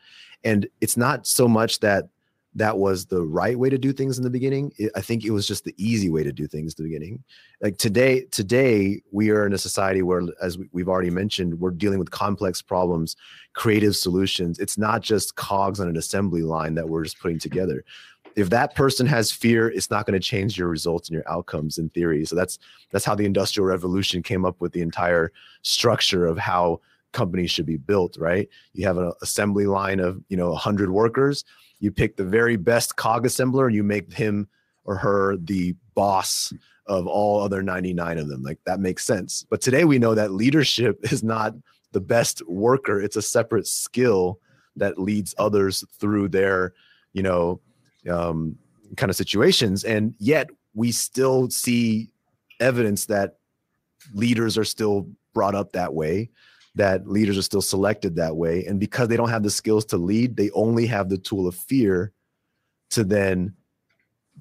And 0.43 0.67
it's 0.79 0.95
not 0.95 1.25
so 1.25 1.47
much 1.47 1.79
that 1.79 2.07
that 2.55 2.77
was 2.77 3.05
the 3.05 3.21
right 3.21 3.59
way 3.59 3.69
to 3.69 3.77
do 3.77 3.91
things 3.91 4.17
in 4.17 4.23
the 4.23 4.29
beginning. 4.29 4.71
I 4.95 5.01
think 5.01 5.25
it 5.25 5.31
was 5.31 5.45
just 5.45 5.65
the 5.65 5.75
easy 5.77 6.09
way 6.09 6.23
to 6.23 6.31
do 6.31 6.47
things 6.47 6.73
in 6.73 6.83
the 6.83 6.89
beginning. 6.89 7.23
Like 7.61 7.77
today, 7.77 8.21
today 8.31 9.01
we 9.11 9.29
are 9.29 9.45
in 9.45 9.53
a 9.53 9.57
society 9.57 10.01
where, 10.01 10.21
as 10.41 10.57
we've 10.71 10.87
already 10.87 11.09
mentioned, 11.09 11.59
we're 11.59 11.71
dealing 11.71 11.99
with 11.99 12.11
complex 12.11 12.61
problems, 12.61 13.17
creative 13.53 13.95
solutions. 13.95 14.57
It's 14.57 14.77
not 14.77 15.01
just 15.01 15.35
cogs 15.35 15.81
on 15.81 15.89
an 15.89 15.97
assembly 15.97 16.43
line 16.43 16.75
that 16.75 16.87
we're 16.87 17.03
just 17.03 17.19
putting 17.19 17.39
together. 17.39 17.83
If 18.37 18.49
that 18.49 18.75
person 18.75 19.05
has 19.05 19.31
fear, 19.31 19.69
it's 19.69 19.91
not 19.91 20.05
going 20.05 20.19
to 20.19 20.25
change 20.25 20.57
your 20.57 20.67
results 20.67 21.09
and 21.09 21.13
your 21.13 21.29
outcomes 21.29 21.77
in 21.77 21.89
theory. 21.89 22.25
So 22.25 22.35
that's 22.35 22.57
that's 22.91 23.05
how 23.05 23.15
the 23.15 23.25
industrial 23.25 23.67
revolution 23.67 24.23
came 24.23 24.45
up 24.45 24.59
with 24.61 24.71
the 24.71 24.81
entire 24.81 25.31
structure 25.61 26.25
of 26.25 26.37
how 26.37 26.79
companies 27.15 27.49
should 27.49 27.65
be 27.65 27.77
built. 27.77 28.17
Right? 28.19 28.47
You 28.73 28.85
have 28.85 28.97
an 28.97 29.11
assembly 29.23 29.65
line 29.65 29.99
of 29.99 30.21
you 30.29 30.37
know 30.37 30.51
100 30.51 30.91
workers. 30.91 31.43
You 31.79 31.91
pick 31.91 32.15
the 32.15 32.25
very 32.25 32.57
best 32.57 32.95
cog 32.95 33.25
assembler 33.25 33.65
and 33.65 33.75
you 33.75 33.83
make 33.83 34.13
him 34.13 34.47
or 34.83 34.97
her 34.97 35.35
the 35.37 35.75
boss 35.95 36.53
of 36.85 37.07
all 37.07 37.41
other 37.41 37.63
99 37.63 38.19
of 38.19 38.27
them. 38.27 38.43
Like 38.43 38.59
that 38.65 38.79
makes 38.79 39.03
sense. 39.03 39.45
But 39.49 39.61
today 39.61 39.85
we 39.85 39.97
know 39.97 40.13
that 40.13 40.31
leadership 40.31 40.99
is 41.11 41.23
not 41.23 41.55
the 41.91 42.01
best 42.01 42.47
worker. 42.47 43.01
It's 43.01 43.15
a 43.15 43.21
separate 43.21 43.65
skill 43.65 44.39
that 44.75 44.99
leads 44.99 45.33
others 45.37 45.83
through 45.99 46.29
their 46.29 46.73
you 47.13 47.23
know 47.23 47.61
um, 48.09 48.57
kind 48.97 49.09
of 49.09 49.15
situations. 49.15 49.83
And 49.83 50.13
yet 50.19 50.49
we 50.73 50.91
still 50.91 51.49
see 51.49 52.11
evidence 52.59 53.05
that 53.05 53.37
leaders 54.13 54.57
are 54.57 54.65
still 54.65 55.07
brought 55.33 55.55
up 55.55 55.71
that 55.73 55.93
way 55.93 56.29
that 56.75 57.07
leaders 57.07 57.37
are 57.37 57.41
still 57.41 57.61
selected 57.61 58.15
that 58.15 58.35
way. 58.35 58.65
And 58.65 58.79
because 58.79 59.07
they 59.07 59.17
don't 59.17 59.29
have 59.29 59.43
the 59.43 59.49
skills 59.49 59.85
to 59.85 59.97
lead, 59.97 60.35
they 60.35 60.49
only 60.51 60.85
have 60.87 61.09
the 61.09 61.17
tool 61.17 61.47
of 61.47 61.55
fear 61.55 62.11
to 62.91 63.03
then 63.03 63.55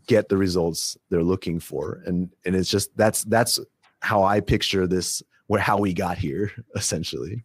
get 0.07 0.29
the 0.29 0.37
results 0.37 0.97
they're 1.09 1.23
looking 1.23 1.61
for. 1.61 2.03
And 2.07 2.31
and 2.45 2.55
it's 2.55 2.71
just 2.71 2.97
that's 2.97 3.25
that's 3.25 3.61
how 4.01 4.23
I 4.23 4.41
picture 4.41 4.87
this 4.87 5.23
where 5.47 5.61
how 5.61 5.79
we 5.79 5.95
got 5.95 6.19
here 6.19 6.51
essentially. 6.75 7.45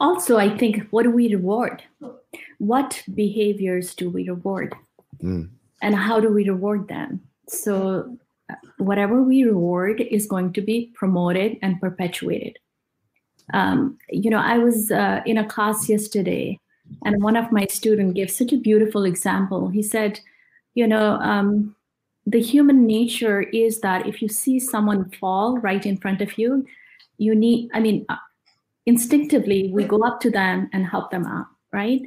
Also, 0.00 0.38
I 0.38 0.56
think 0.56 0.86
what 0.90 1.02
do 1.02 1.10
we 1.10 1.34
reward? 1.34 1.82
What 2.58 3.02
behaviors 3.12 3.94
do 3.94 4.10
we 4.10 4.28
reward? 4.28 4.74
Mm. 5.20 5.50
And 5.82 5.94
how 5.94 6.20
do 6.20 6.32
we 6.32 6.48
reward 6.48 6.86
them? 6.88 7.20
So 7.48 8.16
whatever 8.76 9.22
we 9.22 9.44
reward 9.44 10.00
is 10.00 10.26
going 10.26 10.52
to 10.52 10.60
be 10.60 10.92
promoted 10.94 11.58
and 11.62 11.80
perpetuated 11.80 12.58
um, 13.54 13.98
you 14.10 14.30
know, 14.30 14.38
I 14.38 14.58
was 14.58 14.90
uh, 14.90 15.22
in 15.24 15.38
a 15.38 15.46
class 15.46 15.88
yesterday, 15.88 16.58
and 17.04 17.22
one 17.22 17.36
of 17.36 17.52
my 17.52 17.66
students 17.70 18.14
gave 18.14 18.30
such 18.30 18.52
a 18.52 18.56
beautiful 18.56 19.04
example. 19.04 19.68
He 19.68 19.82
said, 19.82 20.20
you 20.74 20.86
know, 20.86 21.14
um, 21.20 21.74
the 22.26 22.40
human 22.40 22.86
nature 22.86 23.42
is 23.42 23.80
that 23.80 24.06
if 24.06 24.20
you 24.20 24.28
see 24.28 24.60
someone 24.60 25.10
fall 25.10 25.58
right 25.58 25.84
in 25.84 25.96
front 25.96 26.20
of 26.20 26.36
you, 26.38 26.66
you 27.16 27.34
need, 27.34 27.70
I 27.72 27.80
mean, 27.80 28.04
uh, 28.08 28.16
instinctively, 28.86 29.70
we 29.72 29.84
go 29.84 30.02
up 30.02 30.20
to 30.20 30.30
them 30.30 30.68
and 30.72 30.86
help 30.86 31.10
them 31.10 31.24
out, 31.26 31.46
right? 31.72 32.02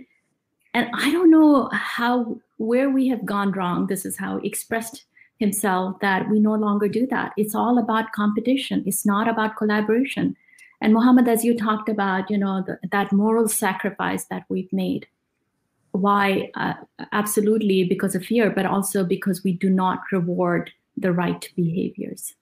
And 0.74 0.90
I 0.94 1.12
don't 1.12 1.32
know 1.32 1.70
how, 1.74 2.38
where 2.58 2.90
we 2.90 3.08
have 3.08 3.26
gone 3.26 3.52
wrong. 3.52 3.88
This 3.88 4.06
is 4.06 4.18
how 4.18 4.38
expressed 4.38 5.06
himself 5.40 6.00
that 6.02 6.30
we 6.30 6.40
no 6.40 6.54
longer 6.54 6.88
do 6.88 7.08
that. 7.08 7.34
It's 7.36 7.56
all 7.56 7.80
about 7.80 8.12
competition, 8.12 8.84
it's 8.86 9.06
not 9.06 9.28
about 9.28 9.58
collaboration 9.58 10.36
and 10.82 10.94
Mohammed, 10.94 11.28
as 11.28 11.46
you 11.46 11.56
talked 11.56 11.90
about, 11.90 12.30
you 12.30 12.38
know, 12.38 12.64
the, 12.66 12.80
that 12.92 13.12
moral 13.12 13.48
sacrifice 13.48 14.26
that 14.26 14.46
we've 14.50 14.72
made. 14.74 15.08
Why? 15.92 16.50
Uh, 16.56 16.74
absolutely 17.12 17.84
because 17.84 18.16
of 18.16 18.26
fear, 18.26 18.50
but 18.50 18.66
also 18.66 19.04
because 19.04 19.44
we 19.44 19.54
do 19.54 19.70
not 19.70 20.00
reward 20.12 20.72
the 20.98 21.12
right 21.12 21.48
behaviors. 21.56 22.34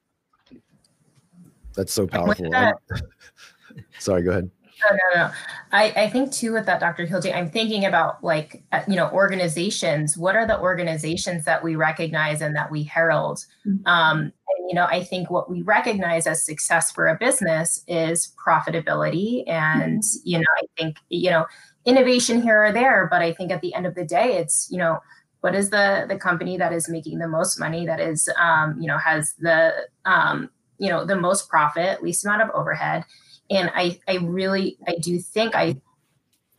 That's 1.76 1.94
so 1.94 2.08
powerful. 2.08 2.50
Sorry, 4.00 4.24
go 4.24 4.32
ahead. 4.32 4.50
No, 4.90 4.96
no, 4.96 5.24
no. 5.24 5.32
I, 5.74 5.92
I 5.96 6.10
think 6.10 6.32
too 6.32 6.54
with 6.54 6.66
that, 6.66 6.80
Dr. 6.80 7.06
Khilji, 7.06 7.36
I'm 7.36 7.50
thinking 7.50 7.86
about 7.86 8.24
like, 8.24 8.64
uh, 8.72 8.82
you 8.88 8.96
know, 8.96 9.10
organizations. 9.12 10.18
What 10.18 10.36
are 10.36 10.48
the 10.48 10.60
organizations 10.60 11.44
that 11.46 11.62
we 11.64 11.76
recognize 11.76 12.42
and 12.42 12.56
that 12.56 12.72
we 12.72 12.84
herald? 12.84 13.46
Mm-hmm. 13.68 13.86
Um, 13.86 14.32
you 14.70 14.76
know, 14.76 14.86
I 14.86 15.04
think 15.04 15.32
what 15.32 15.50
we 15.50 15.64
recognize 15.64 16.28
as 16.28 16.46
success 16.46 16.92
for 16.92 17.08
a 17.08 17.18
business 17.18 17.84
is 17.88 18.34
profitability. 18.46 19.44
And, 19.48 20.04
mm-hmm. 20.04 20.20
you 20.24 20.38
know, 20.38 20.46
I 20.62 20.66
think, 20.78 20.98
you 21.10 21.32
know, 21.32 21.48
innovation 21.86 22.40
here 22.40 22.66
or 22.66 22.72
there, 22.72 23.08
but 23.10 23.24
I 23.24 23.34
think 23.34 23.52
at 23.52 23.62
the 23.62 23.74
end 23.74 23.88
of 23.88 23.96
the 23.96 24.06
day, 24.06 24.38
it's, 24.38 24.68
you 24.70 24.78
know, 24.78 25.00
what 25.42 25.56
is 25.56 25.70
the 25.70 26.06
the 26.08 26.18
company 26.18 26.58
that 26.58 26.74
is 26.74 26.90
making 26.90 27.18
the 27.18 27.28
most 27.28 27.60
money 27.60 27.86
that 27.86 28.00
is 28.00 28.30
um, 28.38 28.80
you 28.80 28.88
know 28.88 28.98
has 28.98 29.34
the 29.40 29.74
um, 30.06 30.50
you 30.78 30.90
know 30.90 31.06
the 31.06 31.16
most 31.16 31.50
profit 31.50 32.04
least 32.04 32.26
amount 32.26 32.42
of 32.42 32.50
overhead 32.52 33.06
and 33.50 33.72
i 33.74 33.98
i 34.08 34.16
really 34.18 34.78
i 34.88 34.96
do 35.02 35.18
think 35.20 35.56
i 35.56 35.76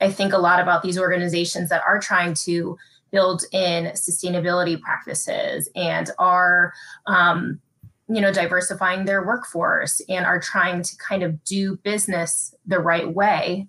i 0.00 0.10
think 0.10 0.32
a 0.32 0.38
lot 0.38 0.60
about 0.60 0.82
these 0.82 0.98
organizations 0.98 1.68
that 1.68 1.82
are 1.86 1.98
trying 1.98 2.32
to 2.32 2.76
build 3.10 3.44
in 3.52 3.86
sustainability 3.92 4.80
practices 4.80 5.68
and 5.74 6.10
are 6.18 6.72
um, 7.06 7.60
you 8.10 8.20
know 8.20 8.32
diversifying 8.32 9.04
their 9.04 9.24
workforce 9.24 10.00
and 10.08 10.26
are 10.26 10.40
trying 10.40 10.82
to 10.82 10.96
kind 10.96 11.22
of 11.22 11.42
do 11.44 11.76
business 11.78 12.54
the 12.66 12.78
right 12.78 13.14
way. 13.14 13.68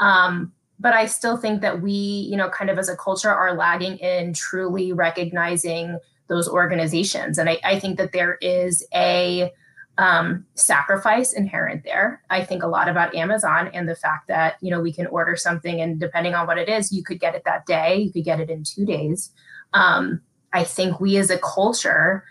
Um, 0.00 0.52
but 0.82 0.92
i 0.92 1.06
still 1.06 1.36
think 1.36 1.62
that 1.62 1.80
we 1.80 1.92
you 1.92 2.36
know 2.36 2.50
kind 2.50 2.68
of 2.68 2.78
as 2.78 2.88
a 2.88 2.96
culture 2.96 3.30
are 3.30 3.54
lagging 3.54 3.96
in 3.98 4.34
truly 4.34 4.92
recognizing 4.92 5.98
those 6.28 6.48
organizations. 6.48 7.38
And 7.38 7.48
i, 7.48 7.58
I 7.64 7.78
think 7.78 7.96
that 7.98 8.12
there 8.12 8.36
is 8.42 8.86
a 8.94 9.50
um, 9.98 10.46
sacrifice 10.54 11.34
inherent 11.34 11.84
there. 11.84 12.22
I 12.30 12.44
think 12.44 12.62
a 12.62 12.66
lot 12.66 12.88
about 12.88 13.14
amazon 13.14 13.68
and 13.68 13.88
the 13.88 13.94
fact 13.94 14.28
that 14.28 14.56
you 14.60 14.70
know 14.70 14.80
we 14.80 14.92
can 14.92 15.06
order 15.06 15.36
something 15.36 15.80
and 15.80 16.00
depending 16.00 16.34
on 16.34 16.46
what 16.46 16.58
it 16.58 16.68
is 16.68 16.92
you 16.92 17.04
could 17.04 17.20
get 17.20 17.34
it 17.34 17.44
that 17.44 17.66
day 17.66 17.98
you 17.98 18.12
could 18.12 18.24
get 18.24 18.40
it 18.40 18.50
in 18.50 18.64
two 18.64 18.84
days. 18.84 19.30
Um, 19.72 20.20
I 20.52 20.64
think 20.64 21.00
we 21.00 21.16
as 21.16 21.30
a 21.30 21.38
culture 21.38 22.24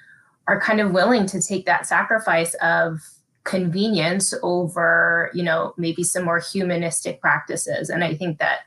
are 0.52 0.60
kind 0.60 0.82
of 0.82 0.92
willing 0.92 1.26
to 1.26 1.42
take 1.42 1.66
that 1.66 1.88
sacrifice 1.88 2.54
of 2.56 3.00
convenience 3.46 4.34
over, 4.44 5.32
you 5.34 5.42
know, 5.42 5.74
maybe 5.78 6.04
some 6.04 6.26
more 6.26 6.40
humanistic 6.40 7.22
practices. 7.22 7.90
And 7.90 8.04
I 8.04 8.16
think 8.16 8.38
that 8.40 8.60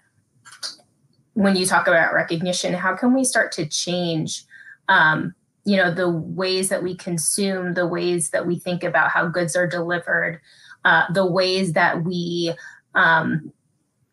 when 1.34 1.56
you 1.56 1.66
talk 1.66 1.86
about 1.86 2.14
recognition, 2.14 2.72
how 2.72 2.96
can 2.96 3.12
we 3.12 3.22
start 3.22 3.52
to 3.52 3.66
change, 3.66 4.46
um, 4.88 5.34
you 5.66 5.76
know, 5.76 5.92
the 5.92 6.08
ways 6.08 6.70
that 6.70 6.82
we 6.82 6.96
consume, 6.96 7.74
the 7.74 7.86
ways 7.86 8.30
that 8.30 8.46
we 8.46 8.58
think 8.58 8.82
about 8.82 9.10
how 9.10 9.28
goods 9.28 9.54
are 9.54 9.66
delivered, 9.66 10.40
uh, 10.86 11.02
the 11.12 11.26
ways 11.26 11.74
that 11.74 12.02
we 12.02 12.54
um, 12.94 13.52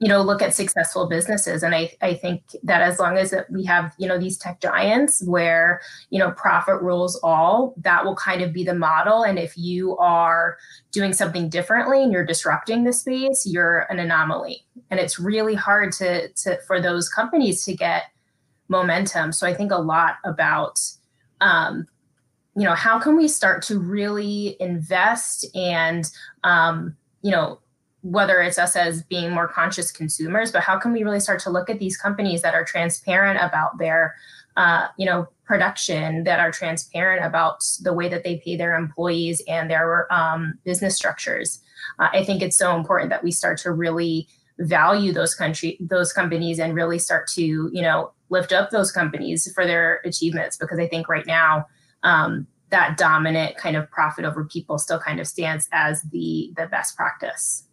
you 0.01 0.07
know 0.07 0.21
look 0.23 0.41
at 0.41 0.53
successful 0.53 1.07
businesses. 1.07 1.61
And 1.61 1.75
I, 1.75 1.91
I 2.01 2.15
think 2.15 2.41
that 2.63 2.81
as 2.81 2.97
long 2.97 3.17
as 3.17 3.35
we 3.51 3.63
have 3.65 3.93
you 3.99 4.07
know 4.07 4.17
these 4.17 4.35
tech 4.35 4.59
giants 4.59 5.23
where 5.25 5.79
you 6.09 6.17
know 6.17 6.31
profit 6.31 6.81
rules 6.81 7.19
all 7.23 7.75
that 7.77 8.03
will 8.03 8.15
kind 8.15 8.41
of 8.41 8.51
be 8.51 8.63
the 8.63 8.73
model. 8.73 9.21
And 9.21 9.37
if 9.37 9.55
you 9.55 9.95
are 9.97 10.57
doing 10.91 11.13
something 11.13 11.49
differently 11.49 12.01
and 12.03 12.11
you're 12.11 12.25
disrupting 12.25 12.83
the 12.83 12.91
space 12.91 13.45
you're 13.45 13.81
an 13.91 13.99
anomaly. 13.99 14.65
And 14.89 14.99
it's 14.99 15.19
really 15.19 15.55
hard 15.55 15.93
to, 15.93 16.29
to 16.29 16.59
for 16.65 16.81
those 16.81 17.07
companies 17.07 17.63
to 17.65 17.75
get 17.75 18.05
momentum. 18.69 19.31
So 19.31 19.45
i 19.45 19.53
think 19.53 19.71
a 19.71 19.77
lot 19.77 20.15
about 20.25 20.79
um, 21.41 21.85
you 22.55 22.63
know 22.63 22.73
how 22.73 22.99
can 22.99 23.15
we 23.15 23.27
start 23.27 23.61
to 23.63 23.77
really 23.77 24.57
invest 24.59 25.45
and 25.55 26.09
um, 26.43 26.97
you 27.21 27.29
know 27.29 27.59
whether 28.01 28.41
it's 28.41 28.57
us 28.57 28.75
as 28.75 29.03
being 29.03 29.31
more 29.31 29.47
conscious 29.47 29.91
consumers, 29.91 30.51
but 30.51 30.63
how 30.63 30.77
can 30.77 30.91
we 30.91 31.03
really 31.03 31.19
start 31.19 31.39
to 31.39 31.49
look 31.49 31.69
at 31.69 31.79
these 31.79 31.97
companies 31.97 32.41
that 32.41 32.55
are 32.55 32.65
transparent 32.65 33.39
about 33.41 33.77
their, 33.77 34.15
uh, 34.57 34.87
you 34.97 35.05
know, 35.05 35.27
production, 35.45 36.23
that 36.23 36.39
are 36.39 36.51
transparent 36.51 37.23
about 37.23 37.63
the 37.81 37.93
way 37.93 38.09
that 38.09 38.23
they 38.23 38.41
pay 38.43 38.55
their 38.55 38.75
employees 38.75 39.41
and 39.47 39.69
their 39.69 40.11
um, 40.11 40.55
business 40.63 40.95
structures? 40.95 41.59
Uh, 41.99 42.09
I 42.11 42.23
think 42.23 42.41
it's 42.41 42.57
so 42.57 42.75
important 42.75 43.11
that 43.11 43.23
we 43.23 43.31
start 43.31 43.59
to 43.59 43.71
really 43.71 44.27
value 44.59 45.11
those 45.11 45.33
country 45.33 45.75
those 45.79 46.13
companies 46.13 46.59
and 46.59 46.75
really 46.75 46.99
start 46.99 47.27
to 47.27 47.41
you 47.41 47.81
know 47.81 48.11
lift 48.29 48.53
up 48.53 48.69
those 48.69 48.91
companies 48.91 49.51
for 49.55 49.65
their 49.65 50.01
achievements 50.05 50.57
because 50.57 50.79
I 50.79 50.87
think 50.87 51.07
right 51.07 51.25
now. 51.25 51.67
Um, 52.03 52.47
that 52.71 52.95
dominant 52.97 53.57
kind 53.57 53.75
of 53.75 53.91
profit 53.91 54.23
over 54.23 54.45
people 54.45 54.77
still 54.77 54.97
kind 54.97 55.19
of 55.19 55.27
stands 55.27 55.67
as 55.73 56.03
the 56.03 56.53
the 56.55 56.67
best 56.67 56.95
practice 56.95 57.65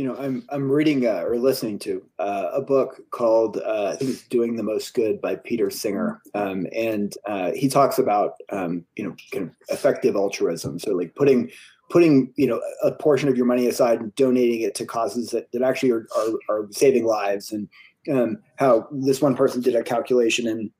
you 0.00 0.06
know, 0.06 0.16
I'm 0.16 0.42
I'm 0.48 0.72
reading 0.72 1.04
uh, 1.04 1.24
or 1.26 1.36
listening 1.38 1.78
to 1.80 2.02
uh, 2.18 2.52
a 2.54 2.62
book 2.62 3.02
called 3.10 3.58
uh, 3.58 3.90
I 3.92 3.96
think 3.96 4.12
it's 4.12 4.26
"Doing 4.28 4.56
the 4.56 4.62
Most 4.62 4.94
Good" 4.94 5.20
by 5.20 5.36
Peter 5.36 5.68
Singer, 5.68 6.22
um, 6.32 6.66
and 6.74 7.14
uh, 7.26 7.50
he 7.52 7.68
talks 7.68 7.98
about 7.98 8.32
um, 8.48 8.82
you 8.96 9.04
know 9.04 9.14
kind 9.30 9.44
of 9.44 9.54
effective 9.68 10.16
altruism. 10.16 10.78
So 10.78 10.92
like 10.92 11.14
putting 11.16 11.50
putting 11.90 12.32
you 12.36 12.46
know 12.46 12.62
a 12.82 12.92
portion 12.92 13.28
of 13.28 13.36
your 13.36 13.44
money 13.44 13.66
aside 13.66 14.00
and 14.00 14.14
donating 14.14 14.62
it 14.62 14.74
to 14.76 14.86
causes 14.86 15.32
that, 15.32 15.52
that 15.52 15.60
actually 15.60 15.90
are, 15.90 16.06
are, 16.16 16.30
are 16.48 16.68
saving 16.70 17.04
lives, 17.04 17.52
and 17.52 17.68
um, 18.10 18.38
how 18.56 18.88
this 18.90 19.20
one 19.20 19.36
person 19.36 19.60
did 19.60 19.76
a 19.76 19.82
calculation 19.82 20.46
and 20.48 20.70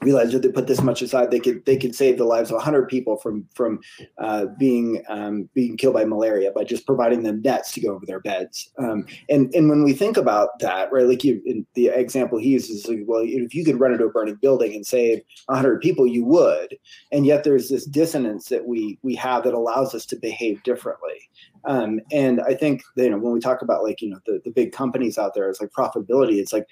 realized 0.00 0.32
that 0.32 0.42
they 0.42 0.50
put 0.50 0.66
this 0.66 0.82
much 0.82 1.02
aside, 1.02 1.30
they 1.30 1.40
could 1.40 1.64
they 1.64 1.76
could 1.76 1.94
save 1.94 2.18
the 2.18 2.24
lives 2.24 2.50
of 2.50 2.54
100 2.54 2.88
people 2.88 3.16
from 3.16 3.46
from 3.54 3.80
uh, 4.18 4.46
being 4.58 5.02
um, 5.08 5.48
being 5.54 5.76
killed 5.76 5.94
by 5.94 6.04
malaria 6.04 6.52
by 6.52 6.64
just 6.64 6.86
providing 6.86 7.22
them 7.22 7.42
nets 7.42 7.72
to 7.72 7.80
go 7.80 7.94
over 7.94 8.06
their 8.06 8.20
beds. 8.20 8.70
Um, 8.78 9.06
and 9.28 9.52
and 9.54 9.68
when 9.68 9.82
we 9.84 9.92
think 9.92 10.16
about 10.16 10.58
that, 10.60 10.92
right, 10.92 11.06
like 11.06 11.24
you, 11.24 11.64
the 11.74 11.88
example 11.88 12.38
he 12.38 12.50
uses, 12.50 12.86
like, 12.86 13.00
well, 13.06 13.22
if 13.24 13.54
you 13.54 13.64
could 13.64 13.80
run 13.80 13.92
into 13.92 14.04
a 14.04 14.10
burning 14.10 14.36
building 14.36 14.74
and 14.74 14.86
save 14.86 15.20
100 15.46 15.80
people, 15.80 16.06
you 16.06 16.24
would. 16.24 16.76
And 17.12 17.26
yet 17.26 17.44
there's 17.44 17.68
this 17.68 17.84
dissonance 17.84 18.48
that 18.48 18.66
we 18.66 18.98
we 19.02 19.14
have 19.16 19.44
that 19.44 19.54
allows 19.54 19.94
us 19.94 20.06
to 20.06 20.16
behave 20.16 20.62
differently. 20.62 21.28
Um, 21.64 22.00
and 22.12 22.40
I 22.40 22.54
think 22.54 22.82
you 22.96 23.10
know 23.10 23.18
when 23.18 23.32
we 23.32 23.40
talk 23.40 23.62
about 23.62 23.82
like 23.82 24.00
you 24.00 24.10
know 24.10 24.18
the 24.26 24.40
the 24.44 24.50
big 24.50 24.72
companies 24.72 25.18
out 25.18 25.34
there, 25.34 25.48
it's 25.48 25.60
like 25.60 25.70
profitability. 25.70 26.38
It's 26.38 26.52
like 26.52 26.66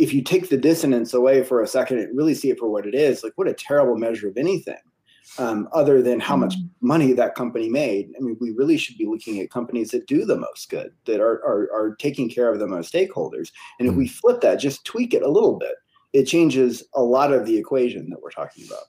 if 0.00 0.14
you 0.14 0.22
take 0.22 0.48
the 0.48 0.56
dissonance 0.56 1.12
away 1.12 1.44
for 1.44 1.62
a 1.62 1.66
second 1.66 1.98
and 1.98 2.16
really 2.16 2.34
see 2.34 2.50
it 2.50 2.58
for 2.58 2.70
what 2.70 2.86
it 2.86 2.94
is, 2.94 3.22
like 3.22 3.34
what 3.36 3.46
a 3.46 3.54
terrible 3.54 3.96
measure 3.96 4.28
of 4.28 4.36
anything, 4.38 4.78
um, 5.38 5.68
other 5.72 6.02
than 6.02 6.18
how 6.18 6.36
much 6.36 6.56
mm-hmm. 6.56 6.86
money 6.86 7.12
that 7.12 7.34
company 7.34 7.68
made. 7.68 8.10
I 8.16 8.20
mean, 8.20 8.36
we 8.40 8.50
really 8.52 8.78
should 8.78 8.96
be 8.96 9.06
looking 9.06 9.40
at 9.40 9.50
companies 9.50 9.90
that 9.90 10.06
do 10.06 10.24
the 10.24 10.38
most 10.38 10.70
good, 10.70 10.92
that 11.04 11.20
are 11.20 11.44
are, 11.44 11.68
are 11.72 11.96
taking 11.96 12.30
care 12.30 12.50
of 12.50 12.58
the 12.58 12.66
most 12.66 12.92
stakeholders. 12.92 13.52
And 13.78 13.88
if 13.88 13.94
we 13.94 14.06
mm-hmm. 14.06 14.14
flip 14.14 14.40
that, 14.40 14.56
just 14.56 14.84
tweak 14.86 15.12
it 15.12 15.22
a 15.22 15.30
little 15.30 15.58
bit, 15.58 15.74
it 16.14 16.24
changes 16.24 16.82
a 16.94 17.02
lot 17.02 17.32
of 17.32 17.44
the 17.44 17.56
equation 17.56 18.08
that 18.10 18.22
we're 18.22 18.30
talking 18.30 18.66
about. 18.66 18.84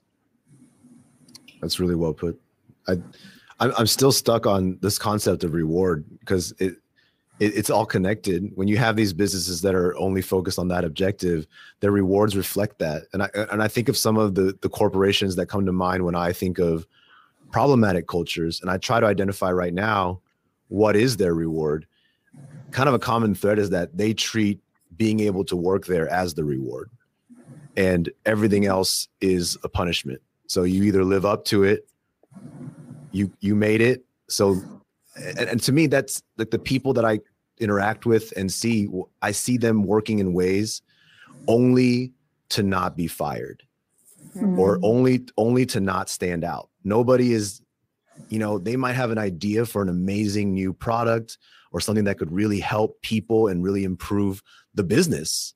That's 1.60 1.78
really 1.78 1.94
well 1.94 2.14
put. 2.14 2.40
I, 2.88 2.96
I'm 3.60 3.86
still 3.86 4.10
stuck 4.10 4.46
on 4.46 4.78
this 4.80 4.98
concept 4.98 5.44
of 5.44 5.52
reward 5.52 6.04
because 6.18 6.52
it 6.58 6.76
it, 7.42 7.56
it's 7.56 7.70
all 7.70 7.84
connected. 7.84 8.52
When 8.54 8.68
you 8.68 8.76
have 8.76 8.94
these 8.94 9.12
businesses 9.12 9.62
that 9.62 9.74
are 9.74 9.96
only 9.98 10.22
focused 10.22 10.60
on 10.60 10.68
that 10.68 10.84
objective, 10.84 11.46
their 11.80 11.90
rewards 11.90 12.36
reflect 12.36 12.78
that. 12.78 13.02
And 13.12 13.24
I 13.24 13.30
and 13.34 13.62
I 13.62 13.68
think 13.68 13.88
of 13.88 13.96
some 13.96 14.16
of 14.16 14.36
the 14.36 14.56
the 14.60 14.68
corporations 14.68 15.34
that 15.36 15.46
come 15.46 15.66
to 15.66 15.72
mind 15.72 16.04
when 16.04 16.14
I 16.14 16.32
think 16.32 16.58
of 16.58 16.86
problematic 17.50 18.06
cultures, 18.06 18.60
and 18.60 18.70
I 18.70 18.78
try 18.78 19.00
to 19.00 19.06
identify 19.06 19.50
right 19.50 19.74
now 19.74 20.20
what 20.68 20.94
is 20.94 21.16
their 21.16 21.34
reward. 21.34 21.86
Kind 22.70 22.88
of 22.88 22.94
a 22.94 22.98
common 22.98 23.34
thread 23.34 23.58
is 23.58 23.70
that 23.70 23.96
they 23.96 24.14
treat 24.14 24.60
being 24.96 25.20
able 25.20 25.44
to 25.46 25.56
work 25.56 25.86
there 25.86 26.08
as 26.08 26.34
the 26.34 26.44
reward, 26.44 26.90
and 27.76 28.08
everything 28.24 28.66
else 28.66 29.08
is 29.20 29.58
a 29.64 29.68
punishment. 29.68 30.22
So 30.46 30.62
you 30.62 30.84
either 30.84 31.04
live 31.04 31.26
up 31.26 31.44
to 31.46 31.64
it, 31.64 31.88
you 33.10 33.32
you 33.40 33.56
made 33.56 33.80
it. 33.80 34.04
So 34.28 34.62
and, 35.16 35.38
and, 35.38 35.62
to 35.62 35.72
me 35.72 35.86
that's 35.86 36.22
like 36.38 36.50
the 36.50 36.58
people 36.58 36.92
that 36.94 37.04
i 37.04 37.18
interact 37.62 38.06
with 38.06 38.32
and 38.36 38.52
see 38.52 38.88
i 39.22 39.30
see 39.30 39.56
them 39.56 39.84
working 39.84 40.18
in 40.18 40.32
ways 40.32 40.82
only 41.48 42.12
to 42.48 42.62
not 42.62 42.96
be 42.96 43.06
fired 43.06 43.62
mm. 44.36 44.58
or 44.58 44.78
only 44.82 45.24
only 45.36 45.64
to 45.64 45.80
not 45.80 46.08
stand 46.08 46.44
out 46.44 46.68
nobody 46.84 47.32
is 47.32 47.62
you 48.28 48.38
know 48.38 48.58
they 48.58 48.76
might 48.76 48.94
have 48.94 49.10
an 49.10 49.18
idea 49.18 49.64
for 49.64 49.82
an 49.82 49.88
amazing 49.88 50.52
new 50.52 50.72
product 50.72 51.38
or 51.72 51.80
something 51.80 52.04
that 52.04 52.18
could 52.18 52.30
really 52.30 52.60
help 52.60 53.00
people 53.02 53.48
and 53.48 53.62
really 53.62 53.84
improve 53.84 54.42
the 54.74 54.84
business 54.84 55.54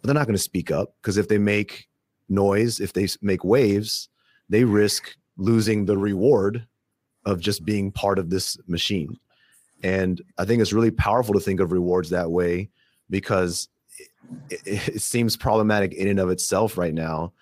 but 0.00 0.06
they're 0.06 0.14
not 0.14 0.26
going 0.26 0.36
to 0.36 0.42
speak 0.42 0.70
up 0.70 0.94
because 1.00 1.16
if 1.16 1.28
they 1.28 1.38
make 1.38 1.88
noise 2.28 2.80
if 2.80 2.92
they 2.92 3.06
make 3.20 3.44
waves 3.44 4.08
they 4.48 4.64
risk 4.64 5.16
losing 5.36 5.86
the 5.86 5.96
reward 5.96 6.66
of 7.24 7.40
just 7.40 7.64
being 7.64 7.92
part 7.92 8.18
of 8.18 8.30
this 8.30 8.58
machine. 8.66 9.18
And 9.82 10.20
I 10.38 10.44
think 10.44 10.62
it's 10.62 10.72
really 10.72 10.90
powerful 10.90 11.34
to 11.34 11.40
think 11.40 11.60
of 11.60 11.72
rewards 11.72 12.10
that 12.10 12.30
way 12.30 12.70
because 13.10 13.68
it, 14.48 14.60
it, 14.64 14.88
it, 14.88 15.02
seems 15.02 15.36
problematic 15.36 15.92
in 15.92 16.08
and 16.08 16.20
of 16.20 16.30
itself 16.30 16.78
right 16.78 16.94
now 16.94 17.32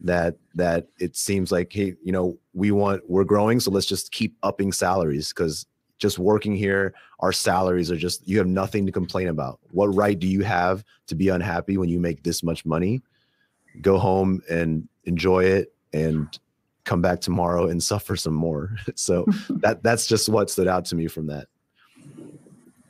that 0.00 0.36
that 0.54 0.86
it 1.00 1.16
seems 1.16 1.50
like 1.50 1.72
hey 1.72 1.92
you 2.04 2.12
know 2.12 2.38
we 2.54 2.70
want 2.70 3.02
we're 3.10 3.24
growing 3.24 3.58
so 3.58 3.68
let's 3.68 3.84
just 3.84 4.12
keep 4.12 4.36
upping 4.44 4.70
salaries 4.70 5.30
because 5.30 5.66
just 5.98 6.20
working 6.20 6.54
here 6.54 6.94
our 7.18 7.32
salaries 7.32 7.90
are 7.90 7.96
just 7.96 8.26
you 8.26 8.38
have 8.38 8.46
nothing 8.46 8.86
to 8.86 8.92
complain 8.92 9.26
about 9.26 9.58
what 9.72 9.88
right 9.88 10.20
do 10.20 10.28
you 10.28 10.44
have 10.44 10.84
to 11.08 11.16
be 11.16 11.28
unhappy 11.30 11.76
when 11.76 11.88
you 11.88 11.98
make 11.98 12.22
this 12.22 12.44
much 12.44 12.64
money 12.64 13.02
go 13.80 13.98
home 13.98 14.40
and 14.48 14.88
enjoy 15.04 15.44
it 15.44 15.74
and 15.92 16.38
come 16.84 17.02
back 17.02 17.20
tomorrow 17.20 17.68
and 17.68 17.82
suffer 17.92 18.16
some 18.16 18.34
more. 18.34 18.76
So 18.94 19.26
that 19.50 19.82
that's 19.82 20.06
just 20.06 20.28
what 20.28 20.50
stood 20.50 20.68
out 20.68 20.84
to 20.86 20.96
me 20.96 21.06
from 21.06 21.26
that. 21.28 21.46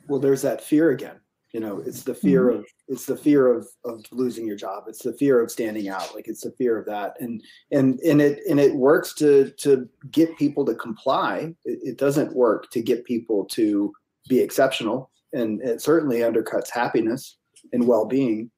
Well, 0.09 0.19
there's 0.19 0.41
that 0.41 0.61
fear 0.61 0.91
again. 0.91 1.19
You 1.53 1.59
know, 1.59 1.79
it's 1.79 2.03
the 2.03 2.13
fear 2.13 2.45
mm-hmm. 2.45 2.59
of 2.59 2.65
it's 2.87 3.05
the 3.05 3.17
fear 3.17 3.47
of 3.47 3.67
of 3.83 4.03
losing 4.11 4.45
your 4.45 4.55
job. 4.55 4.83
It's 4.87 5.03
the 5.03 5.13
fear 5.13 5.41
of 5.41 5.49
standing 5.49 5.89
out. 5.89 6.13
Like 6.13 6.27
it's 6.27 6.41
the 6.41 6.51
fear 6.51 6.77
of 6.77 6.85
that. 6.85 7.15
And 7.19 7.41
and 7.71 7.99
and 8.01 8.21
it 8.21 8.39
and 8.47 8.59
it 8.59 8.75
works 8.75 9.13
to 9.15 9.51
to 9.51 9.89
get 10.11 10.37
people 10.37 10.63
to 10.65 10.75
comply. 10.75 11.55
It, 11.65 11.79
it 11.83 11.97
doesn't 11.97 12.35
work 12.35 12.69
to 12.71 12.81
get 12.81 13.05
people 13.05 13.45
to 13.45 13.93
be 14.27 14.39
exceptional. 14.39 15.09
And 15.33 15.61
it 15.61 15.81
certainly 15.81 16.19
undercuts 16.19 16.69
happiness 16.69 17.37
and 17.71 17.87
well-being 17.87 18.49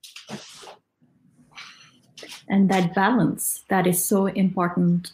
and 2.51 2.69
that 2.69 2.93
balance 2.93 3.63
that 3.69 3.87
is 3.87 4.03
so 4.03 4.27
important 4.27 5.13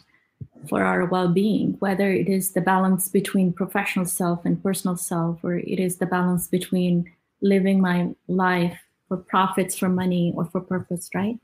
for 0.68 0.84
our 0.84 1.04
well-being 1.04 1.76
whether 1.78 2.10
it 2.12 2.28
is 2.28 2.52
the 2.52 2.60
balance 2.60 3.08
between 3.08 3.52
professional 3.52 4.04
self 4.04 4.44
and 4.44 4.62
personal 4.62 4.96
self 4.96 5.42
or 5.42 5.56
it 5.56 5.78
is 5.78 5.96
the 5.96 6.06
balance 6.06 6.48
between 6.48 7.10
living 7.40 7.80
my 7.80 8.10
life 8.26 8.76
for 9.06 9.16
profits 9.16 9.76
for 9.76 9.88
money 9.88 10.32
or 10.36 10.44
for 10.46 10.60
purpose 10.60 11.08
right 11.14 11.38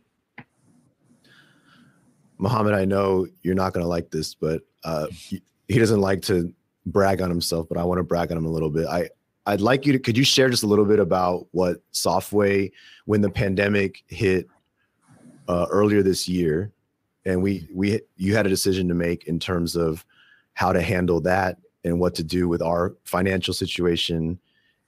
Mohammed, 2.38 2.74
I 2.74 2.84
know 2.84 3.26
you're 3.42 3.54
not 3.54 3.72
going 3.72 3.82
to 3.84 3.88
like 3.88 4.10
this, 4.10 4.34
but 4.34 4.60
uh, 4.82 5.06
he, 5.10 5.40
he 5.66 5.78
doesn't 5.78 6.00
like 6.00 6.20
to 6.22 6.52
brag 6.84 7.22
on 7.22 7.30
himself, 7.30 7.66
but 7.70 7.78
I 7.78 7.84
want 7.84 7.98
to 7.98 8.02
brag 8.02 8.30
on 8.30 8.36
him 8.36 8.44
a 8.44 8.50
little 8.50 8.68
bit. 8.68 8.86
I, 8.86 9.08
I'd 9.46 9.62
like 9.62 9.86
you 9.86 9.92
to, 9.92 9.98
could 9.98 10.16
you 10.16 10.24
share 10.24 10.50
just 10.50 10.62
a 10.62 10.66
little 10.66 10.84
bit 10.84 10.98
about 10.98 11.46
what 11.52 11.78
Softway, 11.92 12.70
when 13.06 13.22
the 13.22 13.30
pandemic 13.30 14.04
hit, 14.08 14.46
uh, 15.48 15.66
earlier 15.70 16.02
this 16.02 16.28
year, 16.28 16.70
and 17.26 17.42
we 17.42 17.68
we 17.72 18.00
you 18.16 18.34
had 18.34 18.46
a 18.46 18.50
decision 18.50 18.88
to 18.88 18.94
make 18.94 19.24
in 19.24 19.38
terms 19.38 19.76
of 19.76 20.04
how 20.54 20.72
to 20.72 20.82
handle 20.82 21.20
that 21.20 21.58
and 21.84 21.98
what 22.00 22.14
to 22.14 22.22
do 22.22 22.48
with 22.48 22.62
our 22.62 22.94
financial 23.04 23.52
situation 23.52 24.38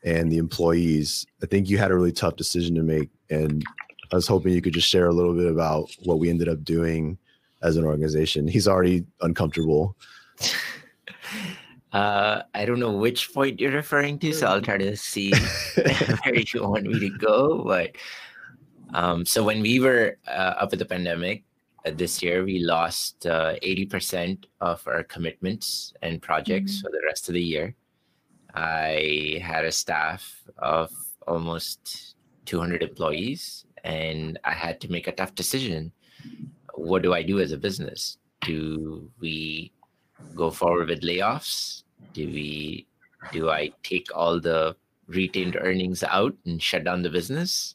and 0.04 0.30
the 0.30 0.38
employees. 0.38 1.26
I 1.42 1.46
think 1.46 1.68
you 1.68 1.78
had 1.78 1.90
a 1.90 1.94
really 1.94 2.12
tough 2.12 2.36
decision 2.36 2.74
to 2.76 2.82
make, 2.82 3.10
and 3.30 3.64
I 4.12 4.16
was 4.16 4.26
hoping 4.26 4.52
you 4.52 4.62
could 4.62 4.74
just 4.74 4.88
share 4.88 5.08
a 5.08 5.12
little 5.12 5.34
bit 5.34 5.50
about 5.50 5.90
what 6.04 6.18
we 6.18 6.30
ended 6.30 6.48
up 6.48 6.62
doing 6.64 7.18
as 7.62 7.76
an 7.76 7.84
organization. 7.84 8.46
He's 8.46 8.68
already 8.68 9.04
uncomfortable. 9.20 9.96
Uh, 11.92 12.42
I 12.52 12.66
don't 12.66 12.78
know 12.78 12.92
which 12.92 13.32
point 13.32 13.58
you're 13.58 13.70
referring 13.70 14.18
to, 14.18 14.30
so 14.34 14.48
I'll 14.48 14.60
try 14.60 14.76
to 14.76 14.94
see 14.98 15.32
where 15.74 16.34
you 16.34 16.62
want 16.62 16.84
me 16.84 16.98
to 16.98 17.08
go. 17.08 17.62
But 17.64 17.92
um, 18.92 19.24
so 19.24 19.42
when 19.42 19.62
we 19.62 19.80
were 19.80 20.18
uh, 20.28 20.60
up 20.60 20.72
with 20.72 20.80
the 20.80 20.84
pandemic 20.84 21.44
this 21.92 22.22
year, 22.22 22.44
we 22.44 22.58
lost 22.58 23.26
uh, 23.26 23.54
80% 23.62 24.44
of 24.60 24.86
our 24.86 25.02
commitments 25.04 25.92
and 26.02 26.20
projects 26.20 26.76
mm-hmm. 26.76 26.86
for 26.86 26.90
the 26.90 27.02
rest 27.06 27.28
of 27.28 27.34
the 27.34 27.42
year. 27.42 27.74
I 28.54 29.40
had 29.42 29.64
a 29.64 29.72
staff 29.72 30.42
of 30.58 30.90
almost 31.26 32.16
200 32.46 32.82
employees, 32.82 33.66
and 33.84 34.38
I 34.44 34.52
had 34.52 34.80
to 34.80 34.90
make 34.90 35.06
a 35.06 35.12
tough 35.12 35.34
decision. 35.34 35.92
What 36.74 37.02
do 37.02 37.12
I 37.12 37.22
do 37.22 37.40
as 37.40 37.52
a 37.52 37.58
business? 37.58 38.18
Do 38.42 39.10
we 39.20 39.72
go 40.34 40.50
forward 40.50 40.88
with 40.88 41.02
layoffs? 41.02 41.82
Do 42.12 42.26
we 42.26 42.86
do 43.32 43.50
I 43.50 43.72
take 43.82 44.06
all 44.14 44.40
the 44.40 44.76
retained 45.08 45.56
earnings 45.60 46.02
out 46.02 46.34
and 46.44 46.62
shut 46.62 46.84
down 46.84 47.02
the 47.02 47.10
business? 47.10 47.74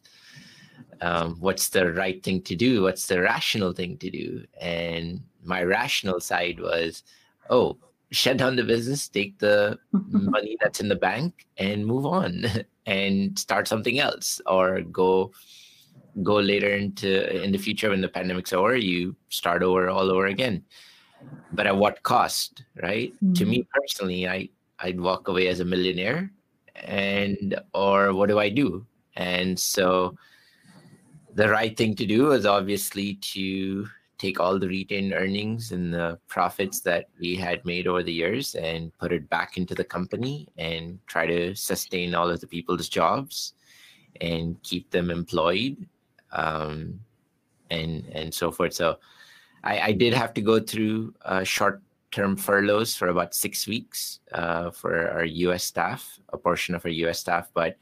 Um, 1.01 1.37
what's 1.39 1.69
the 1.69 1.91
right 1.93 2.21
thing 2.23 2.41
to 2.43 2.55
do? 2.55 2.83
What's 2.83 3.07
the 3.07 3.21
rational 3.21 3.73
thing 3.73 3.97
to 3.97 4.09
do? 4.09 4.45
And 4.59 5.21
my 5.43 5.63
rational 5.63 6.19
side 6.19 6.59
was, 6.59 7.03
oh, 7.49 7.77
shut 8.11 8.37
down 8.37 8.55
the 8.55 8.63
business, 8.63 9.07
take 9.07 9.39
the 9.39 9.79
money 9.91 10.57
that's 10.61 10.79
in 10.79 10.89
the 10.89 10.95
bank, 10.95 11.47
and 11.57 11.85
move 11.85 12.05
on 12.05 12.45
and 12.85 13.37
start 13.37 13.67
something 13.67 13.99
else, 13.99 14.41
or 14.45 14.81
go 14.81 15.31
go 16.23 16.35
later 16.35 16.75
into 16.75 17.41
in 17.41 17.53
the 17.53 17.57
future 17.57 17.89
when 17.89 18.01
the 18.01 18.09
pandemic's 18.09 18.51
over, 18.51 18.75
you 18.75 19.15
start 19.29 19.63
over 19.63 19.89
all 19.89 20.11
over 20.11 20.27
again 20.27 20.61
but 21.53 21.67
at 21.67 21.75
what 21.75 22.03
cost 22.03 22.63
right 22.81 23.13
mm-hmm. 23.15 23.33
to 23.33 23.45
me 23.45 23.59
mm-hmm. 23.59 23.79
personally 23.79 24.27
i 24.27 24.47
i'd 24.79 24.99
walk 24.99 25.27
away 25.27 25.47
as 25.47 25.59
a 25.59 25.65
millionaire 25.65 26.31
and 26.75 27.59
or 27.73 28.13
what 28.13 28.29
do 28.29 28.39
i 28.39 28.49
do 28.49 28.85
and 29.15 29.59
so 29.59 30.15
the 31.33 31.49
right 31.49 31.75
thing 31.75 31.95
to 31.95 32.05
do 32.05 32.31
is 32.31 32.45
obviously 32.45 33.15
to 33.15 33.87
take 34.17 34.39
all 34.39 34.59
the 34.59 34.67
retained 34.67 35.13
earnings 35.13 35.71
and 35.71 35.93
the 35.93 36.19
profits 36.27 36.81
that 36.81 37.09
we 37.19 37.35
had 37.35 37.65
made 37.65 37.87
over 37.87 38.03
the 38.03 38.13
years 38.13 38.53
and 38.53 38.95
put 38.99 39.11
it 39.11 39.27
back 39.29 39.57
into 39.57 39.73
the 39.73 39.83
company 39.83 40.47
and 40.57 40.99
try 41.07 41.25
to 41.25 41.55
sustain 41.55 42.13
all 42.13 42.29
of 42.29 42.39
the 42.39 42.45
people's 42.45 42.87
jobs 42.87 43.53
and 44.19 44.61
keep 44.61 44.91
them 44.91 45.09
employed 45.09 45.75
um, 46.33 46.99
and 47.71 48.05
and 48.13 48.31
so 48.33 48.51
forth. 48.51 48.73
So 48.73 48.99
I, 49.63 49.79
I 49.79 49.91
did 49.93 50.13
have 50.13 50.33
to 50.35 50.41
go 50.41 50.59
through 50.59 51.15
uh, 51.23 51.43
short 51.43 51.81
term 52.11 52.35
furloughs 52.35 52.93
for 52.93 53.07
about 53.07 53.33
six 53.33 53.67
weeks 53.67 54.19
uh, 54.33 54.69
for 54.69 55.09
our 55.09 55.25
US 55.25 55.63
staff, 55.63 56.19
a 56.29 56.37
portion 56.37 56.75
of 56.75 56.85
our 56.85 56.91
US 56.91 57.19
staff, 57.19 57.49
but 57.53 57.77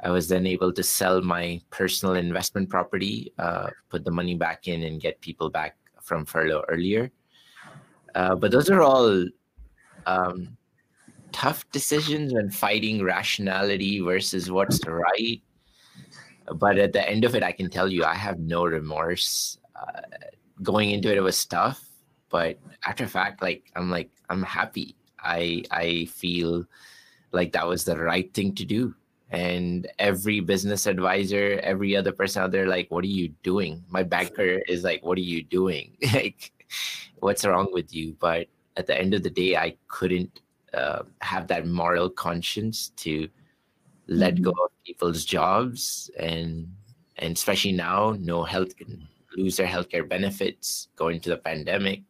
I 0.00 0.10
was 0.10 0.28
then 0.28 0.46
able 0.46 0.72
to 0.72 0.82
sell 0.82 1.20
my 1.22 1.60
personal 1.70 2.14
investment 2.14 2.68
property, 2.68 3.32
uh, 3.38 3.70
put 3.88 4.04
the 4.04 4.10
money 4.10 4.34
back 4.34 4.68
in, 4.68 4.84
and 4.84 5.00
get 5.00 5.20
people 5.20 5.50
back 5.50 5.76
from 6.02 6.24
furlough 6.24 6.64
earlier. 6.68 7.10
Uh, 8.14 8.34
but 8.34 8.50
those 8.50 8.70
are 8.70 8.80
all 8.80 9.26
um, 10.06 10.56
tough 11.32 11.68
decisions 11.70 12.32
when 12.32 12.50
fighting 12.50 13.02
rationality 13.02 14.00
versus 14.00 14.50
what's 14.50 14.80
right. 14.86 15.42
But 16.54 16.78
at 16.78 16.92
the 16.92 17.06
end 17.06 17.24
of 17.24 17.34
it, 17.34 17.42
I 17.42 17.52
can 17.52 17.68
tell 17.68 17.88
you, 17.88 18.04
I 18.04 18.14
have 18.14 18.38
no 18.38 18.64
remorse. 18.64 19.58
Uh, 19.76 20.00
going 20.62 20.90
into 20.90 21.10
it, 21.10 21.18
it 21.18 21.22
was 21.22 21.44
tough, 21.44 21.84
but 22.30 22.58
after 22.84 23.06
fact, 23.06 23.42
like 23.42 23.70
I'm 23.76 23.90
like 23.90 24.10
I'm 24.30 24.42
happy. 24.42 24.96
I 25.20 25.62
I 25.70 26.06
feel 26.06 26.64
like 27.32 27.52
that 27.52 27.66
was 27.66 27.84
the 27.84 27.98
right 27.98 28.32
thing 28.32 28.54
to 28.56 28.64
do. 28.64 28.94
And 29.30 29.86
every 29.98 30.40
business 30.40 30.86
advisor, 30.86 31.60
every 31.62 31.94
other 31.94 32.12
person 32.12 32.42
out 32.42 32.50
there, 32.50 32.66
like, 32.66 32.90
what 32.90 33.04
are 33.04 33.08
you 33.08 33.28
doing? 33.42 33.84
My 33.88 34.02
banker 34.02 34.60
is 34.66 34.84
like, 34.84 35.04
what 35.04 35.18
are 35.18 35.22
you 35.22 35.42
doing? 35.42 35.96
like, 36.14 36.52
what's 37.20 37.44
wrong 37.44 37.68
with 37.72 37.94
you? 37.94 38.16
But 38.18 38.48
at 38.76 38.86
the 38.86 38.98
end 38.98 39.12
of 39.12 39.22
the 39.22 39.30
day, 39.30 39.56
I 39.56 39.76
couldn't 39.88 40.40
uh, 40.72 41.02
have 41.20 41.46
that 41.48 41.66
moral 41.66 42.08
conscience 42.08 42.90
to 42.96 43.28
let 44.06 44.34
mm-hmm. 44.34 44.44
go 44.44 44.50
of 44.50 44.70
people's 44.84 45.24
jobs 45.24 46.10
and 46.18 46.66
and 47.18 47.36
especially 47.36 47.72
now 47.72 48.16
no 48.18 48.44
health 48.44 48.72
lose 49.36 49.56
their 49.56 49.66
healthcare 49.66 50.08
benefits 50.08 50.88
going 50.96 51.16
into 51.16 51.30
the 51.30 51.36
pandemic 51.36 52.02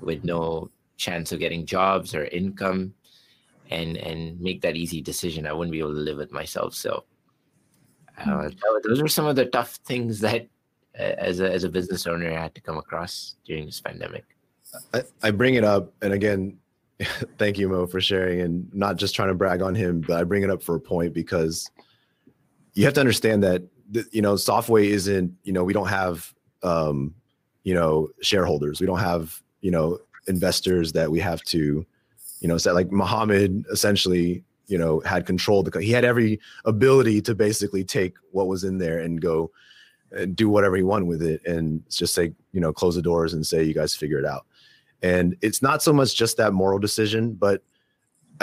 with 0.00 0.24
no 0.24 0.70
chance 0.96 1.32
of 1.32 1.38
getting 1.38 1.66
jobs 1.66 2.14
or 2.14 2.24
income 2.26 2.94
and 3.70 3.96
and 3.96 4.40
make 4.40 4.60
that 4.60 4.76
easy 4.76 5.00
decision 5.00 5.46
i 5.46 5.52
wouldn't 5.52 5.72
be 5.72 5.78
able 5.78 5.94
to 5.94 6.00
live 6.00 6.16
with 6.16 6.32
myself 6.32 6.74
so 6.74 7.04
uh, 8.18 8.48
hmm. 8.48 8.48
those 8.84 9.00
are 9.00 9.08
some 9.08 9.26
of 9.26 9.36
the 9.36 9.46
tough 9.46 9.76
things 9.84 10.20
that 10.20 10.46
uh, 10.98 11.02
as 11.18 11.40
a, 11.40 11.50
as 11.50 11.64
a 11.64 11.68
business 11.68 12.06
owner 12.06 12.30
i 12.30 12.40
had 12.40 12.54
to 12.54 12.60
come 12.60 12.78
across 12.78 13.36
during 13.44 13.66
this 13.66 13.80
pandemic 13.80 14.24
I, 14.92 15.02
I 15.22 15.30
bring 15.30 15.54
it 15.54 15.64
up 15.64 15.92
and 16.02 16.12
again 16.12 16.58
thank 17.38 17.58
you 17.58 17.68
mo 17.68 17.86
for 17.86 18.00
sharing 18.00 18.40
and 18.40 18.72
not 18.74 18.96
just 18.96 19.14
trying 19.14 19.28
to 19.28 19.34
brag 19.34 19.62
on 19.62 19.74
him 19.74 20.00
but 20.06 20.18
i 20.18 20.24
bring 20.24 20.42
it 20.42 20.50
up 20.50 20.62
for 20.62 20.74
a 20.74 20.80
point 20.80 21.12
because 21.12 21.70
you 22.74 22.84
have 22.84 22.94
to 22.94 23.00
understand 23.00 23.42
that 23.42 23.62
you 24.10 24.22
know 24.22 24.34
softway 24.34 24.86
isn't 24.86 25.32
you 25.42 25.52
know 25.52 25.64
we 25.64 25.72
don't 25.72 25.88
have 25.88 26.32
um, 26.62 27.14
you 27.64 27.74
know, 27.74 28.08
shareholders. 28.20 28.80
We 28.80 28.86
don't 28.86 29.00
have, 29.00 29.42
you 29.60 29.70
know, 29.70 29.98
investors 30.28 30.92
that 30.92 31.10
we 31.10 31.18
have 31.20 31.42
to, 31.44 31.84
you 32.44 32.48
know, 32.48 32.58
say 32.58 32.72
like 32.72 32.92
Mohammed 32.92 33.64
essentially, 33.72 34.44
you 34.66 34.76
know, 34.76 35.00
had 35.00 35.24
control. 35.24 35.62
The, 35.62 35.80
he 35.80 35.90
had 35.90 36.04
every 36.04 36.38
ability 36.66 37.22
to 37.22 37.34
basically 37.34 37.84
take 37.84 38.16
what 38.32 38.48
was 38.48 38.64
in 38.64 38.76
there 38.76 38.98
and 38.98 39.18
go 39.18 39.50
and 40.12 40.36
do 40.36 40.50
whatever 40.50 40.76
he 40.76 40.82
wanted 40.82 41.06
with 41.06 41.22
it 41.22 41.40
and 41.46 41.82
just 41.88 42.12
say, 42.12 42.34
you 42.52 42.60
know, 42.60 42.70
close 42.70 42.96
the 42.96 43.00
doors 43.00 43.32
and 43.32 43.46
say, 43.46 43.64
you 43.64 43.72
guys 43.72 43.94
figure 43.94 44.18
it 44.18 44.26
out. 44.26 44.44
And 45.00 45.34
it's 45.40 45.62
not 45.62 45.82
so 45.82 45.90
much 45.90 46.16
just 46.16 46.36
that 46.36 46.52
moral 46.52 46.78
decision, 46.78 47.32
but 47.32 47.62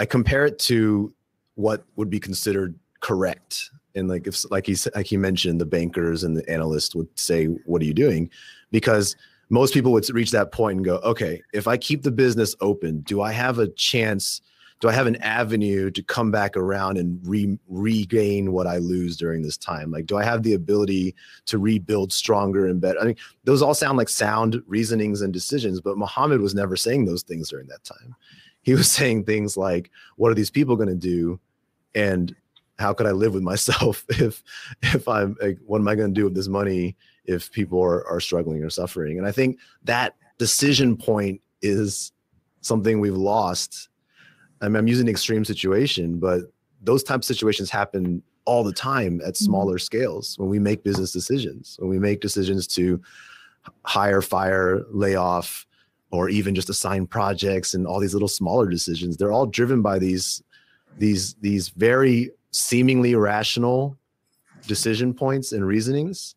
I 0.00 0.04
compare 0.04 0.46
it 0.46 0.58
to 0.60 1.14
what 1.54 1.84
would 1.94 2.10
be 2.10 2.18
considered 2.18 2.74
correct 2.98 3.70
and 3.94 4.08
like 4.08 4.26
if 4.26 4.50
like 4.50 4.66
he 4.66 4.74
like 4.96 5.06
he 5.06 5.16
mentioned 5.16 5.60
the 5.60 5.66
bankers 5.66 6.24
and 6.24 6.36
the 6.36 6.48
analysts 6.50 6.94
would 6.96 7.08
say 7.16 7.44
what 7.66 7.80
are 7.82 7.84
you 7.84 7.94
doing 7.94 8.30
because 8.72 9.14
most 9.52 9.74
people 9.74 9.92
would 9.92 10.08
reach 10.10 10.30
that 10.30 10.50
point 10.50 10.76
and 10.76 10.84
go 10.84 10.96
okay 10.98 11.40
if 11.52 11.68
i 11.68 11.76
keep 11.76 12.02
the 12.02 12.10
business 12.10 12.56
open 12.60 13.00
do 13.02 13.20
i 13.20 13.30
have 13.30 13.58
a 13.58 13.68
chance 13.68 14.40
do 14.80 14.88
i 14.88 14.92
have 14.92 15.06
an 15.06 15.16
avenue 15.16 15.90
to 15.90 16.02
come 16.02 16.30
back 16.30 16.56
around 16.56 16.96
and 16.96 17.20
re- 17.24 17.58
regain 17.68 18.50
what 18.50 18.66
i 18.66 18.78
lose 18.78 19.16
during 19.16 19.42
this 19.42 19.56
time? 19.56 19.92
Like 19.92 20.06
do 20.06 20.16
i 20.16 20.24
have 20.24 20.42
the 20.42 20.54
ability 20.54 21.14
to 21.46 21.58
rebuild 21.58 22.12
stronger 22.12 22.66
and 22.66 22.80
better? 22.80 22.98
I 22.98 23.04
mean 23.04 23.16
those 23.44 23.62
all 23.62 23.74
sound 23.74 23.96
like 23.96 24.08
sound 24.08 24.60
reasonings 24.66 25.22
and 25.22 25.32
decisions 25.32 25.80
but 25.80 25.96
mohammed 25.96 26.40
was 26.40 26.54
never 26.54 26.74
saying 26.74 27.04
those 27.04 27.22
things 27.22 27.50
during 27.50 27.68
that 27.68 27.84
time. 27.84 28.16
He 28.62 28.74
was 28.74 28.90
saying 28.98 29.24
things 29.24 29.56
like 29.56 29.90
what 30.16 30.32
are 30.32 30.34
these 30.34 30.50
people 30.50 30.74
going 30.74 30.88
to 30.88 30.96
do? 30.96 31.38
And 31.94 32.34
how 32.78 32.92
could 32.94 33.06
I 33.06 33.12
live 33.12 33.34
with 33.34 33.42
myself 33.44 34.04
if 34.08 34.42
if 34.82 35.06
I'm 35.06 35.36
like, 35.40 35.58
what 35.64 35.78
am 35.78 35.86
I 35.86 35.94
going 35.94 36.12
to 36.12 36.20
do 36.20 36.24
with 36.24 36.34
this 36.34 36.48
money 36.48 36.96
if 37.24 37.50
people 37.52 37.82
are, 37.82 38.06
are 38.06 38.20
struggling 38.20 38.62
or 38.62 38.70
suffering? 38.70 39.18
And 39.18 39.26
I 39.26 39.32
think 39.32 39.58
that 39.84 40.16
decision 40.38 40.96
point 40.96 41.40
is 41.60 42.12
something 42.60 43.00
we've 43.00 43.14
lost. 43.14 43.88
I 44.60 44.68
mean, 44.68 44.76
I'm 44.76 44.88
using 44.88 45.08
extreme 45.08 45.44
situation, 45.44 46.18
but 46.18 46.42
those 46.82 47.02
type 47.02 47.18
of 47.18 47.24
situations 47.24 47.70
happen 47.70 48.22
all 48.44 48.64
the 48.64 48.72
time 48.72 49.20
at 49.20 49.34
mm-hmm. 49.34 49.44
smaller 49.44 49.78
scales 49.78 50.38
when 50.38 50.48
we 50.48 50.58
make 50.58 50.82
business 50.82 51.12
decisions, 51.12 51.76
when 51.78 51.90
we 51.90 51.98
make 51.98 52.20
decisions 52.20 52.66
to 52.66 53.00
hire, 53.84 54.22
fire, 54.22 54.82
lay 54.90 55.14
off, 55.14 55.66
or 56.10 56.28
even 56.28 56.54
just 56.54 56.68
assign 56.68 57.06
projects 57.06 57.74
and 57.74 57.86
all 57.86 58.00
these 58.00 58.12
little 58.12 58.28
smaller 58.28 58.68
decisions. 58.68 59.16
They're 59.16 59.32
all 59.32 59.46
driven 59.46 59.82
by 59.82 59.98
these 59.98 60.42
these 60.98 61.34
these 61.34 61.70
very 61.70 62.30
seemingly 62.50 63.14
rational 63.14 63.96
decision 64.66 65.14
points 65.14 65.52
and 65.52 65.66
reasonings 65.66 66.34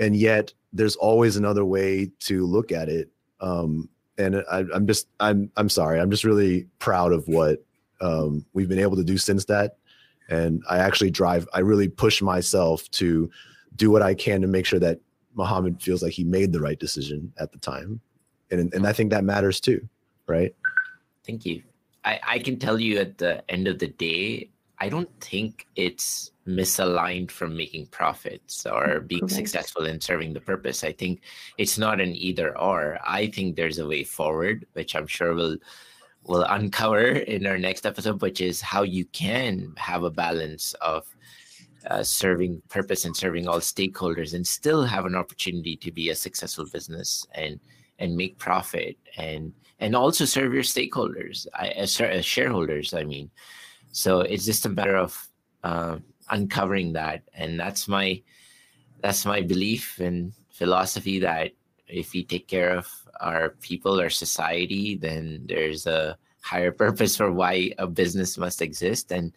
and 0.00 0.16
yet 0.16 0.52
there's 0.72 0.96
always 0.96 1.36
another 1.36 1.64
way 1.64 2.10
to 2.20 2.46
look 2.46 2.72
at 2.72 2.88
it 2.88 3.10
um, 3.40 3.88
and 4.18 4.44
I, 4.50 4.64
am 4.74 4.86
just 4.86 5.08
i'm 5.20 5.50
i'm 5.56 5.68
sorry 5.68 6.00
i'm 6.00 6.10
just 6.10 6.24
really 6.24 6.66
proud 6.78 7.12
of 7.12 7.26
what 7.28 7.64
um, 8.00 8.44
we've 8.52 8.68
been 8.68 8.78
able 8.78 8.96
to 8.96 9.04
do 9.04 9.18
since 9.18 9.44
that 9.46 9.76
and 10.28 10.62
i 10.68 10.78
actually 10.78 11.10
drive 11.10 11.46
i 11.52 11.60
really 11.60 11.88
push 11.88 12.22
myself 12.22 12.90
to 12.92 13.30
do 13.76 13.90
what 13.90 14.02
i 14.02 14.14
can 14.14 14.40
to 14.40 14.46
make 14.46 14.66
sure 14.66 14.80
that 14.80 15.00
Mohammed 15.34 15.82
feels 15.82 16.02
like 16.02 16.12
he 16.12 16.24
made 16.24 16.52
the 16.52 16.60
right 16.60 16.78
decision 16.78 17.32
at 17.38 17.52
the 17.52 17.58
time, 17.58 18.00
and 18.50 18.72
and 18.72 18.86
I 18.86 18.92
think 18.92 19.10
that 19.10 19.24
matters 19.24 19.60
too, 19.60 19.86
right? 20.26 20.54
Thank 21.26 21.44
you. 21.44 21.62
I, 22.04 22.20
I 22.26 22.38
can 22.38 22.58
tell 22.58 22.78
you 22.78 22.98
at 22.98 23.18
the 23.18 23.42
end 23.50 23.66
of 23.66 23.78
the 23.78 23.88
day, 23.88 24.50
I 24.78 24.88
don't 24.88 25.10
think 25.20 25.66
it's 25.76 26.32
misaligned 26.46 27.30
from 27.30 27.56
making 27.56 27.86
profits 27.86 28.66
or 28.66 29.00
mm, 29.00 29.08
being 29.08 29.20
Correct. 29.20 29.34
successful 29.34 29.86
in 29.86 30.00
serving 30.00 30.34
the 30.34 30.40
purpose. 30.40 30.84
I 30.84 30.92
think 30.92 31.22
it's 31.58 31.78
not 31.78 32.00
an 32.00 32.14
either 32.14 32.58
or. 32.58 32.98
I 33.06 33.28
think 33.28 33.56
there's 33.56 33.78
a 33.78 33.86
way 33.86 34.04
forward, 34.04 34.66
which 34.72 34.94
I'm 34.94 35.06
sure 35.06 35.34
we'll 35.34 35.56
will 36.26 36.44
uncover 36.48 37.04
in 37.04 37.46
our 37.46 37.58
next 37.58 37.84
episode, 37.84 38.22
which 38.22 38.40
is 38.40 38.60
how 38.60 38.82
you 38.82 39.04
can 39.06 39.74
have 39.76 40.04
a 40.04 40.10
balance 40.10 40.72
of 40.80 41.04
uh, 41.88 42.02
serving 42.02 42.62
purpose 42.68 43.04
and 43.04 43.16
serving 43.16 43.46
all 43.46 43.60
stakeholders 43.60 44.34
and 44.34 44.46
still 44.46 44.84
have 44.84 45.04
an 45.04 45.14
opportunity 45.14 45.76
to 45.76 45.92
be 45.92 46.08
a 46.08 46.14
successful 46.14 46.64
business 46.72 47.26
and 47.34 47.60
and 47.98 48.16
make 48.16 48.38
profit 48.38 48.96
and 49.16 49.52
and 49.80 49.94
also 49.94 50.24
serve 50.24 50.54
your 50.54 50.62
stakeholders 50.62 51.46
as, 51.58 52.00
uh, 52.00 52.04
as 52.04 52.18
uh, 52.18 52.22
shareholders 52.22 52.94
i 52.94 53.04
mean 53.04 53.30
so 53.94 54.20
it's 54.22 54.44
just 54.44 54.66
a 54.66 54.68
matter 54.68 54.96
of 54.96 55.28
uh, 55.62 55.98
uncovering 56.30 56.92
that. 56.94 57.22
And 57.32 57.58
that's 57.58 57.86
my 57.86 58.20
that's 59.00 59.24
my 59.24 59.40
belief 59.40 60.00
and 60.00 60.32
philosophy 60.50 61.20
that 61.20 61.52
if 61.86 62.12
we 62.12 62.24
take 62.24 62.48
care 62.48 62.70
of 62.76 62.88
our 63.20 63.50
people 63.60 64.00
our 64.00 64.10
society 64.10 64.96
then 64.96 65.44
there's 65.46 65.86
a 65.86 66.16
higher 66.40 66.72
purpose 66.84 67.16
for 67.16 67.30
why 67.30 67.72
a 67.78 67.86
business 67.86 68.36
must 68.36 68.60
exist. 68.62 69.12
And 69.12 69.32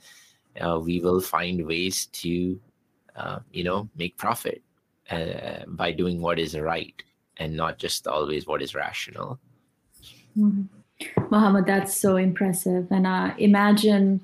uh, 0.59 0.79
we 0.79 0.99
will 1.01 1.21
find 1.21 1.67
ways 1.67 2.07
to 2.23 2.59
uh, 3.15 3.39
you 3.53 3.63
know 3.63 3.87
make 3.95 4.17
profit 4.17 4.63
uh, 5.11 5.65
by 5.67 5.91
doing 5.91 6.19
what 6.19 6.39
is 6.39 6.57
right 6.57 6.95
and 7.37 7.55
not 7.55 7.77
just 7.77 8.07
always 8.07 8.47
what 8.47 8.63
is 8.63 8.73
rational. 8.73 9.37
Mm-hmm. 10.35 10.65
Mohammed, 11.29 11.67
that's 11.67 11.95
so 11.95 12.17
impressive. 12.17 12.87
And 12.89 13.05
uh, 13.05 13.35
imagine 13.37 14.21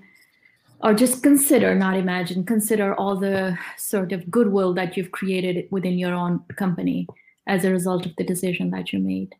or 0.84 0.94
just 0.94 1.24
consider 1.24 1.74
not 1.74 1.96
imagine 1.96 2.44
consider 2.44 2.94
all 2.96 3.16
the 3.16 3.58
sort 3.78 4.12
of 4.12 4.30
goodwill 4.30 4.74
that 4.74 4.96
you've 4.96 5.12
created 5.12 5.66
within 5.72 5.98
your 5.98 6.14
own 6.14 6.40
company 6.58 7.08
as 7.48 7.64
a 7.64 7.72
result 7.72 8.06
of 8.06 8.16
the 8.18 8.24
decision 8.24 8.70
that 8.72 8.94
you 8.94 9.00
made. 9.00 9.34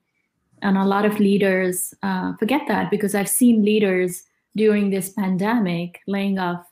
And 0.62 0.78
a 0.78 0.86
lot 0.86 1.06
of 1.06 1.20
leaders 1.20 1.94
uh, 2.02 2.34
forget 2.38 2.62
that 2.70 2.90
because 2.90 3.14
i've 3.14 3.30
seen 3.30 3.64
leaders 3.66 4.24
during 4.56 4.90
this 4.90 5.10
pandemic 5.10 6.00
laying 6.08 6.40
off 6.40 6.66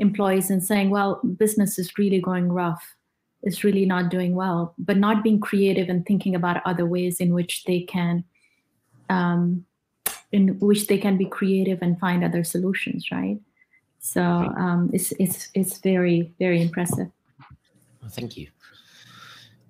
employees 0.00 0.50
and 0.50 0.62
saying 0.62 0.90
well 0.90 1.20
business 1.38 1.78
is 1.78 1.96
really 1.98 2.20
going 2.20 2.52
rough. 2.52 2.96
It's 3.42 3.62
really 3.62 3.86
not 3.86 4.10
doing 4.10 4.34
well 4.34 4.74
but 4.78 4.96
not 4.96 5.22
being 5.22 5.38
creative 5.38 5.88
and 5.88 6.04
thinking 6.04 6.34
about 6.34 6.62
other 6.66 6.86
ways 6.86 7.20
in 7.20 7.32
which 7.32 7.64
they 7.64 7.82
can 7.82 8.24
um, 9.10 9.64
in 10.32 10.58
which 10.58 10.88
they 10.88 10.98
can 10.98 11.16
be 11.16 11.24
creative 11.24 11.78
and 11.80 11.98
find 12.00 12.24
other 12.24 12.42
solutions 12.42 13.12
right 13.12 13.38
so 13.98 14.22
um, 14.22 14.90
it's 14.92 15.12
it's 15.18 15.48
it's 15.54 15.78
very 15.78 16.32
very 16.38 16.62
impressive. 16.62 17.08
Well, 18.00 18.10
thank 18.10 18.36
you. 18.36 18.48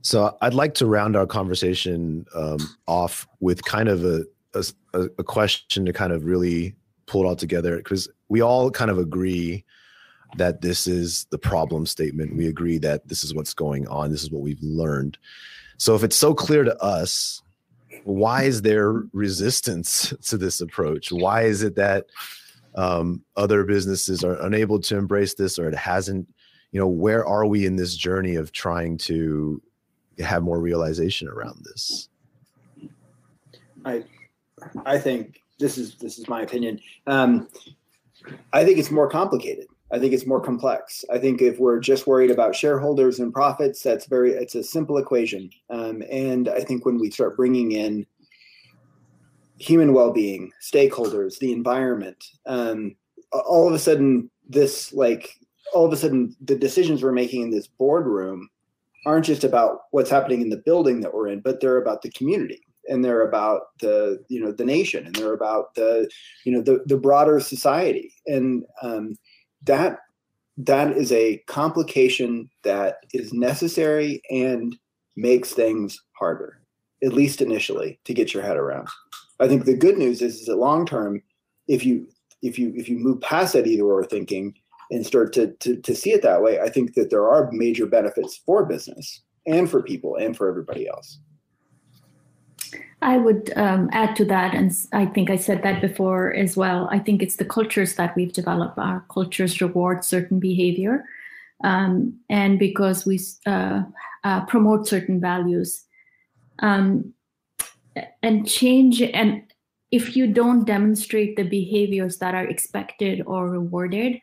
So 0.03 0.37
I'd 0.41 0.55
like 0.55 0.75
to 0.75 0.87
round 0.87 1.17
our 1.17 1.27
conversation 1.27 2.25
um, 2.35 2.59
off 2.87 3.27
with 3.41 3.65
kind 3.65 3.89
of 3.89 4.05
a, 4.05 4.25
a, 4.55 5.01
a 5.19 5.25
question 5.25 5.85
to 5.85 5.93
kind 5.93 6.13
of 6.13 6.25
really 6.25 6.75
pull 7.07 7.25
it 7.25 7.27
all 7.27 7.37
together 7.37 7.77
because 7.79 8.09
we 8.29 8.41
all 8.41 8.71
kind 8.71 8.91
of 8.91 8.99
agree 8.99 9.65
that 10.37 10.61
this 10.61 10.87
is 10.87 11.27
the 11.31 11.39
problem 11.39 11.87
statement. 11.87 12.37
We 12.37 12.47
agree 12.47 12.79
that 12.79 13.09
this 13.09 13.25
is 13.25 13.35
what's 13.35 13.55
going 13.55 13.89
on. 13.89 14.11
This 14.11 14.23
is 14.23 14.31
what 14.31 14.43
we've 14.43 14.63
learned. 14.63 15.19
So 15.79 15.95
if 15.95 16.05
it's 16.05 16.17
so 16.17 16.35
clear 16.35 16.65
to 16.65 16.77
us, 16.83 17.43
why 18.05 18.43
is 18.45 18.63
there 18.63 19.05
resistance 19.13 20.13
to 20.25 20.37
this 20.37 20.61
approach? 20.61 21.11
Why 21.11 21.43
is 21.43 21.63
it 21.63 21.77
that 21.77 22.07
um, 22.79 23.25
other 23.37 23.65
businesses 23.65 24.23
are 24.23 24.41
unable 24.41 24.79
to 24.79 24.97
embrace 24.97 25.35
this 25.35 25.59
or 25.59 25.67
it 25.69 25.75
hasn't 25.75 26.29
you 26.71 26.79
know 26.79 26.87
where 26.87 27.27
are 27.27 27.45
we 27.45 27.67
in 27.67 27.75
this 27.75 27.97
journey 27.97 28.37
of 28.37 28.53
trying 28.53 28.97
to 28.99 29.61
have 30.21 30.45
more 30.45 30.61
realization 30.61 31.29
around 31.29 31.65
this? 31.65 32.09
I 33.85 34.05
i 34.87 34.97
think 34.97 35.43
this 35.59 35.77
is 35.77 35.97
this 35.97 36.19
is 36.19 36.29
my 36.29 36.43
opinion. 36.43 36.79
Um, 37.09 37.49
i 38.53 38.65
think 38.65 38.79
it's 38.79 38.93
more 38.93 39.11
complicated. 39.11 39.67
I 39.91 39.99
think 39.99 40.13
it's 40.13 40.27
more 40.27 40.41
complex. 40.41 41.05
I 41.11 41.19
think 41.19 41.41
if 41.41 41.59
we're 41.59 41.81
just 41.81 42.07
worried 42.07 42.31
about 42.31 42.55
shareholders 42.55 43.19
and 43.19 43.33
profits 43.33 43.83
that's 43.83 44.07
very 44.07 44.33
it's 44.33 44.55
a 44.55 44.63
simple 44.63 44.99
equation. 44.99 45.51
Um, 45.69 46.05
and 46.11 46.49
i 46.49 46.61
think 46.61 46.87
when 46.87 46.99
we 46.99 47.11
start 47.11 47.37
bringing 47.37 47.73
in 47.73 48.07
human 49.59 49.93
well-being 49.93 50.51
stakeholders 50.63 51.39
the 51.39 51.53
environment 51.53 52.25
um, 52.47 52.95
all 53.33 53.67
of 53.67 53.75
a 53.75 53.79
sudden 53.79 54.31
this 54.49 54.93
like 54.93 55.35
all 55.75 55.85
of 55.85 55.93
a 55.93 55.97
sudden 55.97 56.35
the 56.41 56.57
decisions 56.57 57.03
we're 57.03 57.13
making 57.13 57.43
in 57.43 57.51
this 57.51 57.67
boardroom 57.67 58.49
aren't 59.07 59.27
just 59.27 59.45
about 59.45 59.83
what's 59.91 60.11
happening 60.11 60.41
in 60.41 60.49
the 60.49 60.57
building 60.57 61.01
that 61.01 61.13
we're 61.13 61.29
in 61.29 61.41
but 61.41 61.61
they're 61.61 61.81
about 61.81 62.03
the 62.03 62.11
community 62.11 62.63
and 62.89 63.05
they're 63.05 63.27
about 63.27 63.79
the 63.81 64.23
you 64.29 64.41
know 64.41 64.51
the 64.51 64.65
nation 64.65 65.07
and 65.07 65.15
they're 65.15 65.35
about 65.35 65.75
the 65.75 66.09
you 66.45 66.53
know 66.53 66.61
the, 66.61 66.83
the 66.87 66.97
broader 66.97 67.39
society. 67.41 68.13
And 68.27 68.65
um, 68.83 69.17
that 69.65 69.99
that 70.59 70.93
is 70.93 71.13
a 71.13 71.39
complication 71.47 72.51
that 72.65 72.97
is 73.13 73.33
necessary 73.33 74.23
and 74.31 74.77
makes 75.17 75.53
things 75.53 76.03
harder 76.13 76.61
at 77.05 77.13
least 77.13 77.41
initially 77.41 78.01
to 78.05 78.13
get 78.13 78.35
your 78.35 78.43
head 78.43 78.57
around 78.57 78.89
I 79.41 79.49
think 79.49 79.65
the 79.65 79.77
good 79.77 79.99
news 79.99 80.23
is, 80.23 80.41
is 80.41 80.47
that 80.47 80.57
long 80.57 80.87
term, 80.87 81.23
if 81.69 81.85
you 81.85 82.09
if 82.43 82.59
you 82.59 82.73
if 82.77 82.89
you 82.89 82.99
move 82.99 83.21
past 83.21 83.53
that 83.53 83.67
either 83.67 83.85
or 83.85 84.05
thinking 84.05 84.55
and 84.91 85.07
start 85.07 85.33
to, 85.35 85.53
to 85.55 85.77
to 85.77 85.95
see 85.95 86.13
it 86.13 86.23
that 86.23 86.43
way, 86.43 86.61
I 86.61 86.69
think 86.69 86.95
that 86.95 87.11
there 87.11 87.29
are 87.29 87.51
major 87.53 87.87
benefits 87.87 88.37
for 88.45 88.65
business 88.65 89.23
and 89.47 89.71
for 89.71 89.83
people 89.83 90.17
and 90.17 90.37
for 90.37 90.49
everybody 90.49 90.89
else. 90.89 91.19
I 93.01 93.17
would 93.17 93.53
um, 93.57 93.89
add 93.93 94.17
to 94.17 94.25
that, 94.25 94.55
and 94.55 94.73
I 94.93 95.07
think 95.07 95.31
I 95.31 95.37
said 95.37 95.63
that 95.63 95.81
before 95.81 96.35
as 96.35 96.57
well. 96.57 96.89
I 96.91 96.99
think 96.99 97.23
it's 97.23 97.37
the 97.37 97.45
cultures 97.45 97.95
that 97.95 98.17
we've 98.17 98.33
developed. 98.33 98.77
Our 98.77 99.05
cultures 99.09 99.61
reward 99.61 100.05
certain 100.05 100.41
behavior, 100.41 101.05
um, 101.63 102.19
and 102.29 102.59
because 102.59 103.07
we 103.07 103.21
uh, 103.47 103.83
uh, 104.25 104.47
promote 104.47 104.89
certain 104.89 105.21
values. 105.21 105.85
Um, 106.61 107.15
and 108.23 108.49
change 108.49 109.03
and 109.03 109.43
if 109.91 110.17
you 110.17 110.27
don't 110.27 110.65
demonstrate 110.65 111.37
the 111.37 111.45
behaviors 111.45 112.19
that 112.19 112.35
are 112.35 112.47
expected 112.47 113.23
or 113.27 113.49
rewarded 113.49 114.21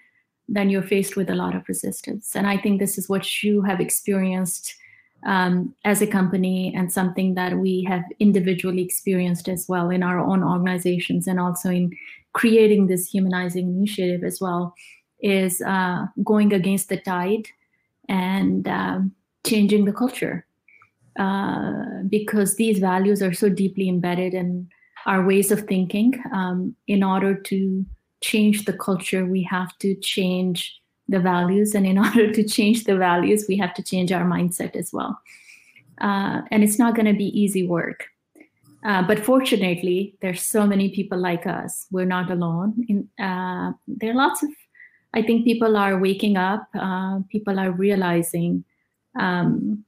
then 0.48 0.70
you're 0.70 0.84
faced 0.84 1.16
with 1.16 1.30
a 1.32 1.36
lot 1.36 1.56
of 1.56 1.68
resistance. 1.68 2.36
And 2.36 2.48
i 2.48 2.58
think 2.58 2.80
this 2.80 2.98
is 2.98 3.10
what 3.10 3.44
you 3.44 3.62
have 3.62 3.80
experienced 3.80 4.76
um, 5.26 5.74
as 5.84 6.02
a 6.02 6.08
company 6.08 6.74
and 6.76 6.92
something 6.92 7.34
that 7.34 7.58
we 7.58 7.84
have 7.84 8.04
individually 8.20 8.84
experienced 8.84 9.50
as 9.50 9.66
well 9.68 9.90
in 9.90 10.04
our 10.04 10.20
own 10.20 10.44
organizations 10.44 11.28
and 11.28 11.40
also 11.40 11.70
in 11.70 11.92
creating 12.34 12.88
this 12.88 13.08
humanizing 13.08 13.70
initiative 13.70 14.24
as 14.24 14.40
well 14.40 14.76
is 15.20 15.62
uh, 15.62 16.06
going 16.24 16.54
against 16.54 16.90
the 16.90 16.98
tide 16.98 17.48
and 18.08 18.68
um, 18.68 19.16
changing 19.46 19.86
the 19.86 19.94
culture 19.94 20.46
uh, 21.18 22.04
because 22.10 22.56
these 22.56 22.80
values 22.80 23.22
are 23.22 23.34
so 23.34 23.50
deeply 23.50 23.88
embedded 23.88 24.34
in 24.34 24.68
our 25.06 25.26
ways 25.26 25.52
of 25.52 25.62
thinking. 25.62 26.14
Um, 26.34 26.76
in 26.88 27.04
order 27.04 27.36
to 27.36 27.86
change 28.22 28.66
the 28.66 28.74
culture, 28.74 29.26
we 29.26 29.44
have 29.44 29.78
to 29.80 29.96
change 29.96 30.80
the 31.08 31.20
values. 31.20 31.76
And 31.76 31.86
in 31.86 31.98
order 32.06 32.32
to 32.32 32.44
change 32.44 32.84
the 32.84 32.98
values, 32.98 33.46
we 33.48 33.58
have 33.58 33.74
to 33.76 33.84
change 33.84 34.12
our 34.12 34.26
mindset 34.26 34.76
as 34.76 34.92
well. 34.92 35.20
Uh, 36.02 36.42
and 36.52 36.64
it's 36.64 36.80
not 36.80 36.96
going 36.96 37.06
to 37.06 37.14
be 37.14 37.40
easy 37.40 37.66
work. 37.66 38.06
Uh, 38.84 39.02
but 39.02 39.20
fortunately, 39.26 40.16
there's 40.22 40.44
so 40.44 40.68
many 40.68 40.90
people 40.90 41.18
like 41.18 41.48
us. 41.48 41.88
We're 41.92 42.06
not 42.06 42.30
alone. 42.30 42.86
In, 42.88 43.10
uh, 43.24 43.72
there 43.88 44.12
are 44.12 44.16
lots 44.16 44.44
of, 44.44 44.50
I 45.14 45.24
think 45.24 45.44
people 45.44 45.76
are 45.76 45.98
waking 45.98 46.38
up. 46.38 46.68
Uh, 46.78 47.20
people 47.32 47.60
are 47.60 47.72
realizing 47.72 48.64
um, 49.20 49.84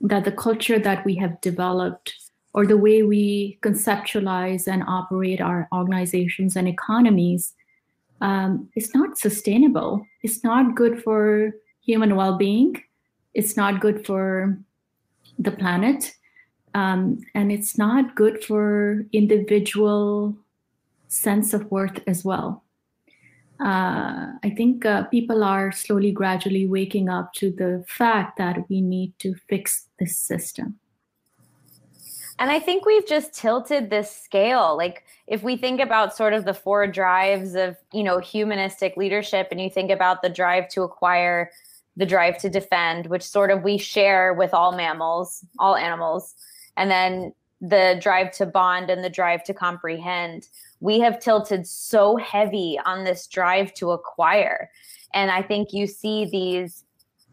that 0.00 0.24
the 0.24 0.32
culture 0.32 0.78
that 0.78 1.04
we 1.04 1.16
have 1.16 1.40
developed 1.40 2.14
or 2.54 2.66
the 2.66 2.76
way 2.76 3.02
we 3.02 3.58
conceptualize 3.62 4.66
and 4.66 4.82
operate 4.86 5.40
our 5.40 5.68
organizations 5.72 6.56
and 6.56 6.66
economies 6.66 7.54
um, 8.20 8.68
is 8.74 8.94
not 8.94 9.18
sustainable. 9.18 10.04
It's 10.22 10.42
not 10.42 10.74
good 10.74 11.02
for 11.02 11.52
human 11.80 12.16
well 12.16 12.36
being. 12.36 12.82
It's 13.34 13.56
not 13.56 13.80
good 13.80 14.04
for 14.06 14.58
the 15.38 15.52
planet. 15.52 16.14
Um, 16.74 17.20
and 17.34 17.50
it's 17.50 17.78
not 17.78 18.14
good 18.14 18.44
for 18.44 19.04
individual 19.12 20.36
sense 21.08 21.54
of 21.54 21.70
worth 21.70 22.00
as 22.06 22.24
well. 22.24 22.62
Uh, 23.60 24.32
I 24.42 24.50
think 24.56 24.86
uh, 24.86 25.04
people 25.04 25.42
are 25.42 25.72
slowly, 25.72 26.12
gradually 26.12 26.66
waking 26.66 27.08
up 27.08 27.32
to 27.34 27.50
the 27.50 27.84
fact 27.88 28.38
that 28.38 28.68
we 28.68 28.80
need 28.80 29.18
to 29.18 29.34
fix 29.48 29.88
this 29.98 30.16
system. 30.16 30.78
And 32.38 32.52
I 32.52 32.60
think 32.60 32.86
we've 32.86 33.06
just 33.06 33.34
tilted 33.34 33.90
this 33.90 34.14
scale. 34.14 34.76
Like 34.76 35.04
if 35.26 35.42
we 35.42 35.56
think 35.56 35.80
about 35.80 36.16
sort 36.16 36.34
of 36.34 36.44
the 36.44 36.54
four 36.54 36.86
drives 36.86 37.56
of, 37.56 37.76
you 37.92 38.04
know, 38.04 38.20
humanistic 38.20 38.96
leadership 38.96 39.48
and 39.50 39.60
you 39.60 39.68
think 39.68 39.90
about 39.90 40.22
the 40.22 40.28
drive 40.28 40.68
to 40.70 40.82
acquire, 40.82 41.50
the 41.96 42.06
drive 42.06 42.38
to 42.38 42.48
defend, 42.48 43.08
which 43.08 43.24
sort 43.24 43.50
of 43.50 43.64
we 43.64 43.76
share 43.76 44.34
with 44.34 44.54
all 44.54 44.70
mammals, 44.70 45.44
all 45.58 45.74
animals, 45.74 46.36
and 46.76 46.88
then 46.88 47.32
the 47.60 47.98
drive 48.00 48.30
to 48.30 48.46
bond 48.46 48.88
and 48.88 49.02
the 49.02 49.10
drive 49.10 49.42
to 49.42 49.52
comprehend, 49.52 50.46
we 50.80 51.00
have 51.00 51.20
tilted 51.20 51.66
so 51.66 52.16
heavy 52.16 52.78
on 52.84 53.04
this 53.04 53.26
drive 53.26 53.74
to 53.74 53.90
acquire. 53.90 54.70
And 55.14 55.30
I 55.30 55.42
think 55.42 55.72
you 55.72 55.86
see 55.86 56.24
these, 56.24 56.84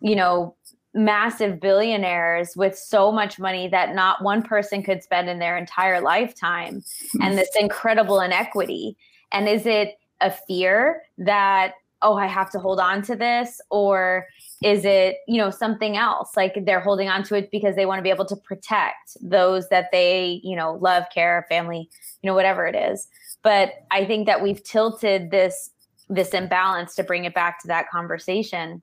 you 0.02 0.16
know, 0.16 0.56
massive 0.96 1.60
billionaires 1.60 2.56
with 2.56 2.78
so 2.78 3.12
much 3.12 3.38
money 3.38 3.68
that 3.68 3.94
not 3.94 4.24
one 4.24 4.42
person 4.42 4.82
could 4.82 5.04
spend 5.04 5.30
in 5.30 5.40
their 5.40 5.58
entire 5.58 6.00
lifetime 6.00 6.82
hmm. 7.12 7.22
and 7.22 7.38
this 7.38 7.50
incredible 7.60 8.22
inequity. 8.22 8.98
And 9.32 9.48
is 9.48 9.66
it 9.66 10.00
a 10.22 10.32
fear 10.32 11.02
that 11.18 11.74
oh 12.02 12.16
i 12.16 12.26
have 12.28 12.50
to 12.52 12.60
hold 12.60 12.80
on 12.80 13.02
to 13.04 13.16
this? 13.16 13.60
Or 13.70 14.28
is 14.64 14.86
it 14.86 15.18
you 15.28 15.38
know 15.38 15.50
something 15.50 15.98
else? 15.98 16.38
Like 16.38 16.58
they're 16.66 16.80
holding 16.80 17.10
on 17.10 17.24
to 17.24 17.36
it 17.36 17.52
because 17.52 17.76
they 17.76 17.86
want 17.86 18.00
to 18.00 18.04
be 18.04 18.10
able 18.10 18.26
to 18.26 18.36
protect 18.38 19.18
those 19.22 19.68
that 19.70 19.90
they 19.92 20.40
you 20.44 20.56
know 20.56 20.76
love 20.76 21.04
care 21.14 21.46
family 21.50 21.90
you 22.22 22.30
know 22.30 22.34
whatever 22.34 22.66
it 22.66 22.76
is 22.76 23.08
but 23.46 23.86
i 23.92 24.04
think 24.04 24.26
that 24.26 24.42
we've 24.42 24.62
tilted 24.64 25.32
this 25.32 25.72
this 26.10 26.30
imbalance 26.30 26.96
to 26.96 27.04
bring 27.04 27.26
it 27.26 27.34
back 27.34 27.60
to 27.62 27.68
that 27.68 27.90
conversation. 27.90 28.82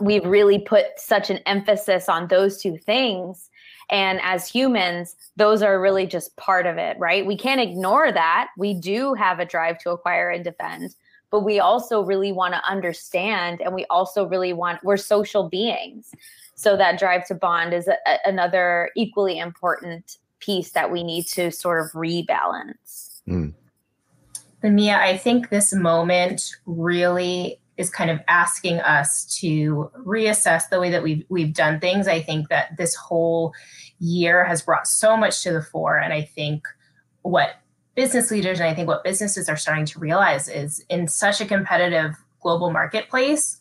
We've 0.00 0.24
really 0.24 0.58
put 0.58 0.86
such 0.96 1.30
an 1.30 1.38
emphasis 1.46 2.08
on 2.08 2.28
those 2.28 2.60
two 2.60 2.76
things. 2.76 3.50
And 3.90 4.20
as 4.22 4.48
humans 4.48 5.16
those 5.36 5.62
are 5.62 5.80
really 5.80 6.06
just 6.06 6.36
part 6.36 6.66
of 6.66 6.76
it 6.76 6.98
right? 6.98 7.24
We 7.24 7.36
can't 7.36 7.60
ignore 7.60 8.12
that. 8.12 8.48
We 8.58 8.74
do 8.74 9.14
have 9.14 9.38
a 9.38 9.46
drive 9.46 9.78
to 9.80 9.90
acquire 9.90 10.30
and 10.30 10.44
defend 10.44 10.94
but 11.30 11.40
we 11.40 11.60
also 11.60 12.02
really 12.02 12.32
want 12.32 12.54
to 12.54 12.70
understand 12.70 13.60
and 13.60 13.74
we 13.74 13.84
also 13.90 14.26
really 14.26 14.52
want 14.52 14.82
we're 14.82 14.96
social 14.96 15.48
beings. 15.48 16.10
So 16.54 16.76
that 16.76 16.98
drive 16.98 17.26
to 17.28 17.34
bond 17.34 17.72
is 17.72 17.88
a, 17.88 17.96
another 18.26 18.90
equally 18.96 19.38
important 19.38 20.18
piece 20.40 20.72
that 20.72 20.90
we 20.90 21.02
need 21.02 21.26
to 21.28 21.50
sort 21.50 21.80
of 21.84 21.92
rebalance. 21.92 23.22
Mm. 23.28 23.54
Mia, 24.62 24.98
I 24.98 25.16
think 25.16 25.50
this 25.50 25.72
moment 25.72 26.56
really 26.66 27.60
is 27.76 27.90
kind 27.90 28.10
of 28.10 28.20
asking 28.26 28.80
us 28.80 29.24
to 29.38 29.90
reassess 30.04 30.68
the 30.68 30.80
way 30.80 30.90
that 30.90 31.02
we've 31.02 31.24
we've 31.28 31.54
done 31.54 31.78
things. 31.78 32.08
I 32.08 32.20
think 32.20 32.48
that 32.48 32.76
this 32.76 32.94
whole 32.96 33.54
year 34.00 34.44
has 34.44 34.62
brought 34.62 34.88
so 34.88 35.16
much 35.16 35.42
to 35.44 35.52
the 35.52 35.62
fore, 35.62 35.96
and 35.96 36.12
I 36.12 36.22
think 36.22 36.66
what 37.22 37.50
business 37.94 38.30
leaders 38.30 38.60
and 38.60 38.68
I 38.68 38.74
think 38.74 38.88
what 38.88 39.04
businesses 39.04 39.48
are 39.48 39.56
starting 39.56 39.84
to 39.86 39.98
realize 39.98 40.48
is 40.48 40.84
in 40.88 41.08
such 41.08 41.40
a 41.40 41.46
competitive 41.46 42.14
global 42.40 42.70
marketplace, 42.70 43.58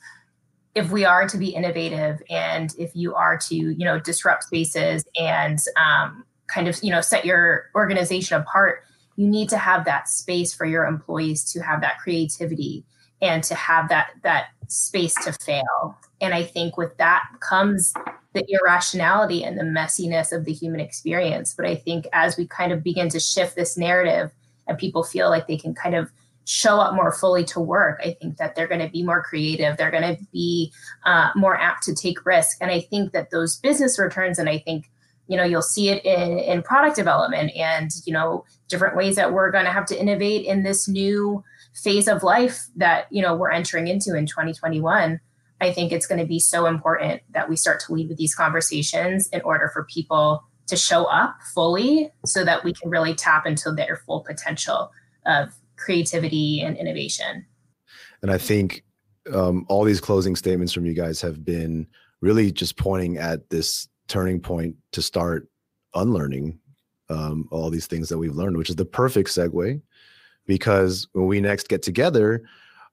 if 0.75 0.91
we 0.91 1.05
are 1.05 1.27
to 1.27 1.37
be 1.37 1.49
innovative 1.49 2.21
and 2.29 2.73
if 2.77 2.95
you 2.95 3.13
are 3.15 3.37
to 3.37 3.55
you 3.55 3.85
know 3.85 3.99
disrupt 3.99 4.43
spaces 4.43 5.05
and 5.19 5.59
um, 5.75 6.25
kind 6.47 6.67
of 6.67 6.83
you 6.83 6.91
know 6.91 7.01
set 7.01 7.23
your 7.23 7.65
organization 7.75 8.41
apart, 8.41 8.83
you 9.17 9.27
need 9.27 9.49
to 9.49 9.57
have 9.57 9.83
that 9.83 10.07
space 10.07 10.53
for 10.53 10.65
your 10.65 10.85
employees 10.85 11.43
to 11.51 11.59
have 11.59 11.81
that 11.81 11.99
creativity 11.99 12.85
and 13.21 13.43
to 13.43 13.55
have 13.55 13.89
that 13.89 14.11
that 14.23 14.49
space 14.67 15.15
to 15.25 15.33
fail. 15.43 15.97
And 16.21 16.33
i 16.33 16.43
think 16.43 16.77
with 16.77 16.95
that 16.97 17.23
comes 17.41 17.93
the 18.33 18.45
irrationality 18.47 19.43
and 19.43 19.57
the 19.57 19.63
messiness 19.63 20.31
of 20.31 20.45
the 20.45 20.53
human 20.53 20.79
experience. 20.79 21.53
But 21.55 21.65
i 21.65 21.75
think 21.75 22.07
as 22.13 22.37
we 22.37 22.47
kind 22.47 22.71
of 22.71 22.83
begin 22.83 23.09
to 23.09 23.19
shift 23.19 23.55
this 23.55 23.77
narrative 23.77 24.31
and 24.67 24.77
people 24.77 25.03
feel 25.03 25.29
like 25.29 25.47
they 25.47 25.57
can 25.57 25.73
kind 25.73 25.95
of 25.95 26.11
show 26.45 26.79
up 26.79 26.93
more 26.93 27.11
fully 27.11 27.43
to 27.43 27.59
work 27.59 27.99
i 28.05 28.15
think 28.21 28.37
that 28.37 28.55
they're 28.55 28.69
going 28.69 28.79
to 28.79 28.87
be 28.87 29.03
more 29.03 29.21
creative 29.21 29.75
they're 29.75 29.91
going 29.91 30.15
to 30.15 30.23
be 30.31 30.71
uh, 31.03 31.29
more 31.35 31.57
apt 31.59 31.83
to 31.83 31.93
take 31.93 32.25
risk. 32.25 32.57
And 32.61 32.71
i 32.71 32.79
think 32.79 33.11
that 33.11 33.31
those 33.31 33.57
business 33.57 33.99
returns 33.99 34.39
and 34.39 34.47
i 34.47 34.59
think 34.59 34.89
you 35.27 35.37
know 35.37 35.43
you'll 35.43 35.61
see 35.61 35.89
it 35.89 36.03
in 36.05 36.39
in 36.39 36.61
product 36.61 36.95
development 36.95 37.51
and 37.55 37.91
you 38.05 38.13
know 38.13 38.43
different 38.67 38.95
ways 38.95 39.15
that 39.15 39.33
we're 39.33 39.51
going 39.51 39.65
to 39.65 39.71
have 39.71 39.85
to 39.85 39.99
innovate 39.99 40.45
in 40.45 40.63
this 40.63 40.87
new 40.87 41.43
phase 41.75 42.07
of 42.07 42.23
life 42.23 42.65
that 42.75 43.07
you 43.11 43.21
know 43.21 43.35
we're 43.35 43.51
entering 43.51 43.87
into 43.87 44.15
in 44.15 44.25
2021 44.25 45.19
i 45.61 45.71
think 45.71 45.91
it's 45.91 46.07
going 46.07 46.19
to 46.19 46.25
be 46.25 46.39
so 46.39 46.65
important 46.65 47.21
that 47.31 47.49
we 47.49 47.55
start 47.55 47.79
to 47.79 47.93
lead 47.93 48.07
with 48.09 48.17
these 48.17 48.35
conversations 48.35 49.27
in 49.29 49.41
order 49.41 49.69
for 49.73 49.83
people 49.85 50.43
to 50.67 50.75
show 50.75 51.05
up 51.05 51.37
fully 51.53 52.11
so 52.25 52.43
that 52.43 52.63
we 52.63 52.73
can 52.73 52.89
really 52.89 53.15
tap 53.15 53.45
into 53.45 53.71
their 53.71 54.01
full 54.05 54.21
potential 54.21 54.91
of 55.25 55.49
creativity 55.77 56.61
and 56.61 56.75
innovation. 56.77 57.45
And 58.21 58.31
i 58.31 58.37
think 58.37 58.83
um, 59.33 59.65
all 59.67 59.83
these 59.83 59.99
closing 59.99 60.35
statements 60.35 60.73
from 60.73 60.85
you 60.85 60.93
guys 60.93 61.21
have 61.21 61.43
been 61.43 61.85
really 62.21 62.51
just 62.51 62.77
pointing 62.77 63.17
at 63.17 63.49
this 63.49 63.87
turning 64.07 64.39
point 64.39 64.75
to 64.91 65.01
start 65.01 65.47
unlearning 65.95 66.59
um, 67.09 67.47
all 67.51 67.69
these 67.69 67.87
things 67.87 68.09
that 68.09 68.17
we've 68.17 68.35
learned 68.35 68.57
which 68.57 68.69
is 68.69 68.75
the 68.75 68.85
perfect 68.85 69.29
segue 69.29 69.81
because 70.47 71.07
when 71.11 71.27
we 71.27 71.39
next 71.39 71.69
get 71.69 71.83
together, 71.83 72.41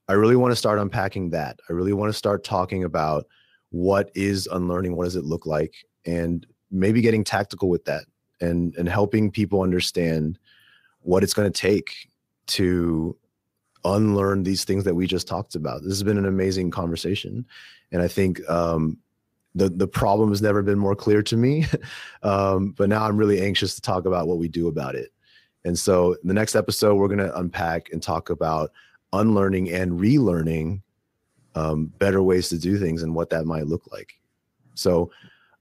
I 0.07 0.13
really 0.13 0.35
want 0.35 0.51
to 0.51 0.55
start 0.55 0.77
unpacking 0.77 1.31
that. 1.31 1.59
I 1.69 1.73
really 1.73 1.93
want 1.93 2.09
to 2.09 2.17
start 2.17 2.43
talking 2.43 2.83
about 2.83 3.25
what 3.71 4.11
is 4.13 4.47
unlearning, 4.51 4.95
what 4.95 5.05
does 5.05 5.15
it 5.15 5.25
look 5.25 5.47
like, 5.47 5.73
and 6.05 6.45
maybe 6.69 7.01
getting 7.01 7.23
tactical 7.23 7.69
with 7.69 7.85
that 7.85 8.03
and 8.41 8.75
and 8.75 8.87
helping 8.87 9.31
people 9.31 9.61
understand 9.61 10.37
what 10.99 11.23
it's 11.23 11.33
going 11.33 11.51
to 11.51 11.59
take 11.61 12.09
to 12.47 13.17
unlearn 13.83 14.43
these 14.43 14.63
things 14.63 14.83
that 14.83 14.95
we 14.95 15.07
just 15.07 15.27
talked 15.27 15.55
about. 15.55 15.81
This 15.81 15.93
has 15.93 16.03
been 16.03 16.17
an 16.17 16.25
amazing 16.25 16.69
conversation, 16.69 17.45
and 17.91 18.01
I 18.01 18.07
think 18.07 18.47
um, 18.49 18.97
the 19.55 19.69
the 19.69 19.87
problem 19.87 20.29
has 20.29 20.41
never 20.41 20.61
been 20.61 20.77
more 20.77 20.95
clear 20.95 21.23
to 21.23 21.37
me. 21.37 21.65
um, 22.23 22.71
but 22.71 22.89
now 22.89 23.05
I'm 23.07 23.17
really 23.17 23.41
anxious 23.41 23.75
to 23.75 23.81
talk 23.81 24.05
about 24.05 24.27
what 24.27 24.37
we 24.37 24.47
do 24.47 24.67
about 24.67 24.95
it. 24.95 25.11
And 25.63 25.77
so, 25.77 26.15
the 26.23 26.33
next 26.33 26.55
episode, 26.55 26.95
we're 26.95 27.07
going 27.07 27.17
to 27.17 27.35
unpack 27.37 27.89
and 27.91 28.01
talk 28.01 28.29
about 28.29 28.71
unlearning 29.13 29.71
and 29.71 29.93
relearning 29.93 30.81
um, 31.55 31.87
better 31.97 32.21
ways 32.21 32.49
to 32.49 32.59
do 32.59 32.77
things 32.77 33.01
and 33.01 33.15
what 33.15 33.29
that 33.31 33.45
might 33.45 33.65
look 33.65 33.91
like. 33.91 34.13
So, 34.75 35.09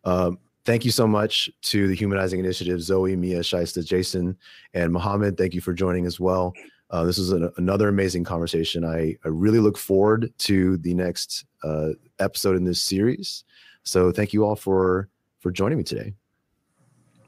um, 0.04 0.38
thank 0.66 0.84
you 0.84 0.90
so 0.90 1.06
much 1.06 1.48
to 1.62 1.88
the 1.88 1.94
Humanizing 1.94 2.40
Initiative, 2.40 2.82
Zoe, 2.82 3.16
Mia, 3.16 3.40
Shaista, 3.40 3.84
Jason, 3.84 4.36
and 4.74 4.92
Mohammed. 4.92 5.38
Thank 5.38 5.54
you 5.54 5.60
for 5.60 5.72
joining 5.72 6.04
as 6.04 6.20
well. 6.20 6.52
Uh, 6.90 7.04
this 7.04 7.18
is 7.18 7.32
an, 7.32 7.50
another 7.56 7.88
amazing 7.88 8.24
conversation. 8.24 8.84
I, 8.84 9.16
I, 9.24 9.28
really 9.28 9.58
look 9.58 9.78
forward 9.78 10.32
to 10.38 10.76
the 10.76 10.94
next 10.94 11.46
uh, 11.64 11.90
episode 12.18 12.56
in 12.56 12.64
this 12.64 12.80
series. 12.80 13.44
So, 13.84 14.12
thank 14.12 14.32
you 14.32 14.44
all 14.44 14.56
for 14.56 15.08
for 15.40 15.50
joining 15.50 15.78
me 15.78 15.84
today. 15.84 16.14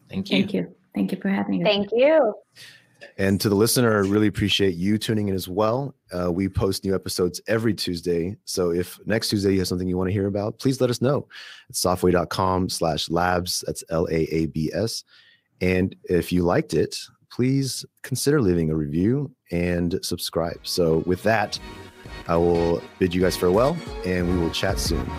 Thank 0.08 0.30
you. 0.30 0.38
Thank 0.38 0.54
you. 0.54 0.74
Thank 0.94 1.12
you 1.12 1.18
for 1.20 1.28
having 1.28 1.58
me. 1.58 1.64
Thank 1.64 1.90
you. 1.92 2.34
And 3.18 3.40
to 3.40 3.48
the 3.48 3.54
listener, 3.54 3.92
I 3.92 4.08
really 4.08 4.26
appreciate 4.26 4.74
you 4.74 4.98
tuning 4.98 5.28
in 5.28 5.34
as 5.34 5.48
well. 5.48 5.94
Uh, 6.12 6.32
we 6.32 6.48
post 6.48 6.84
new 6.84 6.94
episodes 6.94 7.40
every 7.46 7.74
Tuesday. 7.74 8.36
So 8.44 8.72
if 8.72 8.98
next 9.06 9.28
Tuesday 9.28 9.52
you 9.52 9.58
have 9.58 9.68
something 9.68 9.86
you 9.86 9.98
want 9.98 10.08
to 10.08 10.12
hear 10.12 10.26
about, 10.26 10.58
please 10.58 10.80
let 10.80 10.90
us 10.90 11.02
know. 11.02 11.28
It's 11.68 11.82
softway.com 11.82 12.70
slash 12.70 13.10
labs. 13.10 13.62
That's 13.66 13.84
L 13.90 14.06
A 14.10 14.22
A 14.34 14.46
B 14.46 14.70
S. 14.74 15.04
And 15.60 15.94
if 16.04 16.32
you 16.32 16.42
liked 16.42 16.74
it, 16.74 16.98
please 17.30 17.84
consider 18.02 18.40
leaving 18.40 18.70
a 18.70 18.74
review 18.74 19.30
and 19.50 19.98
subscribe. 20.02 20.60
So 20.62 20.98
with 21.06 21.22
that, 21.24 21.58
I 22.28 22.36
will 22.36 22.82
bid 22.98 23.14
you 23.14 23.20
guys 23.20 23.36
farewell 23.36 23.76
and 24.04 24.28
we 24.28 24.38
will 24.38 24.50
chat 24.50 24.78
soon. 24.78 25.10